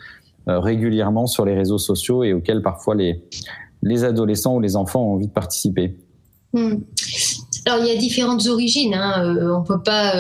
euh, 0.49 0.61
régulièrement 0.61 1.27
sur 1.27 1.45
les 1.45 1.55
réseaux 1.55 1.79
sociaux 1.79 2.25
et 2.25 2.33
auxquels 2.33 2.63
parfois 2.63 2.95
les 2.95 3.23
les 3.83 4.05
adolescents 4.05 4.57
ou 4.57 4.61
les 4.61 4.77
enfants 4.77 5.03
ont 5.03 5.15
envie 5.15 5.29
de 5.29 5.33
participer? 5.33 5.97
Hmm. 6.53 6.77
Alors 7.67 7.85
il 7.85 7.93
y 7.93 7.97
a 7.97 7.97
différentes 7.97 8.47
origines. 8.47 8.95
Hein. 8.95 9.37
On 9.55 9.63
peut 9.63 9.83
pas. 9.83 10.15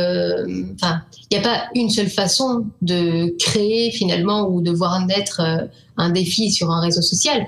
Enfin, 0.75 1.03
il 1.31 1.39
n'y 1.39 1.45
a 1.45 1.49
pas 1.49 1.63
une 1.75 1.89
seule 1.89 2.09
façon 2.09 2.67
de 2.83 3.35
créer 3.39 3.91
finalement 3.91 4.49
ou 4.49 4.61
de 4.61 4.71
voir 4.71 5.05
naître 5.07 5.41
un 5.97 6.11
défi 6.11 6.51
sur 6.51 6.71
un 6.71 6.81
réseau 6.81 7.01
social. 7.01 7.47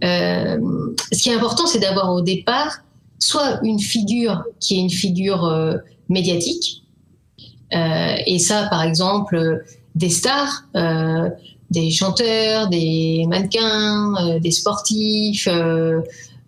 Ce 0.00 1.22
qui 1.22 1.28
est 1.28 1.34
important, 1.34 1.66
c'est 1.66 1.80
d'avoir 1.80 2.12
au 2.12 2.22
départ 2.22 2.80
soit 3.22 3.60
une 3.62 3.78
figure 3.78 4.42
qui 4.58 4.74
est 4.74 4.80
une 4.80 4.90
figure 4.90 5.44
euh, 5.44 5.76
médiatique, 6.08 6.82
euh, 7.72 8.16
et 8.26 8.38
ça, 8.38 8.66
par 8.68 8.82
exemple, 8.82 9.64
des 9.94 10.10
stars, 10.10 10.64
des 11.70 11.90
chanteurs, 11.90 12.68
des 12.68 13.24
mannequins, 13.28 14.38
des 14.40 14.50
sportifs, 14.50 15.48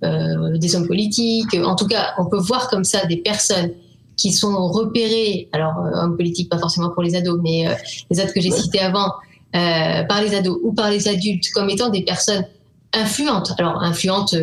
des 0.02 0.76
hommes 0.76 0.86
politiques. 0.86 1.54
En 1.64 1.76
tout 1.76 1.86
cas, 1.86 2.12
on 2.18 2.26
peut 2.26 2.38
voir 2.38 2.68
comme 2.68 2.84
ça 2.84 3.06
des 3.06 3.18
personnes 3.18 3.70
qui 4.16 4.32
sont 4.32 4.68
repérées, 4.68 5.48
alors 5.52 5.76
hommes 5.94 6.16
politiques 6.16 6.50
pas 6.50 6.58
forcément 6.58 6.90
pour 6.90 7.02
les 7.02 7.14
ados, 7.14 7.40
mais 7.42 7.66
les 8.10 8.20
autres 8.20 8.34
que 8.34 8.40
j'ai 8.40 8.50
cités 8.50 8.80
avant, 8.80 9.12
par 9.52 10.20
les 10.22 10.34
ados 10.34 10.58
ou 10.62 10.72
par 10.72 10.90
les 10.90 11.08
adultes 11.08 11.50
comme 11.54 11.70
étant 11.70 11.88
des 11.88 12.02
personnes 12.02 12.44
influentes. 12.92 13.54
Alors 13.58 13.82
influentes, 13.82 14.34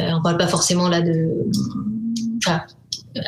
on 0.00 0.22
parle 0.22 0.36
pas 0.36 0.46
forcément 0.46 0.88
là 0.88 1.00
de, 1.00 1.28
enfin, 2.44 2.62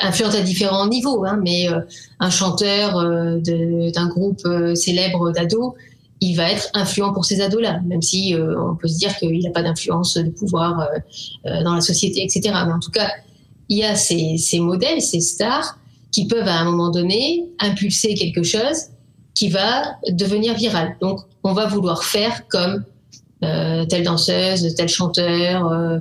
influente 0.00 0.34
à 0.34 0.42
différents 0.42 0.88
niveaux, 0.88 1.24
hein, 1.24 1.38
mais 1.42 1.68
euh, 1.68 1.80
un 2.18 2.30
chanteur 2.30 2.96
euh, 2.96 3.38
d'un 3.40 4.08
groupe 4.08 4.40
euh, 4.44 4.74
célèbre 4.74 5.32
d'ados, 5.32 5.74
il 6.20 6.34
va 6.34 6.50
être 6.50 6.68
influent 6.74 7.12
pour 7.12 7.24
ces 7.24 7.40
ados-là, 7.40 7.80
même 7.86 8.02
si 8.02 8.34
on 8.36 8.76
peut 8.76 8.88
se 8.88 8.98
dire 8.98 9.16
qu'il 9.16 9.42
n'a 9.42 9.50
pas 9.52 9.62
d'influence 9.62 10.18
de 10.18 10.28
pouvoir 10.28 10.86
dans 11.46 11.74
la 11.74 11.80
société, 11.80 12.22
etc. 12.22 12.54
Mais 12.66 12.74
en 12.74 12.78
tout 12.78 12.90
cas, 12.90 13.10
il 13.70 13.78
y 13.78 13.84
a 13.84 13.96
ces, 13.96 14.36
ces, 14.36 14.60
modèles, 14.60 15.00
ces 15.00 15.22
stars, 15.22 15.78
qui 16.12 16.26
peuvent 16.26 16.46
à 16.46 16.58
un 16.58 16.64
moment 16.64 16.90
donné 16.90 17.46
impulser 17.58 18.12
quelque 18.12 18.42
chose 18.42 18.88
qui 19.34 19.48
va 19.48 19.96
devenir 20.10 20.52
viral. 20.52 20.98
Donc, 21.00 21.20
on 21.42 21.54
va 21.54 21.64
vouloir 21.64 22.04
faire 22.04 22.46
comme 22.48 22.84
telle 23.40 24.02
danseuse, 24.04 24.74
tel 24.74 24.88
chanteur 24.88 25.72
euh, 25.72 26.00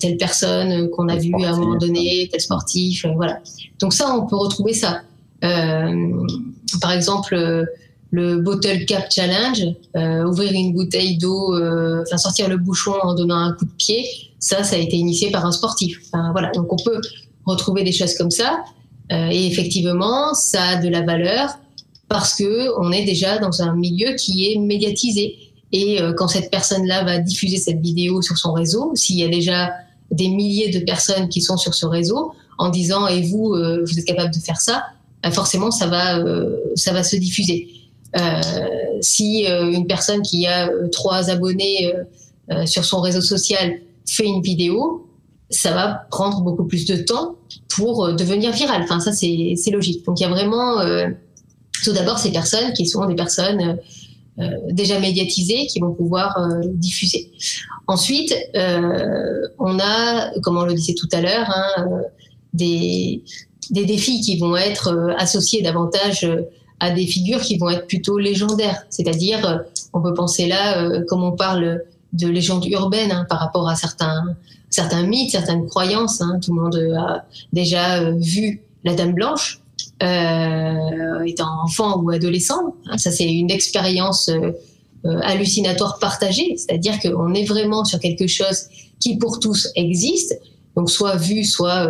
telle 0.00 0.16
personne 0.16 0.90
qu'on 0.90 1.08
a 1.08 1.16
vue 1.16 1.32
à 1.44 1.50
un 1.50 1.58
moment 1.58 1.76
donné, 1.76 2.28
tel 2.30 2.40
sportif, 2.40 3.04
euh, 3.04 3.12
voilà. 3.14 3.40
Donc 3.80 3.92
ça, 3.92 4.14
on 4.16 4.26
peut 4.26 4.36
retrouver 4.36 4.74
ça. 4.74 5.00
Euh, 5.44 6.26
par 6.80 6.92
exemple, 6.92 7.66
le 8.10 8.36
Bottle 8.38 8.84
Cap 8.86 9.10
Challenge, 9.10 9.64
ouvrir 10.26 10.52
une 10.52 10.72
bouteille 10.72 11.18
d'eau, 11.18 11.56
enfin 12.02 12.18
sortir 12.18 12.48
le 12.48 12.58
bouchon 12.58 12.94
en 13.02 13.14
donnant 13.14 13.36
un 13.36 13.52
coup 13.52 13.64
de 13.64 13.72
pied, 13.76 14.04
ça, 14.38 14.62
ça 14.62 14.76
a 14.76 14.78
été 14.78 14.96
initié 14.96 15.30
par 15.30 15.44
un 15.46 15.52
sportif. 15.52 16.00
Enfin, 16.06 16.30
voilà, 16.32 16.50
donc 16.52 16.72
on 16.72 16.76
peut 16.76 17.00
retrouver 17.46 17.82
des 17.82 17.92
choses 17.92 18.14
comme 18.14 18.30
ça. 18.30 18.64
et 19.10 19.46
effectivement, 19.46 20.34
ça 20.34 20.62
a 20.62 20.76
de 20.76 20.88
la 20.88 21.02
valeur 21.02 21.58
parce 22.12 22.34
que 22.34 22.78
on 22.78 22.92
est 22.92 23.04
déjà 23.04 23.38
dans 23.38 23.62
un 23.62 23.74
milieu 23.74 24.14
qui 24.14 24.52
est 24.52 24.58
médiatisé. 24.58 25.34
Et 25.72 26.00
euh, 26.00 26.12
quand 26.12 26.28
cette 26.28 26.50
personne-là 26.50 27.02
va 27.04 27.18
diffuser 27.18 27.56
cette 27.56 27.80
vidéo 27.80 28.22
sur 28.22 28.36
son 28.36 28.52
réseau, 28.52 28.92
s'il 28.94 29.16
y 29.16 29.24
a 29.24 29.28
déjà 29.28 29.72
des 30.10 30.28
milliers 30.28 30.70
de 30.70 30.84
personnes 30.84 31.28
qui 31.28 31.40
sont 31.40 31.56
sur 31.56 31.74
ce 31.74 31.86
réseau 31.86 32.32
en 32.58 32.68
disant 32.68 33.06
et 33.06 33.22
vous 33.22 33.54
euh, 33.54 33.82
vous 33.84 33.98
êtes 33.98 34.04
capable 34.04 34.32
de 34.32 34.38
faire 34.38 34.60
ça, 34.60 34.84
bah, 35.22 35.30
forcément 35.30 35.70
ça 35.70 35.86
va 35.86 36.18
euh, 36.18 36.56
ça 36.76 36.92
va 36.92 37.02
se 37.02 37.16
diffuser. 37.16 37.68
si 39.00 39.46
une 39.46 39.86
personne 39.86 40.20
qui 40.20 40.46
a 40.46 40.68
trois 40.90 41.30
abonnés 41.30 41.90
sur 42.66 42.84
son 42.84 43.00
réseau 43.00 43.22
social 43.22 43.80
fait 44.06 44.26
une 44.26 44.42
vidéo, 44.42 45.08
ça 45.48 45.72
va 45.72 46.06
prendre 46.10 46.42
beaucoup 46.42 46.66
plus 46.66 46.84
de 46.84 46.96
temps 46.96 47.36
pour 47.74 48.12
devenir 48.12 48.52
viral. 48.52 48.82
Enfin 48.82 49.00
ça 49.00 49.12
c'est 49.12 49.72
logique. 49.72 50.04
Donc 50.04 50.20
il 50.20 50.24
y 50.24 50.26
a 50.26 50.28
vraiment 50.28 50.84
tout 51.82 51.92
d'abord 51.94 52.18
ces 52.18 52.30
personnes 52.30 52.74
qui 52.74 52.86
sont 52.86 53.06
des 53.06 53.14
personnes 53.14 53.78
déjà 54.70 54.98
médiatisés 54.98 55.66
qui 55.66 55.80
vont 55.80 55.92
pouvoir 55.92 56.36
euh, 56.38 56.60
diffuser. 56.64 57.30
Ensuite, 57.86 58.34
euh, 58.56 59.48
on 59.58 59.78
a, 59.78 60.30
comme 60.40 60.56
on 60.56 60.64
le 60.64 60.74
disait 60.74 60.94
tout 60.94 61.08
à 61.12 61.20
l'heure, 61.20 61.50
hein, 61.50 61.86
des, 62.52 63.22
défis 63.70 64.20
qui 64.20 64.38
vont 64.38 64.56
être 64.56 65.14
associés 65.18 65.62
davantage 65.62 66.28
à 66.80 66.90
des 66.90 67.06
figures 67.06 67.40
qui 67.40 67.56
vont 67.58 67.70
être 67.70 67.86
plutôt 67.86 68.18
légendaires. 68.18 68.84
C'est-à-dire, 68.90 69.64
on 69.92 70.02
peut 70.02 70.14
penser 70.14 70.46
là, 70.46 71.00
comme 71.08 71.22
on 71.22 71.32
parle 71.32 71.82
de 72.12 72.28
légendes 72.28 72.66
urbaines 72.66 73.12
hein, 73.12 73.24
par 73.28 73.38
rapport 73.40 73.68
à 73.68 73.74
certains, 73.74 74.36
certains 74.68 75.04
mythes, 75.04 75.30
certaines 75.30 75.66
croyances. 75.66 76.20
Hein. 76.20 76.38
Tout 76.44 76.54
le 76.54 76.60
monde 76.60 76.76
a 76.98 77.24
déjà 77.52 78.10
vu 78.10 78.62
la 78.84 78.94
Dame 78.94 79.14
Blanche 79.14 79.61
euh, 79.61 79.61
étant 80.02 81.64
enfant 81.64 82.00
ou 82.00 82.10
adolescent. 82.10 82.74
Hein, 82.86 82.98
ça, 82.98 83.10
c'est 83.10 83.30
une 83.30 83.50
expérience 83.50 84.28
euh, 84.28 84.52
euh, 85.04 85.18
hallucinatoire 85.22 85.98
partagée, 85.98 86.54
c'est-à-dire 86.56 86.98
qu'on 87.00 87.34
est 87.34 87.44
vraiment 87.44 87.84
sur 87.84 87.98
quelque 87.98 88.26
chose 88.26 88.66
qui 89.00 89.16
pour 89.16 89.40
tous 89.40 89.68
existe, 89.74 90.38
donc 90.76 90.90
soit 90.90 91.16
vu, 91.16 91.44
soit 91.44 91.88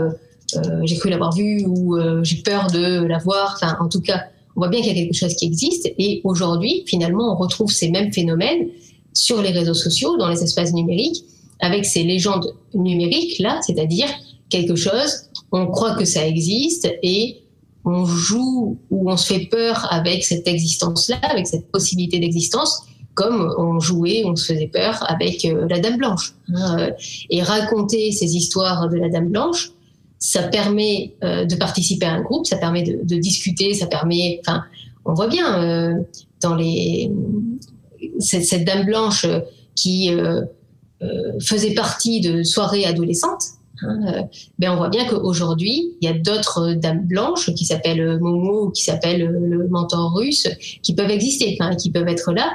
j'ai 0.83 0.97
cru 0.97 1.09
l'avoir 1.11 1.35
vu 1.35 1.65
ou 1.67 1.97
j'ai 2.23 2.37
peur 2.37 2.69
de 2.69 3.05
l'avoir. 3.05 3.55
Enfin, 3.57 3.77
en 3.81 3.89
tout 3.89 4.01
cas, 4.01 4.25
on 4.57 4.61
voit 4.61 4.69
bien 4.69 4.81
qu'il 4.81 4.97
y 4.97 4.99
a 4.99 5.03
quelque 5.03 5.15
chose 5.15 5.35
qui 5.35 5.45
existe. 5.45 5.91
Et 5.99 6.21
aujourd'hui, 6.25 6.85
finalement, 6.87 7.33
on 7.33 7.37
retrouve 7.37 7.71
ces 7.71 7.91
mêmes 7.91 8.13
phénomènes 8.13 8.69
sur 9.13 9.43
les 9.43 9.51
réseaux 9.51 9.75
sociaux, 9.75 10.17
dans 10.17 10.29
les 10.29 10.43
espaces 10.43 10.73
numériques, 10.73 11.25
avec 11.61 11.85
ces 11.85 12.03
légendes 12.03 12.55
numériques 12.75 13.39
là, 13.39 13.61
c'est-à-dire 13.63 14.09
quelque 14.51 14.75
chose, 14.75 15.29
on 15.53 15.67
croit 15.67 15.95
que 15.95 16.05
ça 16.05 16.27
existe 16.27 16.89
et 17.03 17.42
on 17.85 18.05
joue 18.05 18.79
ou 18.91 19.11
on 19.11 19.17
se 19.17 19.33
fait 19.33 19.47
peur 19.47 19.89
avec 19.91 20.25
cette 20.25 20.47
existence-là, 20.47 21.19
avec 21.23 21.47
cette 21.47 21.71
possibilité 21.71 22.19
d'existence, 22.19 22.85
comme 23.15 23.53
on 23.59 23.79
jouait, 23.81 24.23
on 24.25 24.37
se 24.37 24.53
faisait 24.53 24.69
peur 24.69 25.05
avec 25.11 25.45
euh, 25.45 25.67
la 25.69 25.81
Dame 25.81 25.97
Blanche. 25.97 26.35
Hein, 26.55 26.91
et 27.29 27.43
raconter 27.43 28.13
ces 28.13 28.37
histoires 28.37 28.89
de 28.89 28.97
la 28.97 29.09
Dame 29.09 29.29
Blanche, 29.29 29.73
ça 30.19 30.45
permet 30.45 31.15
euh, 31.25 31.45
de 31.45 31.57
participer 31.57 32.07
à 32.07 32.13
un 32.13 32.23
groupe, 32.23 32.47
ça 32.47 32.57
permet 32.57 32.83
de, 32.83 33.17
discuter, 33.17 33.75
ça 33.75 33.87
permet. 33.87 34.41
Enfin, 34.41 34.63
on 35.05 35.15
voit 35.15 35.29
bien 35.29 35.63
euh, 35.63 35.95
dans 36.41 36.55
les 36.55 37.11
cette, 38.19 38.45
cette, 38.45 38.65
Dame 38.65 38.87
Blanche 38.87 39.27
qui 39.75 40.11
faisait 41.41 41.75
partie 41.75 42.21
de 42.21 42.43
soirées 42.45 42.85
adolescentes 42.85 43.43
Euh, 43.85 44.23
ben 44.59 44.73
on 44.73 44.77
voit 44.77 44.89
bien 44.89 45.07
qu'aujourd'hui, 45.07 45.93
il 46.01 46.09
y 46.09 46.09
a 46.09 46.15
d'autres 46.15 46.75
dames 46.75 47.07
blanches 47.07 47.53
qui 47.55 47.65
s'appellent 47.65 48.19
Momo 48.21 48.67
ou 48.67 48.71
qui 48.71 48.83
s'appellent 48.83 49.27
le 49.27 49.69
mentor 49.69 50.15
russe 50.15 50.49
qui 50.83 50.95
peuvent 50.95 51.11
exister, 51.11 51.59
qui 51.79 51.91
peuvent 51.91 52.09
être 52.09 52.33
là 52.33 52.53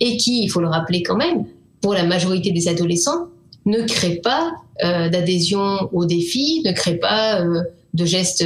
et 0.00 0.16
qui, 0.16 0.44
il 0.44 0.48
faut 0.48 0.60
le 0.60 0.68
rappeler 0.68 1.02
quand 1.02 1.16
même, 1.16 1.44
pour 1.80 1.94
la 1.94 2.04
majorité 2.04 2.52
des 2.52 2.68
adolescents, 2.68 3.26
ne 3.66 3.82
créent 3.82 4.20
pas 4.20 4.52
euh, 4.84 5.08
d'adhésion 5.08 5.88
au 5.92 6.04
défi, 6.04 6.62
ne 6.64 6.72
créent 6.72 6.98
pas 6.98 7.40
euh, 7.40 7.62
de 7.94 8.04
gestes 8.04 8.44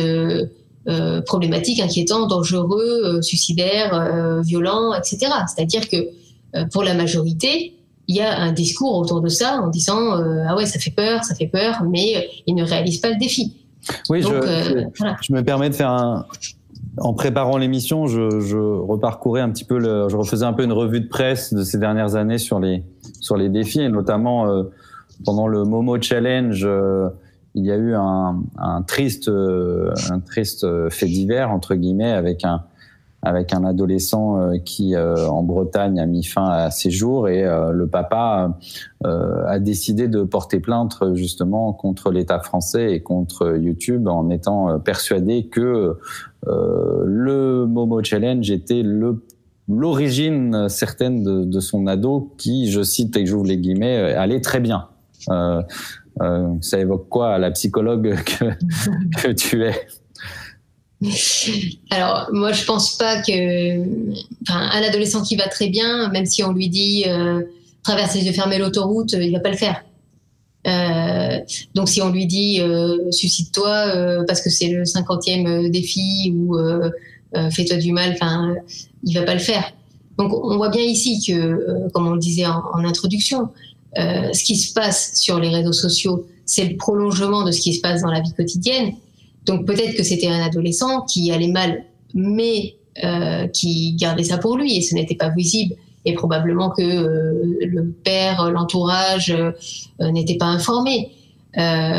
problématiques, 1.27 1.79
inquiétants, 1.79 2.27
dangereux, 2.27 3.23
suicidaires, 3.23 4.40
violents, 4.42 4.92
etc. 4.95 5.29
C'est-à-dire 5.47 5.88
que 5.88 6.09
pour 6.73 6.83
la 6.83 6.95
majorité, 6.95 7.75
il 8.12 8.16
y 8.16 8.20
a 8.20 8.38
un 8.38 8.53
discours 8.53 8.94
autour 8.98 9.22
de 9.22 9.29
ça 9.29 9.62
en 9.62 9.68
disant 9.68 10.18
euh, 10.18 10.44
ah 10.46 10.55
ouais 10.55 10.66
ça 10.66 10.79
fait 10.79 10.90
peur, 10.90 11.25
ça 11.25 11.35
fait 11.35 11.46
peur, 11.46 11.83
mais 11.88 12.16
euh, 12.16 12.20
ils 12.46 12.55
ne 12.55 12.62
réalisent 12.62 13.01
pas 13.01 13.09
le 13.09 13.16
défi. 13.16 13.57
Oui, 14.11 14.20
je, 14.20 14.29
euh, 14.29 14.85
je, 15.22 15.33
me 15.33 15.42
permets 15.42 15.70
de 15.70 15.75
faire 15.75 15.90
un. 15.90 16.27
En 16.98 17.14
préparant 17.14 17.57
l'émission, 17.57 18.07
je, 18.07 18.40
je, 18.40 18.59
reparcourais 18.59 19.40
un 19.40 19.48
petit 19.48 19.64
peu, 19.64 19.79
le, 19.79 20.11
je 20.11 20.16
refaisais 20.16 20.44
un 20.44 20.53
peu 20.53 20.62
une 20.62 20.75
revue 20.75 21.01
de 21.01 21.09
presse 21.09 21.55
de 21.55 21.64
ces 21.64 21.79
dernières 21.79 22.14
années 22.16 22.37
sur 22.37 22.61
les 22.61 22.85
sur 23.20 23.38
les 23.38 23.48
défis 23.48 23.81
et 23.81 23.88
notamment 23.88 24.46
pendant 25.25 25.48
le 25.48 25.64
Momo 25.64 25.98
Challenge. 26.01 26.68
il 27.55 27.64
y 27.64 27.72
a 27.72 27.77
eu 27.77 27.94
un, 27.94 28.42
un 28.59 28.83
triste, 28.83 29.31
un 29.31 30.20
triste 30.20 30.66
fait 30.90 31.07
divers 31.07 31.51
entre 31.51 31.75
guillemets 31.77 32.12
avec 32.12 32.44
un, 32.44 32.62
avec 33.23 33.55
un 33.55 33.65
adolescent 33.65 34.41
euh, 34.41 34.59
qui 34.59 34.95
euh, 34.95 35.29
en 35.29 35.43
Bretagne 35.43 36.01
a 36.01 36.07
mis 36.07 36.25
fin 36.25 36.47
à 36.47 36.71
ses 36.71 36.91
jours 36.91 37.29
et 37.29 37.45
euh, 37.45 37.71
le 37.71 37.87
papa 37.87 38.59
a 39.05 39.59
décidé 39.59 40.07
de 40.07 40.23
porter 40.23 40.61
plainte 40.61 40.96
justement 41.15 41.73
contre 41.73 42.13
l'État 42.13 42.38
français 42.38 42.92
et 42.92 43.03
contre 43.03 43.57
YouTube 43.57 44.07
en 44.07 44.31
étant 44.31 44.79
persuadé 44.79 45.49
que 45.49 45.99
le 46.46 47.67
Momo 47.67 48.01
Challenge 48.05 48.49
était 48.49 48.83
le 48.83 49.25
l'origine 49.69 50.69
certaine 50.69 51.25
de, 51.25 51.44
de, 51.44 51.61
son 51.61 51.88
ado 51.88 52.33
qui, 52.38 52.71
je 52.71 52.83
cite 52.83 53.17
et 53.17 53.27
j'ouvre 53.27 53.46
les 53.46 53.59
guillemets, 53.59 54.13
allait 54.15 54.40
très 54.40 54.61
bien. 54.61 54.88
Euh, 56.21 56.55
ça 56.61 56.79
évoque 56.79 57.09
quoi 57.09 57.35
à 57.35 57.38
la 57.38 57.51
psychologue 57.51 58.17
que, 58.25 58.44
que 59.23 59.33
tu 59.33 59.65
es? 59.65 59.75
Alors, 61.90 62.29
moi, 62.33 62.53
je 62.53 62.65
pense 62.65 62.96
pas 62.96 63.23
que. 63.23 63.81
Enfin, 64.42 64.71
un 64.73 64.83
adolescent 64.83 65.23
qui 65.23 65.37
va 65.37 65.48
très 65.48 65.69
bien, 65.69 66.09
même 66.11 66.27
si 66.27 66.42
on 66.42 66.53
lui 66.53 66.69
dit 66.69 67.05
euh, 67.07 67.42
traverse 67.83 68.15
les 68.15 68.25
yeux 68.27 68.33
fermés 68.33 68.59
l'autoroute, 68.59 69.13
il 69.13 69.33
va 69.33 69.40
pas 69.40 69.50
le 69.50 69.57
faire. 69.57 69.83
Euh, 70.67 71.38
donc, 71.75 71.88
si 71.88 72.00
on 72.03 72.11
lui 72.11 72.27
dit 72.27 72.61
euh, 72.61 73.11
suicide-toi 73.11 73.69
euh, 73.69 74.25
parce 74.27 74.40
que 74.40 74.50
c'est 74.50 74.69
le 74.69 74.85
cinquantième 74.85 75.71
défi 75.71 76.33
ou 76.35 76.57
fais-toi 77.50 77.79
du 77.79 77.92
mal, 77.92 78.13
enfin, 78.13 78.55
il 79.05 79.15
va 79.15 79.23
pas 79.23 79.35
le 79.35 79.40
faire. 79.40 79.73
Donc, 80.19 80.33
on 80.33 80.57
voit 80.57 80.69
bien 80.69 80.83
ici 80.83 81.25
que, 81.27 81.88
comme 81.92 82.07
on 82.07 82.13
le 82.13 82.19
disait 82.19 82.46
en 82.46 82.85
introduction, 82.85 83.48
ce 83.96 84.44
qui 84.44 84.57
se 84.57 84.73
passe 84.73 85.13
sur 85.17 85.40
les 85.40 85.48
réseaux 85.48 85.73
sociaux, 85.73 86.27
c'est 86.44 86.65
le 86.65 86.77
prolongement 86.77 87.44
de 87.44 87.50
ce 87.50 87.61
qui 87.61 87.73
se 87.73 87.81
passe 87.81 88.03
dans 88.03 88.11
la 88.11 88.21
vie 88.21 88.33
quotidienne. 88.35 88.92
Donc 89.47 89.67
peut-être 89.67 89.97
que 89.97 90.03
c'était 90.03 90.29
un 90.29 90.43
adolescent 90.43 91.03
qui 91.03 91.33
allait 91.33 91.49
mal, 91.49 91.85
mais 92.15 92.77
euh, 93.05 93.47
qui 93.49 93.95
gardait 93.95 94.25
ça 94.25 94.38
pour 94.38 94.57
lui 94.57 94.77
et 94.77 94.83
ce 94.83 94.95
n'était 94.95 95.15
pas 95.15 95.31
visible. 95.31 95.75
Et 96.05 96.15
probablement 96.15 96.71
que 96.71 96.83
le 96.83 97.95
père, 98.05 98.51
l'entourage 98.51 99.33
n'était 100.01 100.37
pas 100.37 100.47
informé. 100.47 101.13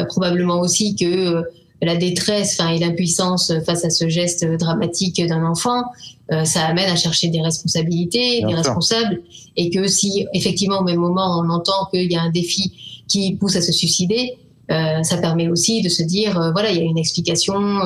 probablement 0.09 0.59
aussi 0.59 0.97
que 0.97 1.41
la 1.83 1.95
détresse 1.95 2.59
et 2.59 2.79
l'impuissance 2.79 3.51
face 3.65 3.85
à 3.85 3.89
ce 3.89 4.09
geste 4.09 4.45
dramatique 4.57 5.25
d'un 5.25 5.45
enfant, 5.45 5.83
euh, 6.31 6.45
ça 6.45 6.65
amène 6.65 6.89
à 6.89 6.95
chercher 6.95 7.27
des 7.27 7.41
responsabilités, 7.41 8.43
des 8.47 8.53
responsables, 8.53 9.21
et 9.57 9.69
que 9.69 9.87
si 9.87 10.25
effectivement 10.33 10.79
au 10.79 10.83
même 10.83 10.99
moment 10.99 11.39
on 11.39 11.49
entend 11.49 11.87
qu'il 11.91 12.11
y 12.11 12.15
a 12.15 12.21
un 12.21 12.31
défi 12.31 13.03
qui 13.07 13.35
pousse 13.35 13.55
à 13.55 13.61
se 13.61 13.71
suicider, 13.71 14.37
euh, 14.71 15.03
ça 15.03 15.17
permet 15.17 15.49
aussi 15.49 15.81
de 15.81 15.89
se 15.89 16.03
dire 16.03 16.39
euh, 16.39 16.51
voilà 16.51 16.71
il 16.71 16.77
y 16.77 16.79
a 16.79 16.83
une 16.83 16.97
explication 16.97 17.81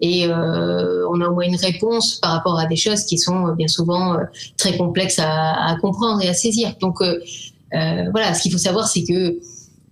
et 0.00 0.26
on 0.28 1.20
a 1.20 1.28
au 1.28 1.34
moins 1.34 1.44
une 1.44 1.56
réponse 1.56 2.16
par 2.16 2.32
rapport 2.32 2.58
à 2.58 2.66
des 2.66 2.76
choses 2.76 3.04
qui 3.04 3.18
sont 3.18 3.54
bien 3.54 3.68
souvent 3.68 4.16
très 4.56 4.76
complexes 4.76 5.18
à, 5.18 5.70
à, 5.70 5.76
comprendre 5.80 6.22
et 6.22 6.28
à 6.28 6.34
saisir. 6.34 6.74
Donc 6.80 6.98
voilà, 7.72 8.34
ce 8.34 8.42
qu'il 8.42 8.52
faut 8.52 8.58
savoir 8.58 8.88
c'est 8.88 9.04
que 9.04 9.38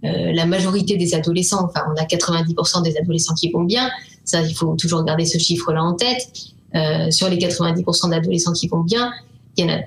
euh, 0.05 0.33
la 0.33 0.47
majorité 0.47 0.97
des 0.97 1.15
adolescents, 1.15 1.65
enfin 1.65 1.85
on 1.91 2.01
a 2.01 2.05
90% 2.05 2.83
des 2.83 2.97
adolescents 2.97 3.35
qui 3.35 3.51
vont 3.51 3.65
bien, 3.65 3.91
ça 4.25 4.43
il 4.43 4.55
faut 4.55 4.75
toujours 4.77 5.05
garder 5.05 5.25
ce 5.25 5.39
chiffre-là 5.39 5.83
en 5.83 5.95
tête. 5.95 6.29
Euh, 6.75 7.11
sur 7.11 7.29
les 7.31 7.39
90% 7.39 8.11
d'adolescents 8.11 8.53
qui 8.53 8.69
vont 8.69 8.81
bien, 8.81 9.13
il 9.57 9.65
y 9.65 9.71
en 9.71 9.75
a 9.75 9.81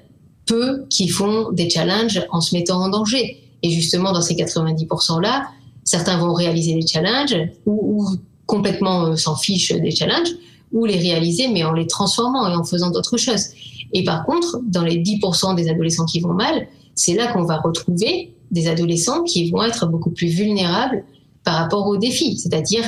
peu 0.48 0.86
qui 0.90 1.08
font 1.08 1.52
des 1.52 1.70
challenges 1.70 2.26
en 2.32 2.42
se 2.42 2.56
mettant 2.56 2.82
en 2.82 2.90
danger. 2.90 3.44
Et 3.62 3.70
justement 3.70 4.12
dans 4.12 4.22
ces 4.22 4.36
90%-là, 4.36 5.48
certains 5.90 6.18
vont 6.18 6.34
réaliser 6.34 6.76
des 6.76 6.86
challenges 6.86 7.36
ou, 7.66 8.06
complètement 8.46 9.06
euh, 9.06 9.16
s'en 9.16 9.36
fichent 9.36 9.74
des 9.74 9.92
challenges, 9.92 10.30
ou 10.72 10.86
les 10.86 10.98
réaliser 10.98 11.48
mais 11.48 11.64
en 11.64 11.74
les 11.74 11.88
transformant 11.88 12.48
et 12.48 12.56
en 12.56 12.64
faisant 12.64 12.92
d'autres 12.92 13.18
choses. 13.18 13.46
Et 13.94 14.04
par 14.04 14.24
contre, 14.26 14.62
dans 14.68 14.84
les 14.84 15.02
10% 15.02 15.56
des 15.56 15.68
adolescents 15.70 16.06
qui 16.06 16.20
vont 16.20 16.34
mal, 16.34 16.68
c'est 16.94 17.16
là 17.16 17.28
qu'on 17.32 17.44
va 17.44 17.58
retrouver 17.58 18.34
des 18.52 18.68
adolescents 18.68 19.24
qui 19.24 19.50
vont 19.50 19.64
être 19.64 19.88
beaucoup 19.88 20.12
plus 20.12 20.28
vulnérables 20.28 21.04
par 21.44 21.56
rapport 21.56 21.88
aux 21.88 21.98
défis, 21.98 22.38
c'est-à-dire 22.38 22.84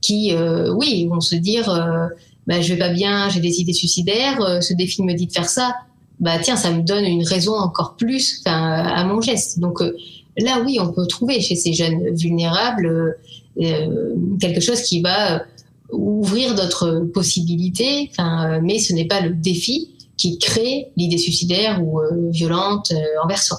qui, 0.00 0.32
euh, 0.32 0.72
oui, 0.74 1.06
vont 1.06 1.20
se 1.20 1.34
dire, 1.34 1.68
euh, 1.68 2.06
bah, 2.46 2.60
je 2.60 2.72
vais 2.72 2.78
pas 2.78 2.90
bien, 2.90 3.28
j'ai 3.28 3.40
des 3.40 3.60
idées 3.60 3.72
suicidaires, 3.72 4.40
euh, 4.40 4.60
ce 4.60 4.72
défi 4.72 5.02
me 5.02 5.12
dit 5.12 5.26
de 5.26 5.32
faire 5.32 5.48
ça, 5.48 5.74
bah 6.20 6.38
tiens, 6.42 6.56
ça 6.56 6.70
me 6.70 6.82
donne 6.82 7.04
une 7.04 7.24
raison 7.24 7.54
encore 7.54 7.96
plus 7.96 8.42
à 8.44 9.04
mon 9.04 9.20
geste. 9.20 9.60
Donc 9.60 9.80
là, 10.42 10.62
oui, 10.64 10.78
on 10.80 10.92
peut 10.92 11.06
trouver 11.06 11.40
chez 11.40 11.56
ces 11.56 11.72
jeunes 11.72 12.14
vulnérables 12.14 13.16
quelque 14.40 14.60
chose 14.60 14.82
qui 14.82 15.00
va 15.00 15.42
ouvrir 15.90 16.54
d'autres 16.54 17.08
possibilités, 17.12 18.10
mais 18.62 18.78
ce 18.78 18.92
n'est 18.92 19.06
pas 19.06 19.20
le 19.20 19.30
défi 19.30 19.96
qui 20.16 20.38
crée 20.38 20.92
l'idée 20.96 21.18
suicidaire 21.18 21.82
ou 21.82 22.00
violente 22.30 22.92
envers 23.22 23.42
soi. 23.42 23.58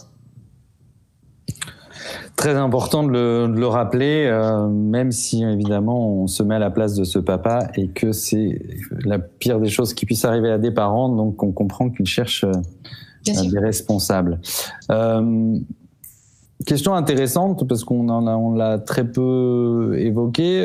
Très 2.39 2.55
important 2.55 3.03
de 3.03 3.47
le, 3.53 3.67
rappeler, 3.67 4.25
euh, 4.25 4.69
même 4.69 5.11
si 5.11 5.43
évidemment 5.43 6.21
on 6.21 6.27
se 6.27 6.41
met 6.41 6.55
à 6.55 6.59
la 6.59 6.69
place 6.69 6.95
de 6.95 7.03
ce 7.03 7.19
papa 7.19 7.67
et 7.75 7.89
que 7.89 8.13
c'est 8.13 8.61
la 9.03 9.19
pire 9.19 9.59
des 9.59 9.67
choses 9.67 9.93
qui 9.93 10.05
puisse 10.05 10.23
arriver 10.23 10.49
à 10.49 10.57
des 10.57 10.71
parents, 10.71 11.09
donc 11.09 11.43
on 11.43 11.51
comprend 11.51 11.89
qu'ils 11.89 12.05
cherchent 12.05 12.45
euh, 12.45 12.53
des 13.25 13.59
responsables. 13.59 14.39
Euh, 16.62 16.66
question 16.66 16.93
intéressante 16.93 17.68
parce 17.68 17.84
qu'on 17.84 18.10
en 18.10 18.28
a, 18.28 18.36
on 18.36 18.53
l'a 18.53 18.80
très 18.80 19.10
peu 19.10 19.95
évoqué. 19.97 20.57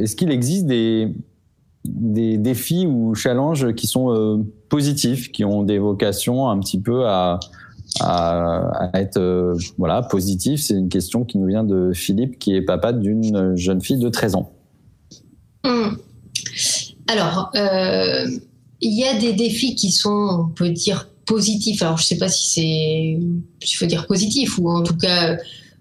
Est-ce 0.00 0.16
qu'il 0.16 0.30
existe 0.30 0.66
des 0.66 1.14
des 1.84 2.36
défis 2.36 2.84
ou 2.84 3.14
challenges 3.14 3.72
qui 3.74 3.86
sont 3.86 4.44
positifs, 4.68 5.30
qui 5.30 5.44
ont 5.44 5.62
des 5.62 5.78
vocations 5.78 6.48
un 6.48 6.58
petit 6.58 6.80
peu 6.80 7.06
à 7.06 7.38
être 8.94 9.18
euh, 9.18 9.54
voilà. 9.78 10.06
C'est 10.56 10.74
une 10.74 10.88
question 10.88 11.24
qui 11.24 11.38
nous 11.38 11.46
vient 11.46 11.64
de 11.64 11.92
Philippe, 11.92 12.38
qui 12.38 12.54
est 12.54 12.62
papa 12.62 12.92
d'une 12.92 13.56
jeune 13.56 13.80
fille 13.80 13.98
de 13.98 14.08
13 14.08 14.34
ans. 14.36 14.52
Hmm. 15.64 15.96
Alors, 17.08 17.50
euh, 17.54 18.26
il 18.80 18.98
y 18.98 19.04
a 19.04 19.18
des 19.18 19.32
défis 19.32 19.74
qui 19.74 19.90
sont, 19.90 20.46
on 20.48 20.48
peut 20.48 20.70
dire, 20.70 21.08
positifs. 21.26 21.82
Alors, 21.82 21.98
je 21.98 22.02
ne 22.02 22.06
sais 22.06 22.18
pas 22.18 22.28
si 22.28 22.50
c'est, 22.50 22.62
il 22.62 23.76
faut 23.76 23.86
dire 23.86 24.06
positif 24.06 24.58
ou 24.58 24.70
en 24.70 24.82
tout 24.82 24.96
cas 24.96 25.36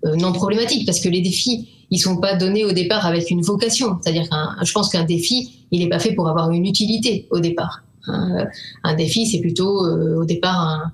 euh, 0.06 0.16
non 0.16 0.34
problématique, 0.34 0.86
parce 0.86 1.00
que 1.00 1.10
les 1.10 1.22
défis, 1.22 1.70
ils 1.92 2.00
sont 2.00 2.18
pas 2.18 2.36
donnés 2.36 2.66
au 2.66 2.72
départ 2.72 3.06
avec 3.06 3.30
une 3.32 3.42
vocation. 3.42 4.00
C'est-à-dire 4.02 4.28
qu'un, 4.30 4.56
je 4.64 4.72
pense 4.72 4.90
qu'un 4.90 5.04
défi, 5.04 5.66
il 5.72 5.80
n'est 5.80 5.90
pas 5.90 6.00
fait 6.00 6.14
pour 6.14 6.28
avoir 6.28 6.52
une 6.52 6.66
utilité 6.66 7.28
au 7.32 7.40
départ. 7.40 7.84
un 8.08 8.96
défi, 8.96 9.26
c'est 9.26 9.40
plutôt 9.40 9.80
au 10.20 10.26
départ 10.26 10.60
un, 10.60 10.92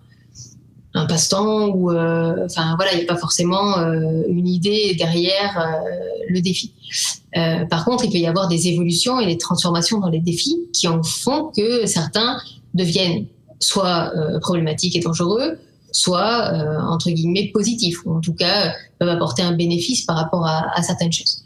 un 0.93 1.06
passe-temps 1.06 1.70
ou 1.70 1.91
euh, 1.91 2.45
enfin 2.45 2.76
voilà 2.76 2.93
il 2.93 2.97
n'y 2.97 3.04
a 3.04 3.08
pas 3.08 3.18
forcément 3.18 3.78
euh, 3.78 4.24
une 4.28 4.47
idée 4.47 4.93
derrière 4.97 5.58
euh, 5.58 5.89
le 6.30 6.41
défi 6.41 6.74
par 7.70 7.86
contre 7.86 8.04
il 8.04 8.12
peut 8.12 8.18
y 8.18 8.28
avoir 8.28 8.49
des 8.49 8.68
évolutions 8.68 9.20
et 9.20 9.26
des 9.26 9.38
transformations 9.38 9.99
dans 9.99 10.10
les 10.10 10.20
défis 10.20 10.58
qui 10.74 10.88
en 10.88 11.02
font 11.02 11.52
que 11.56 11.86
certains 11.86 12.38
deviennent 12.74 13.26
soit 13.62 14.12
problématiques 14.41 14.95
et 14.95 14.99
dangereux 14.99 15.57
soit 15.93 16.53
entre 16.89 17.09
guillemets 17.12 17.51
positifs 17.53 18.05
ou 18.05 18.14
en 18.14 18.22
tout 18.22 18.34
cas 18.34 18.74
peuvent 18.99 19.09
apporter 19.09 19.41
un 19.41 19.51
bénéfice 19.51 20.05
par 20.05 20.16
rapport 20.16 20.45
à, 20.45 20.66
à 20.74 20.82
certaines 20.82 21.12
choses. 21.12 21.43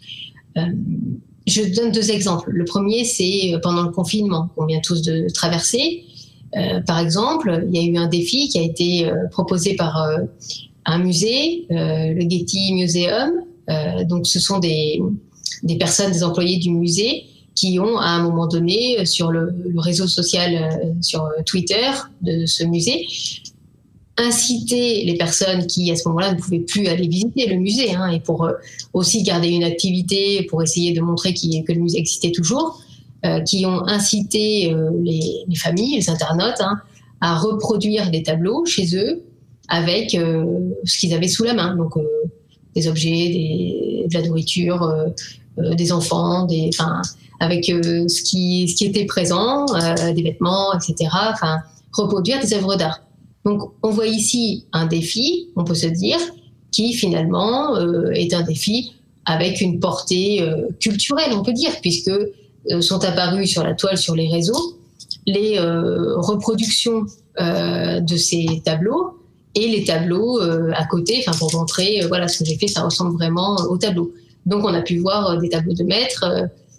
Je 1.48 1.76
donne 1.76 1.92
deux 1.92 2.12
exemples. 2.12 2.52
Le 2.52 2.64
premier 2.66 3.06
c'est 3.06 3.56
pendant 3.62 3.84
le 3.84 3.92
confinement 3.92 4.50
qu'on 4.56 4.66
vient 4.66 4.82
tous 4.82 5.02
de 5.02 5.28
traverser. 5.34 6.06
Euh, 6.56 6.80
par 6.82 7.00
exemple, 7.00 7.66
il 7.68 7.76
y 7.76 7.80
a 7.80 7.92
eu 7.92 7.98
un 7.98 8.08
défi 8.08 8.48
qui 8.48 8.60
a 8.60 8.62
été 8.62 9.06
euh, 9.06 9.28
proposé 9.32 9.76
par 9.76 10.02
euh, 10.04 10.20
un 10.86 11.00
musée, 11.00 11.66
le 11.70 12.22
Getty 12.22 12.74
Museum. 12.74 13.32
donc, 14.08 14.28
ce 14.28 14.40
sont 14.40 14.60
des, 14.60 15.02
des 15.64 15.78
personnes, 15.78 16.12
des 16.12 16.24
employés 16.24 16.58
du 16.60 16.70
musée 16.70 17.26
qui 17.56 17.80
ont 17.80 17.98
à 17.98 18.10
un 18.10 18.22
moment 18.22 18.48
donné 18.48 19.06
sur 19.06 19.32
le, 19.32 19.56
réseau 19.78 20.08
social, 20.08 20.94
sur 21.02 21.30
Twitter 21.46 21.90
de 22.22 22.46
ce 22.46 22.66
musée, 22.66 23.08
incité 24.18 25.04
les 25.06 25.16
personnes 25.16 25.66
qui 25.66 25.90
à 25.92 25.96
ce 25.96 26.08
moment-là 26.10 26.34
ne 26.34 26.40
pouvaient 26.40 26.60
plus 26.60 26.88
aller 26.88 27.08
visiter 27.08 27.48
le 27.48 27.56
musée 27.56 27.96
hein, 27.96 28.10
et 28.10 28.20
pour 28.20 28.50
aussi 28.94 29.24
garder 29.24 29.48
une 29.48 29.64
activité, 29.64 30.46
pour 30.50 30.62
essayer 30.62 30.94
de 30.94 31.02
montrer 31.02 31.34
que 31.34 31.72
le 31.72 31.80
musée 31.80 32.00
existait 32.00 32.32
toujours, 32.32 32.82
euh, 33.26 33.40
qui 33.42 33.66
ont 33.66 33.88
incité 33.88 34.72
euh, 34.72 34.92
les, 35.02 35.46
familles, 35.56 35.96
les 35.96 36.10
internautes, 36.12 36.60
hein, 36.60 36.80
à 37.22 37.40
reproduire 37.40 38.12
des 38.12 38.22
tableaux 38.22 38.66
chez 38.66 38.96
eux 38.96 39.24
avec 39.68 40.14
euh, 40.14 40.46
ce 40.84 41.00
qu'ils 41.00 41.14
avaient 41.14 41.28
sous 41.28 41.44
la 41.44 41.56
main. 41.56 41.76
Donc, 41.76 41.94
des 42.76 42.88
objets, 42.88 44.06
de 44.08 44.14
la 44.14 44.22
nourriture, 44.28 44.96
des 45.58 45.92
enfants, 45.92 46.46
des, 46.46 46.70
avec 47.40 47.66
ce, 47.66 48.24
qui, 48.24 48.68
ce 48.70 48.76
qui 48.76 48.86
était 48.86 49.06
présent, 49.06 49.66
des 50.14 50.24
vêtements, 50.24 50.74
etc. 50.74 51.10
Enfin, 51.32 51.60
reproduire 51.94 52.40
des 52.40 52.54
œuvres 52.54 52.76
d'art. 52.76 53.02
Donc, 53.46 53.72
on 53.84 53.90
voit 53.90 54.08
ici 54.08 54.66
un 54.74 54.86
défi, 54.86 55.50
on 55.56 55.64
peut 55.64 55.76
se 55.76 55.88
dire, 55.88 56.18
qui 56.72 56.94
finalement 56.94 57.78
est 58.12 58.34
un 58.34 58.42
défi 58.42 58.96
avec 59.26 59.62
une 59.62 59.80
portée 59.80 60.48
culturelle, 60.80 61.32
on 61.34 61.44
peut 61.44 61.54
dire, 61.54 61.72
puisque 61.82 62.12
euh, 62.72 62.82
sont 62.82 63.04
apparus 63.04 63.52
sur 63.52 63.64
la 63.64 63.76
toile, 63.76 63.98
sur 63.98 64.16
les 64.16 64.28
réseaux, 64.28 64.80
les 65.28 65.60
euh, 65.60 66.16
reproductions 66.18 67.06
euh, 67.40 68.00
de 68.00 68.18
ces 68.18 68.62
tableaux 68.66 69.20
et 69.54 69.68
les 69.68 69.84
tableaux 69.84 70.40
à 70.42 70.84
côté, 70.86 71.24
enfin 71.26 71.38
pour 71.38 71.54
montrer 71.54 72.02
voilà 72.10 72.28
ce 72.28 72.40
que 72.40 72.46
j'ai 72.46 72.58
fait, 72.58 72.68
ça 72.68 72.82
ressemble 72.82 73.14
vraiment 73.14 73.56
au 73.70 73.78
tableau. 73.78 74.12
Donc 74.46 74.66
on 74.66 74.74
a 74.74 74.82
pu 74.82 74.98
voir 74.98 75.38
des 75.40 75.48
tableaux 75.48 75.74
de 75.74 75.84
maîtres 75.84 76.26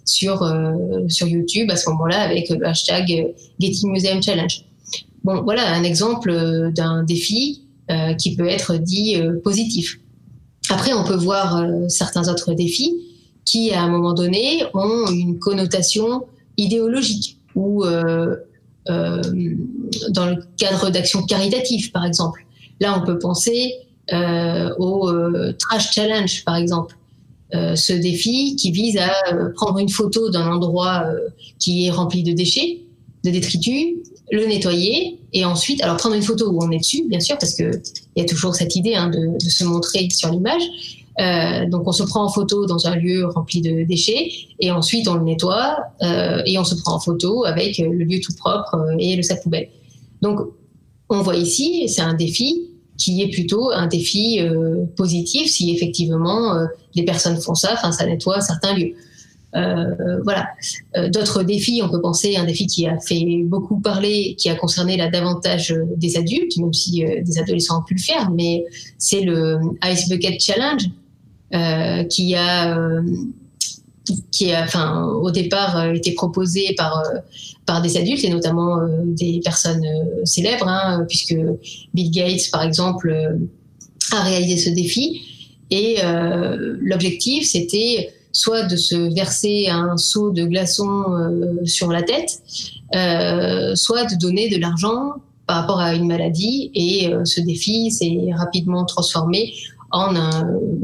sur 0.07 0.37
sur 1.07 1.27
YouTube 1.27 1.69
à 1.69 1.75
ce 1.75 1.89
moment-là 1.89 2.21
avec 2.21 2.49
le 2.49 2.65
hashtag 2.65 3.33
Getty 3.59 3.87
Museum 3.87 4.21
Challenge. 4.21 4.63
Bon, 5.23 5.41
voilà 5.43 5.73
un 5.73 5.83
exemple 5.83 6.71
d'un 6.75 7.03
défi 7.03 7.63
qui 8.17 8.35
peut 8.35 8.47
être 8.47 8.77
dit 8.77 9.17
positif. 9.43 9.99
Après, 10.69 10.93
on 10.93 11.03
peut 11.03 11.15
voir 11.15 11.63
certains 11.87 12.29
autres 12.29 12.53
défis 12.53 12.93
qui, 13.47 13.71
à 13.71 13.81
un 13.81 13.87
moment 13.87 14.13
donné, 14.13 14.63
ont 14.73 15.07
une 15.09 15.39
connotation 15.39 16.25
idéologique 16.57 17.39
ou 17.55 17.85
euh, 17.85 18.35
euh, 18.89 19.21
dans 20.09 20.25
le 20.25 20.35
cadre 20.57 20.89
d'actions 20.89 21.23
caritatives, 21.23 21.91
par 21.91 22.05
exemple. 22.05 22.45
Là, 22.81 22.99
on 23.01 23.05
peut 23.05 23.17
penser 23.17 23.73
euh, 24.11 24.69
au 24.77 25.09
Trash 25.53 25.93
Challenge, 25.93 26.43
par 26.43 26.57
exemple. 26.57 26.96
Ce 27.53 27.93
défi 27.93 28.55
qui 28.55 28.71
vise 28.71 28.97
à 28.97 29.11
prendre 29.55 29.79
une 29.79 29.89
photo 29.89 30.29
d'un 30.29 30.47
endroit 30.51 31.05
qui 31.59 31.85
est 31.85 31.91
rempli 31.91 32.23
de 32.23 32.33
déchets, 32.33 32.81
de 33.23 33.29
détritus, 33.29 33.95
le 34.31 34.45
nettoyer 34.45 35.19
et 35.33 35.45
ensuite, 35.45 35.81
alors 35.83 35.97
prendre 35.97 36.15
une 36.15 36.21
photo 36.21 36.49
où 36.49 36.63
on 36.63 36.71
est 36.71 36.79
dessus, 36.79 37.05
bien 37.07 37.19
sûr, 37.19 37.37
parce 37.37 37.53
qu'il 37.53 37.81
y 38.15 38.21
a 38.21 38.25
toujours 38.25 38.55
cette 38.55 38.75
idée 38.75 38.95
hein, 38.95 39.09
de, 39.09 39.37
se 39.39 39.63
montrer 39.63 40.09
sur 40.09 40.31
l'image, 40.31 40.63
euh, 41.19 41.67
donc 41.67 41.87
on 41.87 41.91
se 41.91 42.03
prend 42.03 42.23
en 42.23 42.29
photo 42.29 42.65
dans 42.65 42.87
un 42.87 42.95
lieu 42.95 43.25
rempli 43.25 43.61
de 43.61 43.83
déchets 43.83 44.29
et 44.59 44.69
ensuite 44.69 45.07
on 45.07 45.15
le 45.15 45.23
nettoie 45.23 45.77
euh, 46.03 46.43
et 46.45 46.59
on 46.59 46.63
se 46.63 46.75
prend 46.75 46.93
en 46.93 46.99
photo 46.99 47.43
avec 47.43 47.79
le 47.79 48.03
lieu 48.03 48.19
tout 48.19 48.35
propre 48.35 48.75
euh, 48.75 48.95
et 48.99 49.15
le 49.15 49.23
sac 49.23 49.41
poubelle. 49.41 49.69
Donc 50.21 50.39
on 51.09 51.21
voit 51.21 51.35
ici, 51.35 51.89
c'est 51.89 52.01
un 52.01 52.13
défi 52.13 52.66
qui 52.97 53.21
est 53.21 53.29
plutôt 53.29 53.71
un 53.71 53.87
défi 53.87 54.39
positif 54.95 55.47
si 55.49 55.71
effectivement 55.71 56.53
les 56.95 57.03
personnes 57.03 57.39
font 57.39 57.55
ça, 57.55 57.71
enfin 57.73 57.91
ça 57.91 58.05
nettoie 58.05 58.41
certains 58.41 58.75
lieux. 58.75 58.93
Euh, 59.55 60.21
voilà. 60.23 60.49
Euh, 60.97 61.09
d'autres 61.09 61.43
défis, 61.43 61.81
on 61.83 61.89
peut 61.89 62.01
penser 62.01 62.35
un 62.35 62.45
défi 62.45 62.67
qui 62.67 62.87
a 62.87 62.99
fait 62.99 63.43
beaucoup 63.43 63.79
parler, 63.79 64.35
qui 64.37 64.49
a 64.49 64.55
concerné 64.55 64.97
là 64.97 65.09
davantage 65.09 65.71
euh, 65.71 65.85
des 65.95 66.17
adultes, 66.17 66.57
même 66.57 66.73
si 66.73 67.03
des 67.21 67.39
adolescents 67.39 67.79
ont 67.79 67.83
pu 67.83 67.95
le 67.95 68.01
faire, 68.01 68.29
mais 68.31 68.65
c'est 68.97 69.21
le 69.21 69.59
Ice 69.85 70.09
Bucket 70.09 70.39
Challenge 70.39 70.89
qui 72.09 72.35
a 72.35 72.77
qui 74.31 74.53
a, 74.53 74.63
enfin, 74.63 75.03
au 75.03 75.31
départ, 75.31 75.91
été 75.91 76.13
proposé 76.13 76.73
par 76.77 77.03
par 77.65 77.81
des 77.81 77.97
adultes 77.97 78.23
et 78.23 78.29
notamment 78.29 78.77
des 79.05 79.41
personnes 79.43 79.85
célèbres, 80.23 80.67
hein, 80.67 81.05
puisque 81.07 81.35
Bill 81.93 82.11
Gates, 82.11 82.49
par 82.51 82.63
exemple, 82.63 83.37
a 84.11 84.23
réalisé 84.23 84.57
ce 84.57 84.69
défi. 84.69 85.21
Et 85.69 85.97
l'objectif, 86.81 87.45
c'était 87.45 88.13
soit 88.37 88.63
de 88.63 88.75
se 88.75 88.95
verser 89.15 89.67
un 89.67 89.97
seau 89.97 90.29
de 90.29 90.43
glaçons 90.45 91.05
euh, 91.09 91.65
sur 91.65 91.91
la 91.91 92.03
tête, 92.03 92.39
euh, 92.95 93.73
soit 93.73 94.05
de 94.05 94.15
donner 94.15 94.47
de 94.47 94.61
l'argent 94.61 95.13
par 95.47 95.61
rapport 95.61 95.79
à 95.79 95.95
une 95.95 96.05
maladie. 96.05 96.69
Et 96.75 97.11
euh, 97.11 97.25
ce 97.25 97.41
défi 97.41 97.89
s'est 97.89 98.29
rapidement 98.37 98.85
transformé 98.85 99.53
en 99.91 100.13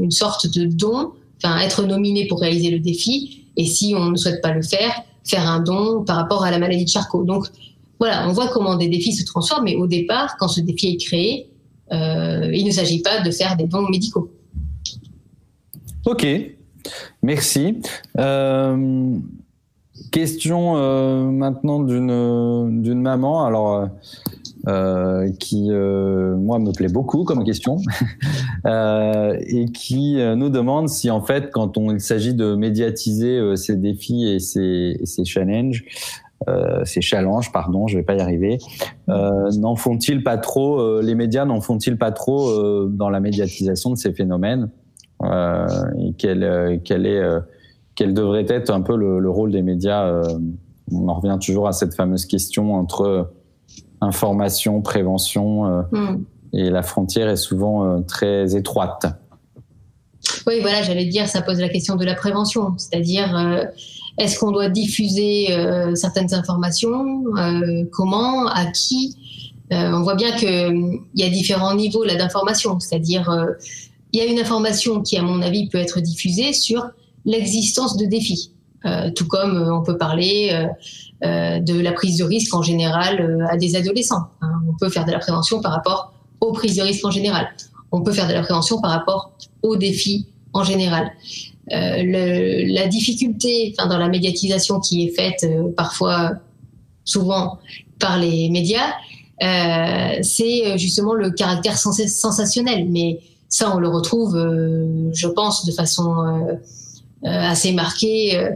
une 0.00 0.10
sorte 0.10 0.52
de 0.52 0.64
don, 0.64 1.12
être 1.42 1.84
nominé 1.84 2.26
pour 2.26 2.40
réaliser 2.40 2.70
le 2.70 2.80
défi. 2.80 3.46
Et 3.56 3.66
si 3.66 3.94
on 3.96 4.10
ne 4.10 4.16
souhaite 4.16 4.42
pas 4.42 4.52
le 4.52 4.62
faire, 4.62 5.02
faire 5.24 5.48
un 5.48 5.60
don 5.60 6.04
par 6.04 6.16
rapport 6.16 6.44
à 6.44 6.50
la 6.50 6.58
maladie 6.58 6.84
de 6.84 6.90
Charcot. 6.90 7.24
Donc 7.24 7.46
voilà, 7.98 8.28
on 8.28 8.32
voit 8.32 8.48
comment 8.48 8.76
des 8.76 8.88
défis 8.88 9.12
se 9.12 9.24
transforment. 9.24 9.64
Mais 9.64 9.76
au 9.76 9.86
départ, 9.86 10.36
quand 10.38 10.48
ce 10.48 10.60
défi 10.60 10.88
est 10.88 10.96
créé, 10.96 11.50
il 11.90 12.64
ne 12.66 12.70
s'agit 12.70 13.00
pas 13.00 13.20
de 13.20 13.30
faire 13.30 13.56
des 13.56 13.66
dons 13.66 13.88
médicaux. 13.88 14.30
Ok, 16.06 16.26
Merci. 17.22 17.80
Euh, 18.18 19.16
question 20.10 20.76
euh, 20.76 21.24
maintenant 21.24 21.80
d'une 21.80 23.00
maman. 23.00 23.44
Alors. 23.44 23.88
Euh, 24.66 25.30
qui 25.40 25.68
moi 25.68 26.58
me 26.58 26.72
plaît 26.72 26.88
beaucoup 26.88 27.24
comme 27.24 27.44
question 27.44 27.76
et 28.66 29.66
qui 29.74 30.16
nous 30.36 30.48
demande 30.48 30.88
si 30.88 31.10
en 31.10 31.20
fait 31.20 31.50
quand 31.50 31.76
on, 31.76 31.92
il 31.92 32.00
s'agit 32.00 32.34
de 32.34 32.54
médiatiser 32.54 33.56
ces 33.56 33.76
défis 33.76 34.26
et 34.26 34.38
ces, 34.38 34.98
ces 35.04 35.24
challenges 35.24 35.84
ces 36.84 37.00
challenges, 37.00 37.52
pardon, 37.52 37.86
je 37.86 37.96
vais 37.96 38.02
pas 38.02 38.14
y 38.14 38.20
arriver. 38.20 38.58
n'en 39.08 39.76
font-ils 39.76 40.22
pas 40.22 40.38
trop 40.38 41.00
Les 41.00 41.14
médias 41.14 41.44
n'en 41.44 41.60
font-ils 41.60 41.98
pas 41.98 42.12
trop 42.12 42.86
dans 42.88 43.10
la 43.10 43.20
médiatisation 43.20 43.90
de 43.90 43.96
ces 43.96 44.12
phénomènes 44.12 44.70
euh, 45.22 45.66
et 45.98 46.12
quel, 46.18 46.42
euh, 46.42 46.76
quel 46.82 47.06
est 47.06 47.18
euh, 47.18 47.40
quel 47.94 48.12
devrait 48.12 48.46
être 48.48 48.70
un 48.70 48.80
peu 48.80 48.96
le, 48.96 49.30
rôle 49.30 49.52
des 49.52 49.62
médias 49.62 50.20
On 50.90 51.08
en 51.08 51.14
revient 51.14 51.38
toujours 51.40 51.68
à 51.68 51.72
cette 51.72 51.94
fameuse 51.94 52.26
question 52.26 52.74
entre 52.74 53.30
information, 54.00 54.82
prévention, 54.82 55.84
hmm. 55.92 56.24
Et 56.54 56.70
la 56.70 56.82
frontière 56.82 57.28
est 57.28 57.36
souvent 57.36 58.02
très 58.02 58.56
étroite. 58.56 59.06
Oui, 60.46 60.60
voilà, 60.60 60.82
j'allais 60.82 61.04
dire, 61.06 61.28
ça 61.28 61.42
pose 61.42 61.60
la 61.60 61.68
question 61.68 61.96
de 61.96 62.04
la 62.04 62.14
prévention, 62.14 62.74
c'est-à-dire 62.78 63.68
est-ce 64.18 64.38
qu'on 64.38 64.52
doit 64.52 64.68
diffuser 64.68 65.48
certaines 65.94 66.32
informations, 66.32 67.24
comment, 67.92 68.46
à 68.46 68.66
qui 68.66 69.16
On 69.70 70.02
voit 70.02 70.14
bien 70.14 70.32
qu'il 70.32 71.00
y 71.14 71.24
a 71.24 71.28
différents 71.28 71.74
niveaux 71.74 72.04
là 72.04 72.14
d'information, 72.14 72.78
c'est-à-dire 72.80 73.28
il 74.14 74.18
y 74.18 74.20
a 74.22 74.26
une 74.26 74.38
information 74.38 75.02
qui, 75.02 75.18
à 75.18 75.22
mon 75.22 75.42
avis, 75.42 75.68
peut 75.68 75.78
être 75.78 76.00
diffusée 76.00 76.52
sur 76.52 76.88
l'existence 77.24 77.96
de 77.96 78.06
défis. 78.06 78.52
Euh, 78.86 79.10
tout 79.10 79.26
comme 79.26 79.56
euh, 79.56 79.74
on 79.74 79.82
peut 79.82 79.96
parler 79.96 80.68
euh, 81.24 81.58
de 81.58 81.80
la 81.80 81.92
prise 81.92 82.18
de 82.18 82.24
risque 82.24 82.54
en 82.54 82.62
général 82.62 83.44
à 83.50 83.56
des 83.56 83.76
adolescents. 83.76 84.28
Hein. 84.42 84.52
On 84.68 84.76
peut 84.78 84.90
faire 84.90 85.04
de 85.04 85.10
la 85.10 85.18
prévention 85.18 85.60
par 85.60 85.72
rapport 85.72 86.13
aux 86.44 86.52
prises 86.52 86.76
de 86.76 86.82
risque 86.82 87.04
en 87.04 87.10
général. 87.10 87.48
On 87.92 88.02
peut 88.02 88.12
faire 88.12 88.28
de 88.28 88.32
la 88.32 88.42
prévention 88.42 88.80
par 88.80 88.90
rapport 88.90 89.32
aux 89.62 89.76
défis 89.76 90.26
en 90.52 90.64
général. 90.64 91.10
la 91.68 92.86
difficulté 92.86 93.74
dans 93.78 93.98
la 93.98 94.08
médiatisation 94.08 94.80
qui 94.80 95.06
est 95.06 95.14
faite 95.14 95.46
parfois, 95.76 96.32
souvent 97.04 97.58
par 97.98 98.18
les 98.18 98.50
médias, 98.50 98.92
c'est 100.22 100.78
justement 100.78 101.14
le 101.14 101.30
caractère 101.30 101.78
sensationnel. 101.78 102.88
Mais 102.88 103.20
ça, 103.54 103.72
on 103.72 103.78
le 103.78 103.88
retrouve, 103.88 104.34
euh, 104.36 105.10
je 105.12 105.28
pense, 105.28 105.64
de 105.64 105.70
façon 105.70 106.18
euh, 106.18 106.54
euh, 107.24 107.50
assez 107.52 107.72
marquée 107.72 108.48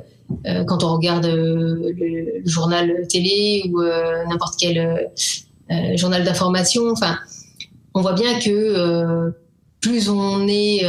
quand 0.66 0.82
on 0.82 0.92
regarde 0.94 1.24
le, 1.24 2.42
journal 2.44 3.06
télé 3.08 3.70
ou 3.72 3.80
n'importe 4.28 4.56
quel 4.58 5.08
journal 5.94 6.24
d'information. 6.24 6.90
Enfin, 6.90 7.16
on 7.98 8.02
voit 8.02 8.14
bien 8.14 8.38
que 8.38 9.32
plus 9.80 10.08
on 10.08 10.46
est, 10.48 10.86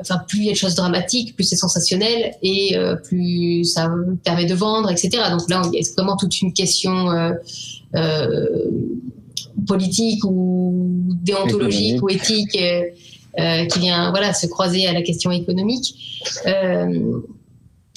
enfin 0.00 0.20
plus 0.26 0.38
il 0.38 0.44
y 0.44 0.48
a 0.48 0.52
de 0.52 0.56
choses 0.56 0.74
dramatiques, 0.74 1.34
plus 1.34 1.44
c'est 1.44 1.56
sensationnel 1.56 2.34
et 2.42 2.76
plus 3.04 3.64
ça 3.64 3.90
permet 4.24 4.46
de 4.46 4.54
vendre, 4.54 4.90
etc. 4.90 5.10
Donc 5.30 5.48
là, 5.48 5.62
il 5.72 5.78
y 5.78 5.82
a 5.82 5.92
vraiment 5.96 6.16
toute 6.16 6.40
une 6.40 6.52
question 6.52 7.08
politique 9.66 10.24
ou 10.24 11.04
déontologique 11.22 12.02
ou 12.02 12.08
éthique 12.08 12.58
euh, 13.38 13.64
qui 13.64 13.78
vient 13.78 14.10
voilà 14.10 14.34
se 14.34 14.46
croiser 14.46 14.86
à 14.86 14.92
la 14.92 15.00
question 15.00 15.30
économique. 15.30 16.20
Euh, 16.46 17.20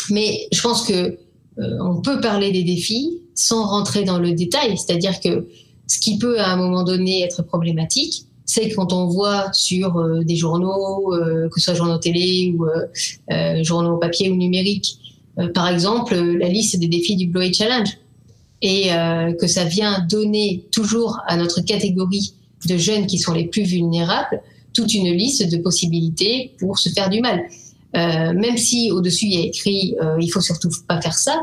mais 0.09 0.47
je 0.53 0.61
pense 0.61 0.87
que 0.87 0.93
euh, 0.93 1.77
on 1.81 2.01
peut 2.01 2.21
parler 2.21 2.53
des 2.53 2.63
défis 2.63 3.21
sans 3.33 3.65
rentrer 3.67 4.05
dans 4.05 4.17
le 4.17 4.31
détail, 4.31 4.77
c'est-à-dire 4.77 5.19
que 5.19 5.47
ce 5.87 5.99
qui 5.99 6.17
peut 6.17 6.39
à 6.39 6.53
un 6.53 6.55
moment 6.55 6.83
donné 6.83 7.21
être 7.21 7.43
problématique, 7.43 8.27
c'est 8.45 8.69
quand 8.69 8.93
on 8.93 9.07
voit 9.07 9.51
sur 9.53 10.23
des 10.23 10.35
journaux, 10.35 11.11
que 11.51 11.59
ce 11.59 11.65
soit 11.65 11.73
journaux 11.73 11.97
télé 11.97 12.53
ou 12.55 12.65
journaux 13.63 13.97
papier 13.97 14.29
ou 14.29 14.35
numériques, 14.35 14.99
par 15.53 15.67
exemple 15.67 16.15
la 16.15 16.47
liste 16.47 16.79
des 16.79 16.87
défis 16.87 17.15
du 17.15 17.27
Blow 17.27 17.51
Challenge, 17.51 17.89
et 18.61 18.89
que 19.39 19.47
ça 19.47 19.63
vient 19.63 20.05
donner 20.07 20.65
toujours 20.71 21.19
à 21.27 21.37
notre 21.37 21.61
catégorie 21.61 22.33
de 22.67 22.77
jeunes 22.77 23.07
qui 23.07 23.17
sont 23.17 23.33
les 23.33 23.45
plus 23.45 23.63
vulnérables 23.63 24.41
toute 24.75 24.93
une 24.93 25.11
liste 25.11 25.49
de 25.49 25.57
possibilités 25.57 26.53
pour 26.59 26.77
se 26.77 26.89
faire 26.89 27.09
du 27.09 27.21
mal. 27.21 27.45
Euh, 27.95 28.33
même 28.33 28.57
si 28.57 28.91
au-dessus 28.91 29.25
il 29.25 29.33
y 29.33 29.37
a 29.37 29.45
écrit 29.45 29.95
euh, 30.03 30.17
il 30.19 30.27
faut 30.27 30.41
surtout 30.41 30.69
pas 30.87 31.01
faire 31.01 31.17
ça, 31.17 31.39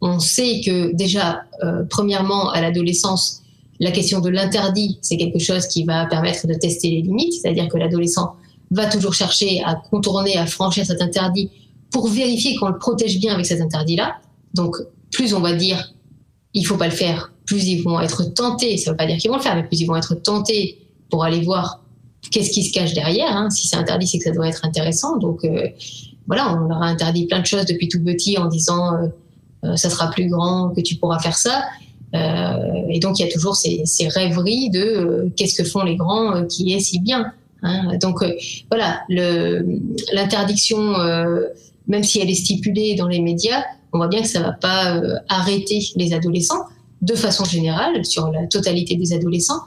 on 0.00 0.20
sait 0.20 0.60
que 0.64 0.94
déjà, 0.94 1.42
euh, 1.64 1.82
premièrement, 1.88 2.50
à 2.50 2.60
l'adolescence, 2.60 3.42
la 3.80 3.90
question 3.90 4.20
de 4.20 4.28
l'interdit, 4.28 4.98
c'est 5.02 5.16
quelque 5.16 5.38
chose 5.38 5.66
qui 5.66 5.84
va 5.84 6.06
permettre 6.06 6.46
de 6.46 6.54
tester 6.54 6.90
les 6.90 7.02
limites, 7.02 7.32
c'est-à-dire 7.32 7.68
que 7.68 7.76
l'adolescent 7.76 8.34
va 8.70 8.86
toujours 8.86 9.14
chercher 9.14 9.62
à 9.64 9.74
contourner, 9.74 10.36
à 10.36 10.46
franchir 10.46 10.84
cet 10.84 11.00
interdit 11.00 11.50
pour 11.90 12.08
vérifier 12.08 12.56
qu'on 12.56 12.68
le 12.68 12.78
protège 12.78 13.18
bien 13.18 13.32
avec 13.34 13.46
cet 13.46 13.60
interdit-là. 13.60 14.16
Donc, 14.54 14.76
plus 15.10 15.32
on 15.32 15.40
va 15.40 15.54
dire 15.54 15.92
il 16.54 16.66
faut 16.66 16.76
pas 16.76 16.86
le 16.86 16.94
faire, 16.94 17.32
plus 17.46 17.66
ils 17.66 17.82
vont 17.82 18.00
être 18.00 18.24
tentés, 18.24 18.76
ça 18.78 18.90
veut 18.90 18.96
pas 18.96 19.06
dire 19.06 19.16
qu'ils 19.18 19.30
vont 19.30 19.36
le 19.36 19.42
faire, 19.42 19.54
mais 19.54 19.62
plus 19.62 19.80
ils 19.80 19.86
vont 19.86 19.96
être 19.96 20.14
tentés 20.14 20.78
pour 21.10 21.24
aller 21.24 21.40
voir 21.40 21.82
qu'est-ce 22.30 22.50
qui 22.50 22.64
se 22.64 22.72
cache 22.72 22.94
derrière. 22.94 23.34
Hein. 23.34 23.50
Si 23.50 23.68
c'est 23.68 23.76
interdit, 23.76 24.06
c'est 24.06 24.18
que 24.18 24.24
ça 24.24 24.32
doit 24.32 24.48
être 24.48 24.64
intéressant. 24.64 25.16
Donc 25.18 25.44
euh, 25.44 25.68
voilà, 26.26 26.54
on 26.54 26.68
leur 26.68 26.82
a 26.82 26.86
interdit 26.86 27.26
plein 27.26 27.40
de 27.40 27.46
choses 27.46 27.66
depuis 27.66 27.88
tout 27.88 28.02
petit 28.02 28.38
en 28.38 28.46
disant 28.46 28.94
euh, 28.94 29.08
euh, 29.64 29.76
ça 29.76 29.90
sera 29.90 30.10
plus 30.10 30.28
grand 30.28 30.70
que 30.74 30.80
tu 30.80 30.96
pourras 30.96 31.18
faire 31.18 31.36
ça. 31.36 31.64
Et 32.12 33.00
donc 33.00 33.18
il 33.18 33.26
y 33.26 33.28
a 33.28 33.32
toujours 33.32 33.56
ces, 33.56 33.84
rêveries 34.08 34.70
de 34.70 35.30
qu'est-ce 35.36 35.60
que 35.62 35.68
font 35.68 35.82
les 35.82 35.96
grands 35.96 36.46
qui 36.46 36.72
est 36.72 36.80
si 36.80 37.00
bien. 37.00 37.32
Hein. 37.62 37.96
Donc 37.98 38.24
voilà, 38.70 39.02
l'interdiction, 40.12 40.94
même 41.86 42.04
si 42.04 42.20
elle 42.20 42.30
est 42.30 42.34
stipulée 42.34 42.94
dans 42.94 43.08
les 43.08 43.20
médias, 43.20 43.62
on 43.92 43.98
voit 43.98 44.08
bien 44.08 44.22
que 44.22 44.28
ça 44.28 44.40
va 44.40 44.52
pas 44.52 45.00
arrêter 45.28 45.80
les 45.96 46.12
adolescents 46.14 46.64
de 47.02 47.14
façon 47.14 47.44
générale 47.44 48.04
sur 48.04 48.30
la 48.30 48.46
totalité 48.46 48.96
des 48.96 49.12
adolescents, 49.12 49.60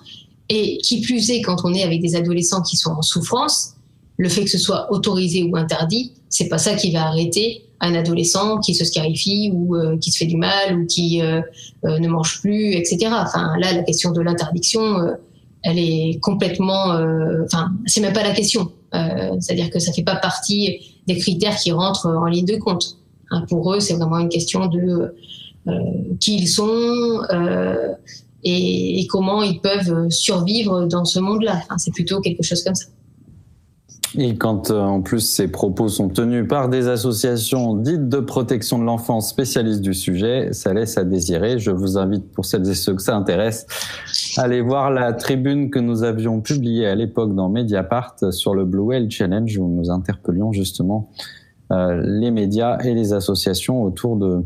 et 0.49 0.79
qui 0.79 1.01
plus 1.01 1.29
est, 1.29 1.41
quand 1.41 1.63
on 1.63 1.73
est 1.73 1.83
avec 1.83 2.01
des 2.01 2.15
adolescents 2.15 2.61
qui 2.61 2.75
sont 2.75 2.91
en 2.91 3.01
souffrance, 3.01 3.75
le 4.17 4.29
fait 4.29 4.43
que 4.43 4.49
ce 4.49 4.57
soit 4.57 4.91
autorisé 4.91 5.43
ou 5.43 5.55
interdit, 5.55 6.13
c'est 6.29 6.47
pas 6.47 6.57
ça 6.57 6.75
qui 6.75 6.91
va 6.91 7.07
arrêter 7.07 7.63
un 7.81 7.95
adolescent 7.95 8.59
qui 8.59 8.75
se 8.75 8.85
scarifie 8.85 9.51
ou 9.53 9.75
euh, 9.75 9.97
qui 9.97 10.11
se 10.11 10.19
fait 10.19 10.27
du 10.27 10.37
mal 10.37 10.79
ou 10.79 10.85
qui 10.85 11.21
euh, 11.21 11.41
euh, 11.85 11.99
ne 11.99 12.07
mange 12.07 12.39
plus, 12.39 12.73
etc. 12.73 13.07
Enfin, 13.11 13.57
là, 13.59 13.73
la 13.73 13.83
question 13.83 14.11
de 14.11 14.21
l'interdiction, 14.21 14.97
elle 15.63 15.79
est 15.79 16.19
complètement, 16.21 16.97
enfin, 17.43 17.71
c'est 17.85 18.01
même 18.01 18.13
pas 18.13 18.23
la 18.23 18.33
question. 18.33 18.71
C'est-à-dire 18.91 19.69
que 19.69 19.79
ça 19.79 19.91
fait 19.93 20.03
pas 20.03 20.15
partie 20.15 20.97
des 21.07 21.17
critères 21.17 21.55
qui 21.55 21.71
rentrent 21.71 22.07
en 22.07 22.25
ligne 22.25 22.45
de 22.45 22.57
compte. 22.57 22.97
Hein, 23.29 23.45
pour 23.47 23.73
eux, 23.73 23.79
c'est 23.79 23.93
vraiment 23.93 24.17
une 24.19 24.29
question 24.29 24.65
de 24.65 25.15
qui 26.19 26.37
ils 26.37 26.47
sont, 26.47 27.21
et, 28.43 29.05
comment 29.07 29.43
ils 29.43 29.59
peuvent 29.59 30.09
survivre 30.09 30.87
dans 30.87 31.05
ce 31.05 31.19
monde-là. 31.19 31.61
c'est 31.77 31.93
plutôt 31.93 32.21
quelque 32.21 32.41
chose 32.41 32.63
comme 32.63 32.75
ça. 32.75 32.85
Et 34.17 34.35
quand 34.35 34.71
euh, 34.71 34.79
en 34.79 35.01
plus 35.01 35.21
ces 35.21 35.47
propos 35.47 35.87
sont 35.87 36.09
tenus 36.09 36.45
par 36.45 36.67
des 36.67 36.89
associations 36.89 37.75
dites 37.75 38.09
de 38.09 38.19
protection 38.19 38.77
de 38.77 38.83
l'enfance 38.83 39.29
spécialistes 39.29 39.81
du 39.81 39.93
sujet, 39.93 40.49
ça 40.51 40.73
laisse 40.73 40.97
à 40.97 41.05
désirer. 41.05 41.59
Je 41.59 41.71
vous 41.71 41.97
invite 41.97 42.29
pour 42.31 42.43
celles 42.43 42.69
et 42.69 42.73
ceux 42.73 42.93
que 42.93 43.01
ça 43.01 43.15
intéresse, 43.15 43.65
à 44.37 44.41
aller 44.41 44.61
voir 44.61 44.91
la 44.91 45.13
tribune 45.13 45.69
que 45.69 45.79
nous 45.79 46.03
avions 46.03 46.41
publiée 46.41 46.87
à 46.87 46.95
l'époque 46.95 47.35
dans 47.35 47.47
Mediapart 47.47 48.15
sur 48.31 48.53
le 48.53 48.65
Blue 48.65 48.81
Whale 48.81 49.09
Challenge 49.09 49.57
où 49.57 49.67
nous 49.67 49.89
interpellions 49.89 50.51
justement 50.51 51.09
euh, 51.71 52.01
les 52.03 52.31
médias 52.31 52.79
et 52.79 52.93
les 52.93 53.13
associations 53.13 53.81
autour 53.81 54.17
de, 54.17 54.43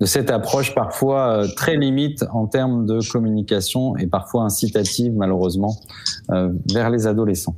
de 0.00 0.06
cette 0.06 0.30
approche 0.30 0.74
parfois 0.74 1.30
euh, 1.30 1.48
très 1.56 1.76
limite 1.76 2.24
en 2.32 2.46
termes 2.46 2.84
de 2.84 2.98
communication 3.10 3.96
et 3.96 4.06
parfois 4.06 4.42
incitative 4.42 5.14
malheureusement 5.16 5.74
euh, 6.32 6.52
vers 6.70 6.90
les 6.90 7.06
adolescents. 7.06 7.56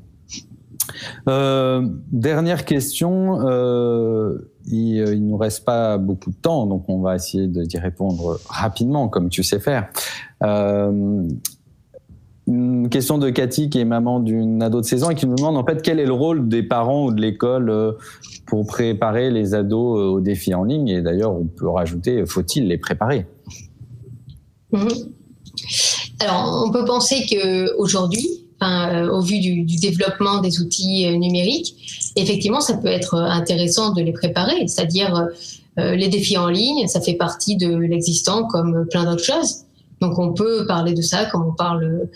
Euh, 1.29 1.87
dernière 2.11 2.65
question. 2.65 3.41
Euh, 3.47 4.39
il, 4.71 5.01
euh, 5.01 5.15
il 5.15 5.27
nous 5.27 5.37
reste 5.37 5.65
pas 5.65 5.99
beaucoup 5.99 6.31
de 6.31 6.37
temps, 6.37 6.67
donc 6.67 6.85
on 6.89 7.01
va 7.01 7.17
essayer 7.17 7.47
d'y 7.47 7.79
répondre 7.79 8.39
rapidement, 8.49 9.09
comme 9.09 9.29
tu 9.29 9.43
sais 9.43 9.61
faire. 9.61 9.89
Euh, 10.43 11.23
une 12.47 12.89
question 12.89 13.19
de 13.19 13.29
Cathy, 13.29 13.69
qui 13.69 13.79
est 13.79 13.85
maman 13.85 14.21
d'une 14.21 14.63
ado 14.63 14.81
de 14.81 14.87
16 14.87 15.05
ans 15.05 15.11
et 15.11 15.15
qui 15.15 15.27
nous 15.27 15.37
demande 15.37 15.59
en 15.59 15.65
fait 15.65 15.83
quel 15.83 16.01
est 16.01 16.07
le 16.07 16.15
rôle 16.15 16.49
des 16.49 16.63
parents 16.63 17.05
ou 17.05 17.13
de 17.13 17.21
l'école 17.21 17.69
euh, 17.69 17.93
pour 18.47 18.67
préparer 18.67 19.31
les 19.31 19.55
ados 19.55 20.15
aux 20.15 20.21
défis 20.21 20.55
en 20.55 20.65
ligne? 20.65 20.89
Et 20.89 21.03
d'ailleurs, 21.03 21.35
on 21.35 21.45
peut 21.45 21.69
rajouter, 21.69 22.25
faut-il 22.27 22.69
les 22.69 22.79
préparer? 22.79 23.27
Mhm. 24.73 24.89
Alors, 26.21 26.65
on 26.67 26.73
peut 26.73 26.85
penser 26.85 27.27
que 27.31 27.77
aujourd'hui, 27.77 28.38
euh, 28.61 29.09
au 29.09 29.21
vu 29.21 29.39
du, 29.39 29.63
développement 29.77 30.41
des 30.41 30.61
outils 30.61 31.07
euh, 31.07 31.17
numériques, 31.17 31.77
effectivement, 32.17 32.61
ça 32.61 32.77
peut 32.77 32.89
être 32.89 33.15
intéressant 33.15 33.93
de 33.93 34.03
les 34.03 34.11
préparer. 34.13 34.67
C'est-à-dire, 34.67 35.29
euh, 35.79 35.95
les 35.95 36.09
défis 36.09 36.37
en 36.39 36.49
ligne, 36.49 36.89
ça 36.89 37.01
fait 37.01 37.15
partie 37.15 37.57
de 37.57 37.73
l'existant 37.77 38.49
comme 38.49 38.89
plein 38.91 39.05
d'autres 39.05 39.23
choses. 39.23 39.59
Donc, 40.01 40.19
on 40.19 40.33
peut 40.33 40.67
parler 40.67 40.93
de 40.93 41.03
ça 41.03 41.27
quand 41.27 41.47
on 41.47 41.53
parle 41.53 42.09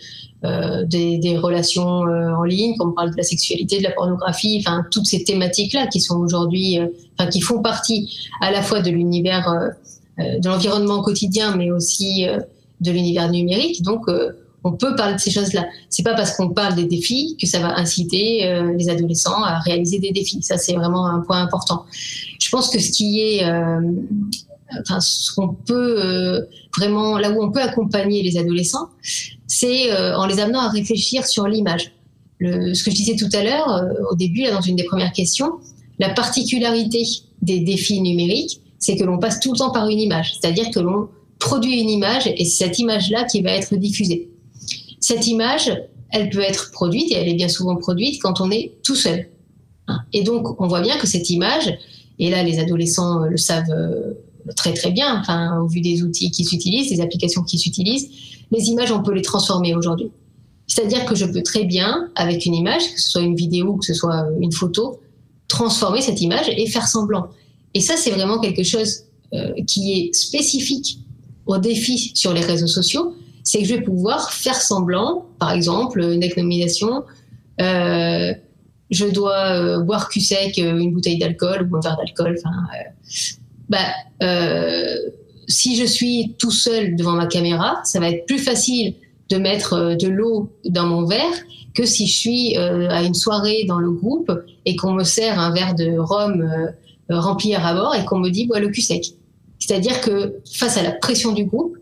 des, 0.42 1.38
relations 1.40 2.02
en 2.02 2.42
ligne, 2.42 2.74
quand 2.76 2.88
on 2.88 2.92
parle 2.92 3.12
de 3.12 3.16
la 3.16 3.22
sexualité, 3.22 3.78
de 3.78 3.84
la 3.84 3.92
pornographie, 3.92 4.62
enfin, 4.64 4.84
toutes 4.90 5.06
ces 5.06 5.22
thématiques-là 5.22 5.86
qui 5.88 6.00
sont 6.00 6.16
aujourd'hui, 6.16 6.78
enfin, 7.18 7.28
qui 7.28 7.40
font 7.40 7.60
partie 7.60 8.16
à 8.40 8.52
la 8.52 8.62
fois 8.62 8.82
de 8.82 8.90
l'univers, 8.90 9.52
de 10.18 10.48
l'environnement 10.48 11.02
quotidien, 11.02 11.56
mais 11.56 11.72
aussi 11.72 12.24
de 12.80 12.90
l'univers 12.92 13.30
numérique. 13.32 13.82
Donc, 13.82 14.06
on 14.64 14.72
peut 14.72 14.94
parler 14.94 15.14
de 15.14 15.20
ces 15.20 15.30
choses-là. 15.30 15.66
C'est 15.88 16.02
pas 16.02 16.14
parce 16.14 16.36
qu'on 16.36 16.50
parle 16.50 16.74
des 16.74 16.84
défis 16.84 17.36
que 17.40 17.46
ça 17.46 17.58
va 17.58 17.76
inciter 17.78 18.46
euh, 18.46 18.74
les 18.76 18.88
adolescents 18.88 19.42
à 19.42 19.58
réaliser 19.58 19.98
des 19.98 20.12
défis. 20.12 20.42
Ça, 20.42 20.58
c'est 20.58 20.74
vraiment 20.74 21.06
un 21.06 21.20
point 21.20 21.42
important. 21.42 21.84
Je 22.38 22.48
pense 22.50 22.70
que 22.70 22.78
ce 22.78 22.90
qui 22.90 23.20
est, 23.20 23.44
euh, 23.44 23.80
enfin, 24.80 25.00
ce 25.00 25.32
qu'on 25.34 25.48
peut 25.48 26.04
euh, 26.04 26.42
vraiment, 26.76 27.18
là 27.18 27.30
où 27.30 27.42
on 27.42 27.50
peut 27.50 27.62
accompagner 27.62 28.22
les 28.22 28.38
adolescents, 28.38 28.88
c'est 29.46 29.92
en 30.14 30.24
les 30.26 30.40
amenant 30.40 30.60
à 30.60 30.68
réfléchir 30.68 31.26
sur 31.26 31.46
l'image. 31.46 31.92
ce 32.40 32.82
que 32.82 32.90
je 32.90 32.96
disais 32.96 33.16
tout 33.16 33.28
à 33.34 33.42
l'heure, 33.42 33.84
au 34.10 34.14
début, 34.14 34.42
là, 34.42 34.52
dans 34.52 34.62
une 34.62 34.76
des 34.76 34.84
premières 34.84 35.12
questions, 35.12 35.52
la 35.98 36.08
particularité 36.08 37.02
des 37.42 37.60
défis 37.60 38.00
numériques, 38.00 38.60
c'est 38.78 38.96
que 38.96 39.04
l'on 39.04 39.18
passe 39.18 39.40
tout 39.40 39.52
le 39.52 39.58
temps 39.58 39.70
par 39.70 39.88
une 39.88 40.00
image. 40.00 40.34
C'est-à-dire 40.40 40.70
que 40.70 40.80
l'on 40.80 41.08
produit 41.38 41.80
une 41.80 41.90
image 41.90 42.26
et 42.26 42.44
c'est 42.44 42.64
cette 42.64 42.78
image-là 42.78 43.24
qui 43.24 43.42
va 43.42 43.50
être 43.50 43.76
diffusée. 43.76 44.31
Cette 45.02 45.26
image, 45.26 45.70
elle 46.10 46.30
peut 46.30 46.40
être 46.40 46.70
produite, 46.70 47.10
et 47.10 47.16
elle 47.16 47.28
est 47.28 47.34
bien 47.34 47.48
souvent 47.48 47.76
produite 47.76 48.22
quand 48.22 48.40
on 48.40 48.50
est 48.50 48.72
tout 48.84 48.94
seul. 48.94 49.28
Hein. 49.88 49.98
Et 50.12 50.22
donc, 50.22 50.60
on 50.60 50.68
voit 50.68 50.80
bien 50.80 50.96
que 50.96 51.06
cette 51.06 51.28
image, 51.28 51.76
et 52.18 52.30
là, 52.30 52.42
les 52.44 52.60
adolescents 52.60 53.24
le 53.24 53.36
savent 53.36 53.70
euh, 53.70 54.12
très 54.56 54.72
très 54.72 54.92
bien, 54.92 55.18
enfin, 55.20 55.58
au 55.58 55.66
vu 55.66 55.80
des 55.80 56.04
outils 56.04 56.30
qui 56.30 56.44
s'utilisent, 56.44 56.88
des 56.88 57.00
applications 57.00 57.42
qui 57.42 57.58
s'utilisent, 57.58 58.08
les 58.52 58.68
images, 58.68 58.92
on 58.92 59.02
peut 59.02 59.12
les 59.12 59.22
transformer 59.22 59.74
aujourd'hui. 59.74 60.10
C'est-à-dire 60.68 61.04
que 61.04 61.16
je 61.16 61.26
peux 61.26 61.42
très 61.42 61.64
bien, 61.64 62.08
avec 62.14 62.46
une 62.46 62.54
image, 62.54 62.82
que 62.94 63.00
ce 63.00 63.10
soit 63.10 63.22
une 63.22 63.34
vidéo, 63.34 63.76
que 63.76 63.84
ce 63.84 63.94
soit 63.94 64.26
une 64.40 64.52
photo, 64.52 65.00
transformer 65.48 66.00
cette 66.00 66.20
image 66.20 66.48
et 66.48 66.66
faire 66.66 66.86
semblant. 66.86 67.26
Et 67.74 67.80
ça, 67.80 67.96
c'est 67.96 68.12
vraiment 68.12 68.38
quelque 68.38 68.62
chose 68.62 69.04
euh, 69.34 69.52
qui 69.66 69.92
est 69.92 70.14
spécifique 70.14 71.00
aux 71.46 71.58
défis 71.58 72.12
sur 72.14 72.32
les 72.32 72.42
réseaux 72.42 72.68
sociaux, 72.68 73.14
c'est 73.44 73.60
que 73.60 73.64
je 73.64 73.74
vais 73.74 73.80
pouvoir 73.82 74.32
faire 74.32 74.60
semblant, 74.60 75.26
par 75.38 75.52
exemple, 75.52 76.00
une 76.00 76.26
nomination, 76.36 77.04
euh, 77.60 78.32
je 78.90 79.06
dois 79.06 79.56
euh, 79.56 79.80
boire 79.80 80.08
cul 80.08 80.20
sec 80.20 80.58
euh, 80.58 80.78
une 80.78 80.92
bouteille 80.92 81.18
d'alcool 81.18 81.68
ou 81.70 81.76
un 81.76 81.80
verre 81.80 81.96
d'alcool. 81.96 82.36
Enfin, 82.38 82.56
bah, 83.68 83.78
si 85.48 85.76
je 85.76 85.84
suis 85.84 86.34
tout 86.38 86.50
seul 86.50 86.94
devant 86.96 87.12
ma 87.12 87.26
caméra, 87.26 87.80
ça 87.84 88.00
va 88.00 88.10
être 88.10 88.26
plus 88.26 88.38
facile 88.38 88.94
de 89.30 89.38
mettre 89.38 89.96
de 89.98 90.08
l'eau 90.08 90.52
dans 90.66 90.86
mon 90.86 91.06
verre 91.06 91.34
que 91.74 91.86
si 91.86 92.06
je 92.06 92.12
suis 92.12 92.56
à 92.56 93.02
une 93.02 93.14
soirée 93.14 93.64
dans 93.66 93.78
le 93.78 93.90
groupe 93.90 94.30
et 94.66 94.76
qu'on 94.76 94.92
me 94.92 95.04
sert 95.04 95.38
un 95.38 95.52
verre 95.52 95.74
de 95.74 95.96
rhum 95.98 96.46
rempli 97.08 97.54
à 97.54 97.74
bord 97.74 97.94
et 97.94 98.04
qu'on 98.04 98.18
me 98.18 98.28
dit 98.28 98.46
bois 98.46 98.60
le 98.60 98.68
cul 98.68 98.82
sec. 98.82 99.14
C'est-à-dire 99.58 100.00
que 100.00 100.36
face 100.52 100.76
à 100.76 100.82
la 100.82 100.92
pression 100.92 101.32
du 101.32 101.44
groupe, 101.44 101.76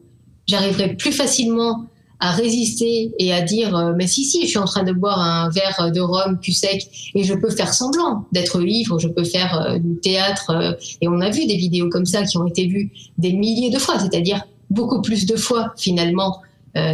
j'arriverai 0.51 0.95
plus 0.97 1.13
facilement 1.13 1.87
à 2.21 2.33
résister 2.33 3.13
et 3.19 3.33
à 3.33 3.41
dire 3.41 3.75
euh, 3.75 3.93
mais 3.97 4.07
si 4.07 4.25
si 4.25 4.43
je 4.43 4.49
suis 4.49 4.59
en 4.59 4.67
train 4.67 4.83
de 4.83 4.93
boire 4.93 5.19
un 5.21 5.49
verre 5.49 5.91
de 5.91 6.01
rhum 6.01 6.39
plus 6.39 6.53
sec 6.53 6.87
et 7.15 7.25
je 7.25 7.35
peux 7.35 7.51
faire 7.51 7.73
semblant 7.73 8.27
d'être 8.33 8.61
libre 8.61 8.99
je 8.99 9.09
peux 9.09 9.25
faire 9.25 9.59
euh, 9.59 9.79
du 9.79 9.97
théâtre 9.97 10.51
euh, 10.51 10.73
et 11.01 11.09
on 11.09 11.21
a 11.21 11.31
vu 11.31 11.47
des 11.47 11.57
vidéos 11.57 11.89
comme 11.89 12.05
ça 12.05 12.25
qui 12.25 12.37
ont 12.37 12.47
été 12.47 12.67
vues 12.67 12.91
des 13.17 13.33
milliers 13.33 13.71
de 13.71 13.79
fois 13.79 13.99
c'est-à-dire 13.99 14.45
beaucoup 14.69 15.01
plus 15.01 15.25
de 15.27 15.37
fois 15.37 15.73
finalement 15.77 16.41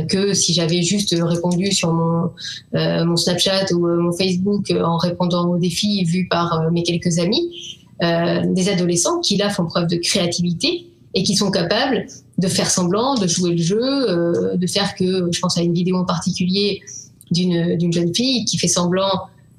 que 0.08 0.32
si 0.32 0.54
j'avais 0.54 0.80
juste 0.80 1.14
répondu 1.20 1.70
sur 1.70 1.92
mon 1.92 2.30
mon 2.72 3.16
Snapchat 3.16 3.66
ou 3.74 3.86
mon 3.86 4.10
Facebook 4.10 4.70
en 4.70 4.96
répondant 4.96 5.46
aux 5.50 5.58
défis 5.58 6.02
vus 6.04 6.26
par 6.30 6.70
mes 6.72 6.82
quelques 6.82 7.18
amis 7.18 7.76
des 8.00 8.70
adolescents 8.70 9.20
qui 9.20 9.36
là 9.36 9.50
font 9.50 9.66
preuve 9.66 9.88
de 9.88 9.96
créativité 9.96 10.86
et 11.12 11.22
qui 11.24 11.36
sont 11.36 11.50
capables 11.50 12.06
de 12.38 12.48
faire 12.48 12.70
semblant, 12.70 13.14
de 13.14 13.26
jouer 13.26 13.52
le 13.52 13.62
jeu, 13.62 13.80
euh, 13.80 14.56
de 14.56 14.66
faire 14.66 14.94
que, 14.94 15.28
je 15.32 15.40
pense 15.40 15.56
à 15.56 15.62
une 15.62 15.72
vidéo 15.72 15.96
en 15.96 16.04
particulier 16.04 16.82
d'une 17.30 17.92
jeune 17.92 18.14
fille 18.14 18.44
qui 18.44 18.58
fait 18.58 18.68
semblant 18.68 19.10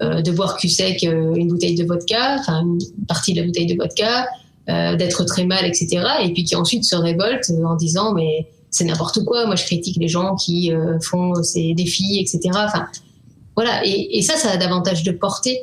euh, 0.01 0.21
de 0.21 0.31
boire 0.31 0.57
cul 0.57 0.69
sec 0.69 1.03
euh, 1.03 1.33
une 1.35 1.49
bouteille 1.49 1.75
de 1.75 1.83
vodka, 1.83 2.37
enfin 2.39 2.61
une 2.61 2.79
partie 3.07 3.33
de 3.33 3.41
la 3.41 3.47
bouteille 3.47 3.65
de 3.67 3.75
vodka, 3.75 4.27
d'être 4.67 5.23
très 5.23 5.45
mal, 5.45 5.65
etc. 5.65 6.03
Et 6.25 6.33
puis 6.33 6.43
qui 6.43 6.53
ensuite 6.57 6.83
se 6.83 6.97
révolte 6.97 7.49
en 7.63 7.75
disant 7.77 8.13
mais 8.13 8.49
c'est 8.69 8.83
n'importe 8.83 9.23
quoi, 9.23 9.45
moi 9.45 9.55
je 9.55 9.63
critique 9.63 9.95
les 9.95 10.09
gens 10.09 10.35
qui 10.35 10.71
font 11.01 11.41
ces 11.41 11.73
défis, 11.73 12.19
etc. 12.19 12.49
Enfin 12.53 12.85
voilà, 13.55 13.85
et, 13.85 14.17
et, 14.17 14.21
ça, 14.21 14.35
ça 14.35 14.51
a 14.51 14.57
davantage 14.57 15.03
de 15.03 15.13
portée 15.13 15.61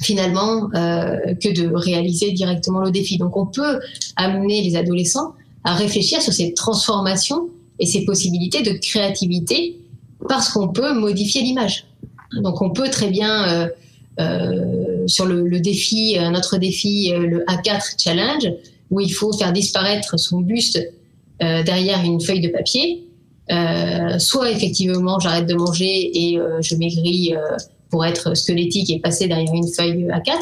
finalement 0.00 0.68
que 0.68 1.52
de 1.52 1.74
réaliser 1.74 2.30
directement 2.30 2.78
le 2.82 2.92
défi. 2.92 3.18
Donc 3.18 3.36
on 3.36 3.46
peut 3.46 3.80
amener 4.14 4.62
les 4.62 4.76
adolescents 4.76 5.34
à 5.64 5.74
réfléchir 5.74 6.22
sur 6.22 6.32
ces 6.32 6.54
transformations 6.54 7.48
et 7.78 7.86
ces 7.86 8.04
possibilités 8.04 8.62
de 8.62 8.72
créativité 8.72 9.80
parce 10.28 10.50
qu'on 10.50 10.68
peut 10.68 10.92
modifier 10.94 11.42
l'image. 11.42 11.86
Donc 12.42 12.62
on 12.62 12.70
peut 12.70 12.88
très 12.88 13.08
bien 13.08 13.48
euh, 13.48 13.68
euh, 14.20 15.06
sur 15.06 15.26
le, 15.26 15.46
le, 15.46 15.60
défi, 15.60 16.16
euh, 16.18 16.30
notre 16.30 16.58
défi, 16.58 17.12
euh, 17.12 17.26
le 17.26 17.44
A4 17.44 17.94
Challenge, 18.02 18.48
où 18.90 19.00
il 19.00 19.12
faut 19.12 19.32
faire 19.32 19.52
disparaître 19.52 20.18
son 20.18 20.40
buste 20.40 20.78
euh, 21.42 21.62
derrière 21.62 22.02
une 22.04 22.20
feuille 22.20 22.40
de 22.40 22.48
papier. 22.48 23.06
soit 24.18 24.50
effectivement 24.50 25.18
j'arrête 25.18 25.46
de 25.46 25.54
manger 25.54 26.10
et 26.14 26.38
je 26.60 26.76
maigris 26.76 27.34
pour 27.90 28.04
être 28.04 28.36
squelettique 28.36 28.90
et 28.90 29.00
passer 29.00 29.26
derrière 29.26 29.52
une 29.52 29.66
feuille 29.66 30.06
A4 30.06 30.36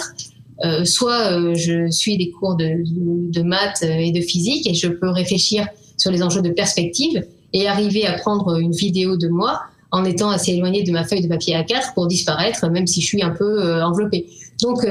euh, 0.64 0.84
soit 0.84 1.32
euh, 1.32 1.54
je 1.54 1.88
suis 1.90 2.16
des 2.16 2.30
cours 2.30 2.56
de, 2.56 2.82
de, 3.30 3.42
maths 3.42 3.82
et 3.82 4.10
de 4.10 4.20
physique 4.20 4.68
et 4.68 4.74
je 4.74 4.88
peux 4.88 5.08
réfléchir 5.08 5.66
sur 5.96 6.10
les 6.10 6.22
enjeux 6.22 6.42
de 6.42 6.50
perspective 6.50 7.24
et 7.52 7.68
arriver 7.68 8.06
à 8.06 8.14
prendre 8.14 8.58
une 8.58 8.72
vidéo 8.72 9.16
de 9.16 9.28
moi 9.28 9.60
en 9.92 10.04
étant 10.04 10.30
assez 10.30 10.52
éloigné 10.52 10.82
de 10.82 10.90
ma 10.90 11.04
feuille 11.04 11.22
de 11.22 11.28
papier 11.28 11.54
A4 11.54 11.94
pour 11.94 12.08
disparaître, 12.08 12.68
même 12.70 12.86
si 12.86 13.00
je 13.00 13.06
suis 13.06 13.22
un 13.22 13.30
peu 13.30 13.44
euh, 13.44 13.84
enveloppée. 13.84 14.26
Donc 14.60 14.84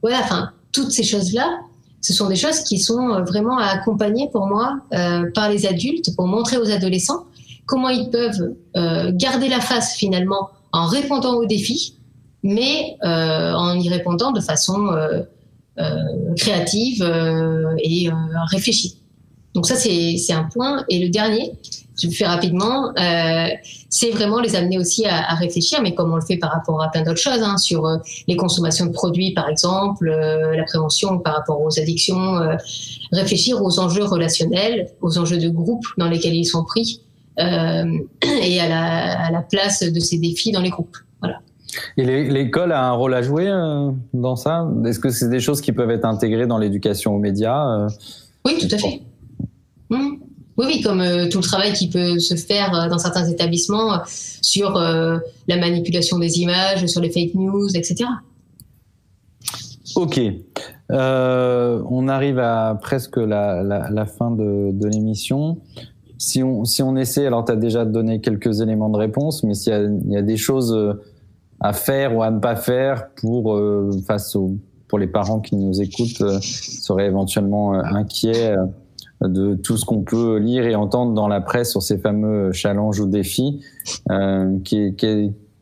voilà, 0.00 0.20
enfin 0.20 0.50
toutes 0.72 0.90
ces 0.90 1.04
choses-là, 1.04 1.60
ce 2.00 2.14
sont 2.14 2.28
des 2.28 2.36
choses 2.36 2.60
qui 2.60 2.78
sont 2.78 3.22
vraiment 3.24 3.58
à 3.58 3.66
accompagner 3.66 4.28
pour 4.32 4.46
moi 4.46 4.78
par 5.34 5.50
les 5.50 5.66
adultes 5.66 6.16
pour 6.16 6.26
montrer 6.26 6.56
aux 6.56 6.70
adolescents 6.70 7.26
comment 7.66 7.90
ils 7.90 8.08
peuvent 8.08 8.54
garder 9.14 9.48
la 9.48 9.60
face 9.60 9.94
finalement 9.94 10.48
en 10.72 10.86
répondant 10.86 11.34
aux 11.34 11.44
défis 11.44 11.94
mais 12.42 12.96
euh, 13.04 13.52
en 13.52 13.78
y 13.78 13.88
répondant 13.88 14.32
de 14.32 14.40
façon 14.40 14.88
euh, 14.88 15.22
euh, 15.78 16.34
créative 16.36 17.02
et 17.82 18.10
réfléchie. 18.50 19.02
Donc 19.54 19.66
ça, 19.66 19.76
c'est 19.76 20.32
un 20.32 20.44
point. 20.44 20.84
Et 20.88 20.98
le 20.98 21.10
dernier, 21.10 21.52
je 22.00 22.08
le 22.08 22.12
fais 22.12 22.26
rapidement, 22.26 22.92
euh, 22.98 23.46
c'est 23.88 24.10
vraiment 24.10 24.40
les 24.40 24.56
amener 24.56 24.78
aussi 24.78 25.04
à, 25.06 25.30
à, 25.30 25.34
réfléchir, 25.34 25.80
mais 25.82 25.94
comme 25.94 26.12
on 26.12 26.16
le 26.16 26.22
fait 26.22 26.38
par 26.38 26.52
rapport 26.52 26.82
à 26.82 26.90
plein 26.90 27.02
d'autres 27.02 27.20
choses, 27.20 27.42
hein, 27.42 27.58
sur 27.58 27.86
les 28.26 28.36
consommations 28.36 28.86
de 28.86 28.92
produits 28.92 29.34
par 29.34 29.48
exemple, 29.48 30.08
euh, 30.08 30.56
la 30.56 30.64
prévention 30.64 31.18
par 31.18 31.34
rapport 31.34 31.60
aux 31.60 31.78
addictions, 31.78 32.40
réfléchir 33.12 33.62
aux 33.62 33.78
enjeux 33.78 34.04
relationnels, 34.04 34.88
aux 35.02 35.18
enjeux 35.18 35.38
de 35.38 35.48
groupe 35.48 35.84
dans 35.98 36.08
lesquels 36.08 36.34
ils 36.34 36.46
sont 36.46 36.64
pris, 36.64 37.02
et 37.38 38.60
à 38.60 38.68
la, 38.68 39.26
à 39.26 39.30
la, 39.30 39.42
place 39.42 39.82
de 39.82 40.00
ces 40.00 40.18
défis 40.18 40.52
dans 40.52 40.60
les 40.60 40.70
groupes. 40.70 40.96
Et 41.96 42.04
l'école 42.04 42.72
a 42.72 42.84
un 42.84 42.92
rôle 42.92 43.14
à 43.14 43.22
jouer 43.22 43.50
dans 44.12 44.36
ça? 44.36 44.68
Est-ce 44.84 44.98
que 44.98 45.10
c'est 45.10 45.30
des 45.30 45.40
choses 45.40 45.60
qui 45.60 45.72
peuvent 45.72 45.90
être 45.90 46.04
intégrées 46.04 46.46
dans 46.46 46.58
l'éducation 46.58 47.14
aux 47.14 47.18
médias 47.18 47.86
Oui, 48.44 48.58
tout 48.60 48.74
à 48.74 48.78
fait. 48.78 49.02
Mmh. 49.90 50.16
Oui, 50.58 50.66
oui, 50.68 50.80
comme 50.82 51.00
euh, 51.00 51.28
tout 51.28 51.38
le 51.38 51.44
travail 51.44 51.72
qui 51.72 51.88
peut 51.88 52.18
se 52.18 52.34
faire 52.34 52.74
euh, 52.74 52.88
dans 52.88 52.98
certains 52.98 53.26
établissements 53.26 53.94
euh, 53.94 53.98
sur 54.42 54.74
la 54.74 55.56
manipulation 55.56 56.18
des 56.18 56.40
images, 56.40 56.84
sur 56.86 57.00
les 57.00 57.10
fake 57.10 57.34
news, 57.34 57.68
etc. 57.74 58.04
Ok. 59.94 60.20
on 60.90 62.08
arrive 62.08 62.38
à 62.38 62.78
presque 62.80 63.16
la, 63.16 63.62
la, 63.62 64.06
fin 64.06 64.30
de, 64.30 64.70
de 64.72 64.86
l'émission. 64.88 65.58
Si 66.18 66.42
on, 66.42 66.64
si 66.64 66.82
on 66.82 66.96
essaie, 66.96 67.26
alors 67.26 67.44
tu 67.44 67.52
as 67.52 67.56
déjà 67.56 67.84
donné 67.84 68.20
quelques 68.20 68.60
éléments 68.60 68.90
de 68.90 68.98
réponse, 68.98 69.42
mais 69.44 69.54
s'il 69.54 70.02
y, 70.06 70.12
y, 70.12 70.16
a 70.16 70.22
des 70.22 70.36
choses 70.36 70.76
à 71.62 71.72
faire 71.72 72.16
ou 72.16 72.22
à 72.22 72.30
ne 72.30 72.38
pas 72.38 72.56
faire 72.56 73.08
pour, 73.16 73.58
face 74.06 74.36
aux, 74.36 74.56
pour 74.88 74.98
les 74.98 75.06
parents 75.06 75.40
qui 75.40 75.56
nous 75.56 75.80
écoutent, 75.80 76.40
seraient 76.40 77.06
éventuellement 77.06 77.72
inquiets 77.72 78.56
de 79.28 79.54
tout 79.54 79.76
ce 79.76 79.84
qu'on 79.84 80.02
peut 80.02 80.38
lire 80.38 80.66
et 80.66 80.74
entendre 80.74 81.14
dans 81.14 81.28
la 81.28 81.40
presse 81.40 81.70
sur 81.70 81.82
ces 81.82 81.98
fameux 81.98 82.52
challenges 82.52 83.00
ou 83.00 83.06
défis. 83.06 83.60
Euh, 84.10 84.58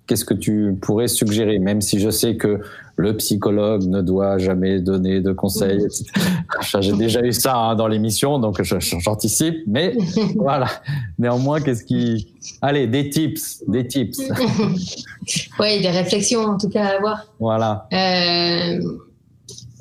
Qu'est-ce 0.07 0.24
que 0.24 0.34
tu 0.34 0.76
pourrais 0.82 1.07
suggérer, 1.07 1.61
même 1.61 1.80
si 1.80 2.01
je 2.01 2.11
sais 2.11 2.36
que 2.36 2.61
le 3.01 3.16
psychologue 3.16 3.84
ne 3.84 4.03
doit 4.03 4.38
jamais 4.38 4.80
donner 4.80 5.20
de 5.20 5.32
conseils. 5.32 5.86
J'ai 6.80 6.92
déjà 6.92 7.22
eu 7.22 7.32
ça 7.32 7.57
hein, 7.57 7.74
dans 7.74 7.88
l'émission, 7.88 8.38
donc 8.38 8.61
j'anticipe. 8.62 9.57
Mais 9.66 9.96
voilà. 10.36 10.68
Néanmoins, 11.18 11.61
qu'est-ce 11.61 11.84
qui 11.84 12.28
Allez, 12.62 12.86
des 12.86 13.11
tips, 13.11 13.64
des 13.66 13.86
tips. 13.86 14.20
oui, 15.61 15.80
des 15.80 15.90
réflexions 15.90 16.42
en 16.42 16.59
tout 16.59 16.68
cas 16.68 16.84
à 16.84 16.96
avoir. 16.96 17.26
Voilà. 17.38 17.86
Euh, 17.92 18.80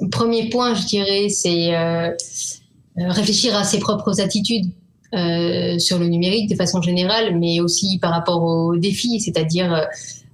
premier 0.07 0.49
point, 0.49 0.73
je 0.75 0.85
dirais, 0.85 1.29
c'est 1.29 1.75
euh, 1.75 2.09
euh, 2.09 3.11
réfléchir 3.11 3.55
à 3.55 3.63
ses 3.63 3.79
propres 3.79 4.21
attitudes 4.21 4.71
euh, 5.13 5.77
sur 5.79 5.99
le 5.99 6.07
numérique 6.07 6.49
de 6.49 6.55
façon 6.55 6.81
générale, 6.81 7.37
mais 7.37 7.59
aussi 7.59 7.99
par 7.99 8.11
rapport 8.11 8.43
aux 8.43 8.75
défis, 8.77 9.19
c'est-à-dire 9.19 9.87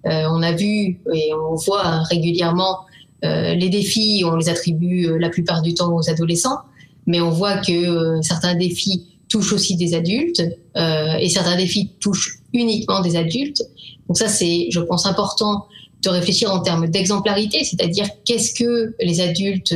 on 0.06 0.42
a 0.42 0.52
vu 0.52 1.00
et 1.14 1.32
on 1.34 1.56
voit 1.56 2.04
régulièrement 2.04 2.80
les 3.24 3.70
défis, 3.70 4.24
on 4.26 4.36
les 4.36 4.50
attribue 4.50 5.18
la 5.20 5.30
plupart 5.30 5.62
du 5.62 5.74
temps 5.74 5.96
aux 5.96 6.10
adolescents, 6.10 6.60
mais 7.08 7.22
on 7.22 7.32
voit 7.32 7.58
que 7.58 8.22
certains 8.22 8.56
défis 8.56 9.08
touchent 9.30 9.54
aussi 9.54 9.76
des 9.76 9.96
adultes 9.96 10.44
et 10.76 11.30
certains 11.30 11.58
défis 11.58 11.92
touchent 12.00 12.40
uniquement 12.54 13.02
des 13.02 13.16
adultes. 13.16 13.64
Donc 14.08 14.18
ça, 14.18 14.28
c'est, 14.28 14.68
je 14.70 14.80
pense, 14.80 15.06
important 15.08 15.66
de 16.04 16.10
réfléchir 16.10 16.52
en 16.52 16.60
termes 16.60 16.88
d'exemplarité, 16.88 17.64
c'est-à-dire 17.64 18.08
qu'est-ce 18.26 18.54
que 18.54 18.96
les 19.02 19.22
adultes 19.22 19.74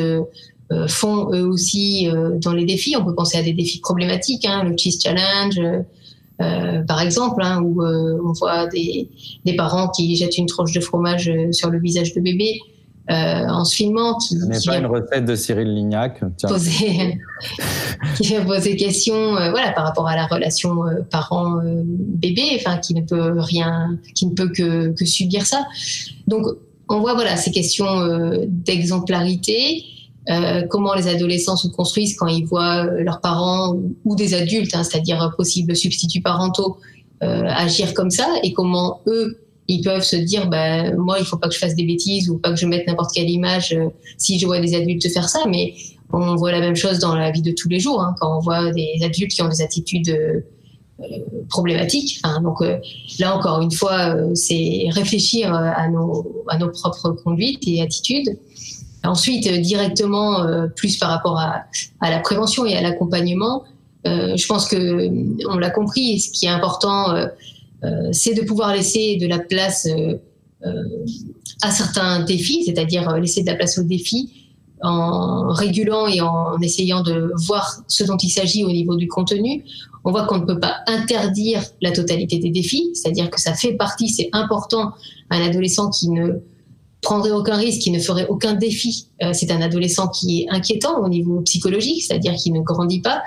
euh, 0.71 0.87
font 0.87 1.33
eux 1.33 1.47
aussi 1.47 2.07
euh, 2.07 2.37
dans 2.37 2.53
les 2.53 2.65
défis. 2.65 2.95
On 2.95 3.03
peut 3.03 3.15
penser 3.15 3.39
à 3.39 3.41
des 3.41 3.53
défis 3.53 3.79
problématiques, 3.79 4.45
hein, 4.45 4.63
le 4.63 4.77
Cheese 4.77 4.99
Challenge, 5.01 5.59
euh, 6.41 6.81
par 6.83 7.01
exemple, 7.01 7.41
hein, 7.43 7.61
où 7.61 7.83
on 7.83 8.31
voit 8.33 8.67
des, 8.67 9.09
des, 9.45 9.55
parents 9.55 9.89
qui 9.89 10.15
jettent 10.15 10.37
une 10.37 10.45
tranche 10.45 10.73
de 10.73 10.79
fromage 10.79 11.31
sur 11.51 11.69
le 11.69 11.79
visage 11.79 12.13
de 12.13 12.21
bébé. 12.21 12.59
Euh, 13.11 13.47
en 13.47 13.65
se 13.65 13.75
filmant. 13.75 14.19
Qui, 14.19 14.37
Ce 14.37 14.45
n'est 14.45 14.59
pas 14.63 14.77
une 14.77 14.85
recette 14.85 15.25
de 15.25 15.35
Cyril 15.35 15.73
Lignac. 15.73 16.21
Poser, 16.43 17.17
qui 18.17 18.35
va 18.35 18.45
poser 18.45 18.75
question, 18.75 19.31
voilà, 19.31 19.71
par 19.71 19.83
rapport 19.83 20.07
à 20.07 20.15
la 20.15 20.27
relation 20.27 20.75
parent-bébé, 21.09 22.43
enfin, 22.57 22.77
qui 22.77 22.93
ne 22.93 23.01
peut 23.01 23.33
rien, 23.39 23.97
qui 24.13 24.27
ne 24.27 24.35
peut 24.35 24.49
que, 24.49 24.89
que 24.89 25.05
subir 25.05 25.47
ça. 25.47 25.65
Donc, 26.27 26.45
on 26.87 26.99
voit, 26.99 27.15
voilà, 27.15 27.35
ces 27.35 27.49
questions 27.49 28.45
d'exemplarité. 28.47 29.83
Euh, 30.29 30.61
comment 30.69 30.93
les 30.93 31.07
adolescents 31.07 31.57
se 31.57 31.67
construisent 31.67 32.15
quand 32.15 32.27
ils 32.27 32.45
voient 32.45 32.85
euh, 32.85 33.03
leurs 33.03 33.19
parents 33.19 33.75
ou, 34.05 34.15
des 34.15 34.35
adultes, 34.35 34.75
hein, 34.75 34.83
c'est-à-dire 34.83 35.33
possibles 35.35 35.75
substituts 35.75 36.21
parentaux, 36.21 36.77
euh, 37.23 37.43
agir 37.47 37.93
comme 37.93 38.11
ça, 38.11 38.27
et 38.43 38.53
comment 38.53 39.01
eux, 39.07 39.39
ils 39.67 39.81
peuvent 39.81 40.03
se 40.03 40.15
dire, 40.15 40.47
bah, 40.47 40.91
moi, 40.95 41.17
il 41.19 41.25
faut 41.25 41.37
pas 41.37 41.47
que 41.47 41.53
je 41.53 41.59
fasse 41.59 41.75
des 41.75 41.85
bêtises 41.85 42.29
ou 42.29 42.37
pas 42.37 42.51
que 42.51 42.59
je 42.59 42.65
mette 42.65 42.87
n'importe 42.87 43.11
quelle 43.13 43.29
image 43.29 43.75
si 44.17 44.39
je 44.39 44.45
vois 44.45 44.59
des 44.59 44.75
adultes 44.75 45.11
faire 45.11 45.29
ça, 45.29 45.43
mais 45.47 45.73
on 46.11 46.35
voit 46.35 46.51
la 46.51 46.59
même 46.59 46.75
chose 46.75 46.99
dans 46.99 47.15
la 47.15 47.29
vie 47.31 47.41
de 47.41 47.51
tous 47.51 47.69
les 47.69 47.79
jours, 47.79 48.01
hein, 48.01 48.15
quand 48.19 48.37
on 48.37 48.39
voit 48.39 48.71
des 48.71 48.99
adultes 49.03 49.31
qui 49.31 49.41
ont 49.41 49.49
des 49.49 49.61
attitudes 49.61 50.43
problématiques. 51.49 52.19
donc 52.43 52.59
là 53.19 53.37
encore 53.37 53.61
une 53.61 53.71
fois, 53.71 54.15
c'est 54.33 54.87
réfléchir 54.89 55.53
à 55.53 55.87
nos 55.87 56.69
propres 56.73 57.11
conduites 57.11 57.67
et 57.67 57.81
attitudes 57.81 58.37
Ensuite, 59.03 59.47
euh, 59.47 59.59
directement, 59.59 60.43
euh, 60.43 60.67
plus 60.67 60.97
par 60.97 61.09
rapport 61.09 61.39
à, 61.39 61.63
la 62.01 62.19
prévention 62.19 62.65
et 62.65 62.75
à 62.75 62.81
l'accompagnement, 62.81 63.63
euh, 64.07 64.35
je 64.35 64.47
pense 64.47 64.67
que 64.67 65.09
on 65.49 65.57
l'a 65.57 65.69
compris. 65.69 66.19
Ce 66.19 66.31
qui 66.31 66.45
est 66.45 66.49
important, 66.49 67.15
c'est 68.11 68.33
de 68.33 68.41
pouvoir 68.41 68.73
laisser 68.73 69.15
de 69.15 69.27
la 69.27 69.39
place 69.39 69.87
à 71.61 71.71
certains 71.71 72.21
défis, 72.21 72.65
c'est-à-dire 72.65 73.17
laisser 73.17 73.41
de 73.41 73.47
la 73.47 73.55
place 73.55 73.77
aux 73.77 73.83
défis 73.83 74.33
en 74.81 75.49
régulant 75.49 76.07
et 76.07 76.21
en 76.21 76.57
essayant 76.61 77.03
de 77.03 77.31
voir 77.35 77.81
ce 77.87 78.03
dont 78.03 78.17
il 78.17 78.29
s'agit 78.29 78.63
au 78.63 78.71
niveau 78.71 78.95
du 78.95 79.07
contenu. 79.07 79.63
On 80.05 80.11
voit 80.11 80.25
qu'on 80.25 80.39
ne 80.39 80.45
peut 80.45 80.59
pas 80.59 80.77
interdire 80.87 81.61
la 81.81 81.91
totalité 81.91 82.39
des 82.39 82.49
défis, 82.49 82.89
c'est-à-dire 82.93 83.29
que 83.29 83.39
ça 83.39 83.53
fait 83.53 83.73
partie, 83.73 84.09
c'est 84.09 84.29
important, 84.31 84.91
un 85.29 85.41
adolescent 85.41 85.89
qui 85.89 86.09
ne 86.09 86.39
prendrait 87.01 87.31
aucun 87.31 87.55
risque, 87.55 87.81
qui 87.81 87.91
ne 87.91 87.99
ferait 87.99 88.27
aucun 88.27 88.53
défi. 88.53 89.07
Euh, 89.23 89.31
c'est 89.33 89.51
un 89.51 89.61
adolescent 89.61 90.07
qui 90.09 90.41
est 90.41 90.49
inquiétant 90.49 91.01
au 91.01 91.07
niveau 91.07 91.41
psychologique, 91.41 92.03
c'est-à-dire 92.03 92.35
qui 92.35 92.51
ne 92.51 92.61
grandit 92.61 93.01
pas. 93.01 93.21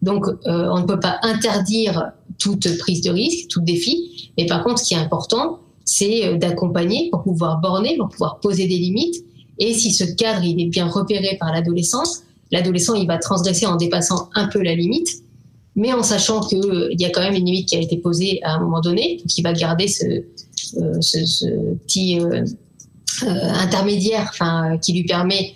Donc, 0.00 0.26
euh, 0.26 0.68
on 0.72 0.80
ne 0.80 0.86
peut 0.86 1.00
pas 1.00 1.18
interdire 1.22 2.12
toute 2.38 2.78
prise 2.78 3.02
de 3.02 3.10
risque, 3.10 3.48
tout 3.48 3.60
défi. 3.60 4.32
Mais 4.38 4.46
par 4.46 4.64
contre, 4.64 4.78
ce 4.78 4.84
qui 4.84 4.94
est 4.94 4.98
important, 4.98 5.60
c'est 5.84 6.26
euh, 6.26 6.36
d'accompagner 6.36 7.08
pour 7.10 7.22
pouvoir 7.22 7.60
borner, 7.60 7.96
pour 7.96 8.08
pouvoir 8.08 8.40
poser 8.40 8.66
des 8.66 8.78
limites. 8.78 9.24
Et 9.58 9.74
si 9.74 9.92
ce 9.92 10.04
cadre 10.04 10.44
est 10.44 10.66
bien 10.66 10.86
repéré 10.86 11.36
par 11.40 11.52
l'adolescence, 11.52 12.22
l'adolescent 12.52 12.94
il 12.94 13.06
va 13.06 13.18
transgresser 13.18 13.66
en 13.66 13.76
dépassant 13.76 14.28
un 14.34 14.46
peu 14.46 14.62
la 14.62 14.74
limite, 14.74 15.08
mais 15.74 15.92
en 15.92 16.02
sachant 16.02 16.40
qu'il 16.40 16.96
y 16.98 17.04
a 17.04 17.10
quand 17.10 17.20
même 17.20 17.34
une 17.34 17.44
limite 17.44 17.68
qui 17.68 17.76
a 17.76 17.80
été 17.80 17.96
posée 17.96 18.40
à 18.42 18.54
un 18.54 18.60
moment 18.60 18.80
donné, 18.80 19.22
il 19.36 19.42
va 19.42 19.52
garder 19.52 19.88
ce, 19.88 20.04
petit 21.86 22.20
euh, 22.20 22.44
intermédiaire, 23.22 24.28
enfin, 24.30 24.78
qui 24.78 24.92
lui 24.92 25.04
permet 25.04 25.54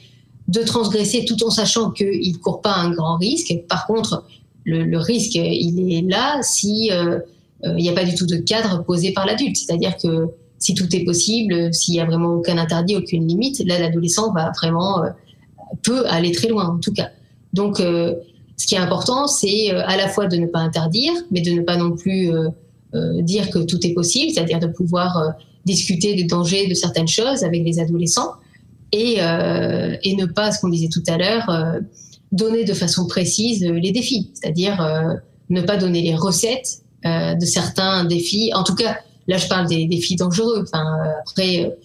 de 0.48 0.62
transgresser 0.62 1.24
tout 1.24 1.42
en 1.44 1.50
sachant 1.50 1.90
qu'il 1.90 2.32
ne 2.32 2.38
court 2.38 2.60
pas 2.60 2.74
un 2.74 2.90
grand 2.90 3.16
risque. 3.16 3.54
Par 3.68 3.86
contre, 3.86 4.24
le, 4.64 4.98
risque, 4.98 5.34
il 5.34 5.92
est 5.92 6.02
là 6.02 6.40
si 6.42 6.90
euh, 6.92 7.18
euh, 7.64 7.74
il 7.78 7.82
n'y 7.82 7.88
a 7.88 7.92
pas 7.92 8.04
du 8.04 8.14
tout 8.14 8.26
de 8.26 8.36
cadre 8.36 8.84
posé 8.84 9.12
par 9.12 9.26
l'adulte. 9.26 9.56
C'est-à-dire 9.56 9.96
que 9.96 10.28
si 10.58 10.74
tout 10.74 10.94
est 10.94 11.04
possible, 11.04 11.72
s'il 11.72 11.94
n'y 11.94 12.00
a 12.00 12.04
vraiment 12.04 12.34
aucun 12.34 12.58
interdit, 12.58 12.96
aucune 12.96 13.26
limite, 13.26 13.62
là, 13.66 13.78
l'adolescent 13.78 14.32
va 14.32 14.52
vraiment, 14.56 15.02
peut 15.82 16.06
aller 16.06 16.30
très 16.30 16.48
loin, 16.48 16.68
en 16.68 16.78
tout 16.78 16.92
cas. 16.92 17.10
Donc, 17.52 17.78
ce 17.78 18.66
qui 18.66 18.76
est 18.76 18.78
important, 18.78 19.26
c'est 19.26 19.72
à 19.72 19.96
la 19.96 20.06
fois 20.06 20.28
de 20.28 20.36
ne 20.36 20.46
pas 20.46 20.60
interdire, 20.60 21.12
mais 21.32 21.40
de 21.40 21.50
ne 21.50 21.62
pas 21.62 21.76
non 21.76 21.96
plus 21.96 22.30
dire 22.94 23.50
que 23.50 23.58
tout 23.58 23.84
est 23.84 23.92
possible, 23.92 24.30
c'est-à-dire 24.30 24.60
de 24.60 24.68
pouvoir 24.68 25.34
discuter 25.64 26.14
des 26.14 26.24
dangers 26.24 26.66
de 26.66 26.74
certaines 26.74 27.08
choses 27.08 27.44
avec 27.44 27.64
les 27.64 27.78
adolescents 27.78 28.32
et, 28.92 29.16
euh, 29.20 29.96
et 30.02 30.14
ne 30.16 30.26
pas, 30.26 30.52
ce 30.52 30.60
qu'on 30.60 30.68
disait 30.68 30.88
tout 30.88 31.02
à 31.08 31.16
l'heure, 31.16 31.48
euh, 31.48 31.80
donner 32.30 32.64
de 32.64 32.74
façon 32.74 33.06
précise 33.06 33.64
les 33.64 33.92
défis, 33.92 34.30
c'est-à-dire 34.34 34.80
euh, 34.82 35.14
ne 35.50 35.62
pas 35.62 35.76
donner 35.76 36.02
les 36.02 36.14
recettes 36.14 36.82
euh, 37.04 37.34
de 37.34 37.44
certains 37.44 38.04
défis. 38.04 38.52
En 38.54 38.64
tout 38.64 38.74
cas, 38.74 38.98
là, 39.28 39.38
je 39.38 39.48
parle 39.48 39.66
des 39.68 39.86
défis 39.86 40.16
dangereux. 40.16 40.62
Enfin, 40.62 40.84
après, 41.20 41.76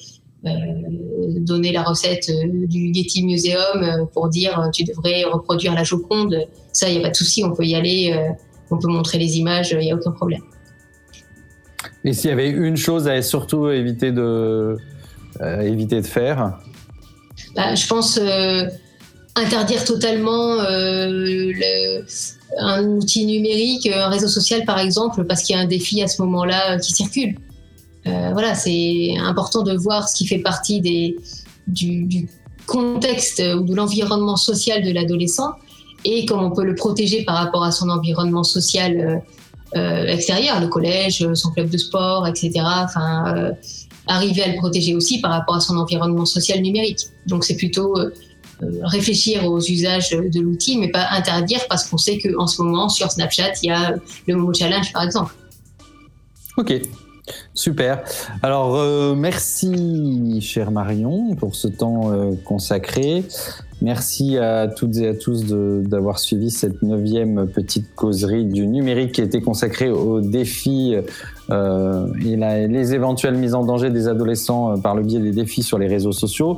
donner 1.39 1.73
la 1.73 1.83
recette 1.83 2.31
du 2.69 2.93
Getty 2.93 3.23
Museum 3.23 4.07
pour 4.13 4.29
dire 4.29 4.69
tu 4.71 4.85
devrais 4.85 5.25
reproduire 5.25 5.73
la 5.73 5.83
Joconde, 5.83 6.47
ça, 6.71 6.87
il 6.87 6.93
n'y 6.93 6.99
a 6.99 7.01
pas 7.01 7.09
de 7.09 7.15
souci, 7.15 7.43
on 7.43 7.53
peut 7.53 7.65
y 7.65 7.75
aller, 7.75 8.15
on 8.71 8.77
peut 8.77 8.87
montrer 8.87 9.17
les 9.17 9.37
images, 9.39 9.71
il 9.71 9.79
n'y 9.79 9.91
a 9.91 9.95
aucun 9.95 10.11
problème. 10.11 10.43
Et 12.03 12.13
s'il 12.13 12.29
y 12.29 12.33
avait 12.33 12.49
une 12.49 12.77
chose 12.77 13.07
à 13.07 13.21
surtout 13.21 13.69
éviter 13.69 14.11
de, 14.11 14.77
euh, 15.41 15.61
éviter 15.61 16.01
de 16.01 16.05
faire 16.05 16.59
bah, 17.55 17.75
Je 17.75 17.87
pense 17.87 18.17
euh, 18.17 18.65
interdire 19.35 19.83
totalement 19.83 20.59
un 22.59 22.83
outil 22.85 23.25
numérique, 23.25 23.87
un 23.87 24.09
réseau 24.09 24.27
social 24.27 24.65
par 24.65 24.79
exemple, 24.79 25.25
parce 25.25 25.43
qu'il 25.43 25.55
y 25.55 25.59
a 25.59 25.61
un 25.61 25.67
défi 25.67 26.01
à 26.01 26.07
ce 26.07 26.21
moment-là 26.23 26.79
qui 26.79 26.93
circule. 26.93 27.35
voilà, 28.05 28.55
c'est 28.55 29.15
important 29.19 29.63
de 29.63 29.75
voir 29.75 30.09
ce 30.09 30.15
qui 30.15 30.25
fait 30.25 30.39
partie 30.39 30.81
du, 31.67 32.27
contexte 32.65 33.41
ou 33.57 33.63
de 33.63 33.73
l'environnement 33.73 34.35
social 34.35 34.83
de 34.83 34.91
l'adolescent 34.91 35.53
et 36.03 36.25
comment 36.25 36.47
on 36.47 36.51
peut 36.51 36.65
le 36.65 36.75
protéger 36.75 37.23
par 37.23 37.35
rapport 37.35 37.63
à 37.63 37.71
son 37.71 37.89
environnement 37.89 38.43
social 38.43 39.23
euh, 39.75 40.05
extérieur, 40.07 40.59
le 40.59 40.67
collège, 40.67 41.25
son 41.33 41.51
club 41.51 41.69
de 41.69 41.77
sport, 41.77 42.27
etc. 42.27 42.51
Enfin, 42.63 43.35
euh, 43.35 43.51
arriver 44.07 44.43
à 44.43 44.47
le 44.47 44.55
protéger 44.55 44.95
aussi 44.95 45.19
par 45.19 45.31
rapport 45.31 45.55
à 45.55 45.59
son 45.59 45.77
environnement 45.77 46.25
social 46.25 46.61
numérique. 46.61 47.07
Donc 47.25 47.43
c'est 47.43 47.57
plutôt 47.57 47.97
euh, 47.97 48.11
réfléchir 48.83 49.45
aux 49.45 49.59
usages 49.59 50.11
de 50.11 50.39
l'outil, 50.39 50.77
mais 50.77 50.89
pas 50.89 51.07
interdire 51.11 51.61
parce 51.69 51.87
qu'on 51.87 51.97
sait 51.97 52.17
qu'en 52.17 52.47
ce 52.47 52.61
moment 52.61 52.89
sur 52.89 53.11
Snapchat 53.11 53.53
il 53.61 53.67
y 53.67 53.71
a 53.71 53.95
le 54.27 54.35
Momo 54.35 54.53
Challenge 54.53 54.91
par 54.93 55.03
exemple. 55.03 55.33
Ok, 56.57 56.81
Super. 57.53 58.03
Alors, 58.41 58.75
euh, 58.75 59.15
merci, 59.15 60.39
cher 60.41 60.71
Marion, 60.71 61.35
pour 61.35 61.55
ce 61.55 61.67
temps 61.67 62.11
euh, 62.11 62.33
consacré. 62.45 63.23
Merci 63.81 64.37
à 64.37 64.67
toutes 64.67 64.97
et 64.97 65.07
à 65.07 65.13
tous 65.13 65.45
d'avoir 65.45 66.17
suivi 66.17 66.49
cette 66.49 66.81
neuvième 66.81 67.47
petite 67.47 67.93
causerie 67.93 68.45
du 68.45 68.65
numérique 68.65 69.11
qui 69.11 69.21
était 69.21 69.41
consacrée 69.41 69.91
aux 69.91 70.19
défis 70.19 70.95
euh, 71.51 72.07
et 72.25 72.35
les 72.67 72.93
éventuelles 72.95 73.35
mises 73.35 73.53
en 73.53 73.63
danger 73.63 73.91
des 73.91 74.07
adolescents 74.07 74.73
euh, 74.73 74.77
par 74.77 74.95
le 74.95 75.03
biais 75.03 75.19
des 75.19 75.31
défis 75.31 75.61
sur 75.61 75.77
les 75.77 75.87
réseaux 75.87 76.11
sociaux. 76.11 76.57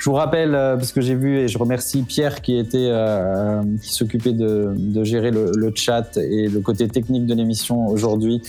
Je 0.00 0.08
vous 0.08 0.16
rappelle, 0.16 0.54
euh, 0.54 0.76
parce 0.76 0.92
que 0.92 1.02
j'ai 1.02 1.14
vu 1.14 1.40
et 1.40 1.48
je 1.48 1.58
remercie 1.58 2.02
Pierre 2.02 2.40
qui 2.40 2.56
était 2.56 2.88
euh, 2.88 3.60
qui 3.82 3.92
s'occupait 3.92 4.32
de, 4.32 4.72
de, 4.74 5.04
gérer 5.04 5.30
le, 5.30 5.52
le, 5.54 5.72
chat 5.74 6.16
et 6.16 6.48
le 6.48 6.60
côté 6.60 6.88
technique 6.88 7.26
de 7.26 7.34
l'émission 7.34 7.86
aujourd'hui. 7.86 8.40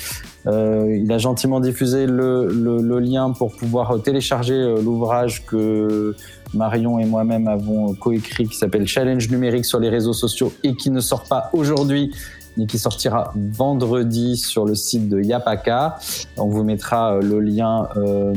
Euh, 0.48 0.98
il 0.98 1.12
a 1.12 1.18
gentiment 1.18 1.60
diffusé 1.60 2.08
le, 2.08 2.48
le, 2.48 2.78
le, 2.82 3.00
lien 3.00 3.32
pour 3.32 3.54
pouvoir 3.54 4.02
télécharger 4.02 4.54
euh, 4.54 4.82
l'ouvrage 4.82 5.46
que 5.46 6.16
Marion 6.54 7.00
et 7.00 7.06
moi-même 7.06 7.48
avons 7.48 7.94
coécrit 7.94 8.48
qui 8.48 8.58
s'appelle 8.58 8.88
Challenge 8.88 9.30
numérique 9.30 9.66
sur 9.66 9.80
les 9.80 9.90
réseaux 9.90 10.14
sociaux 10.14 10.54
et 10.64 10.76
qui 10.76 10.92
ne 10.92 11.00
sort 11.00 11.24
pas 11.24 11.50
aujourd'hui 11.54 12.12
mais 12.58 12.66
qui 12.66 12.78
sortira 12.78 13.34
vendredi 13.36 14.38
sur 14.38 14.66
le 14.66 14.76
site 14.76 15.10
de 15.10 15.22
Yapaka. 15.22 15.98
On 16.38 16.48
vous 16.48 16.64
mettra 16.64 17.20
le 17.20 17.40
lien 17.40 17.88
euh, 17.96 18.34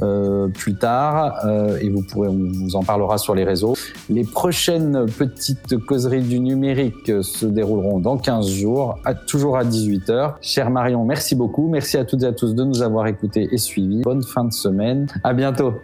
euh, 0.00 0.46
plus 0.46 0.76
tard 0.76 1.44
euh, 1.44 1.76
et 1.80 1.88
vous 1.88 2.02
pourrez, 2.02 2.28
on 2.28 2.38
vous 2.52 2.76
en 2.76 2.84
parlera 2.84 3.18
sur 3.18 3.34
les 3.34 3.44
réseaux. 3.44 3.74
Les 4.08 4.24
prochaines 4.24 5.06
petites 5.06 5.76
causeries 5.78 6.22
du 6.22 6.38
numérique 6.38 7.10
se 7.22 7.46
dérouleront 7.46 7.98
dans 7.98 8.16
15 8.16 8.48
jours, 8.48 8.98
toujours 9.26 9.56
à 9.56 9.64
18h. 9.64 10.34
Cher 10.40 10.70
Marion, 10.70 11.04
merci 11.04 11.34
beaucoup. 11.34 11.68
Merci 11.68 11.96
à 11.96 12.04
toutes 12.04 12.22
et 12.22 12.26
à 12.26 12.32
tous 12.32 12.54
de 12.54 12.62
nous 12.62 12.82
avoir 12.82 13.06
écoutés 13.08 13.48
et 13.50 13.58
suivis. 13.58 14.02
Bonne 14.02 14.22
fin 14.22 14.44
de 14.44 14.52
semaine. 14.52 15.08
À 15.24 15.32
bientôt. 15.32 15.74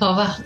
Au 0.00 0.08
revoir. 0.08 0.38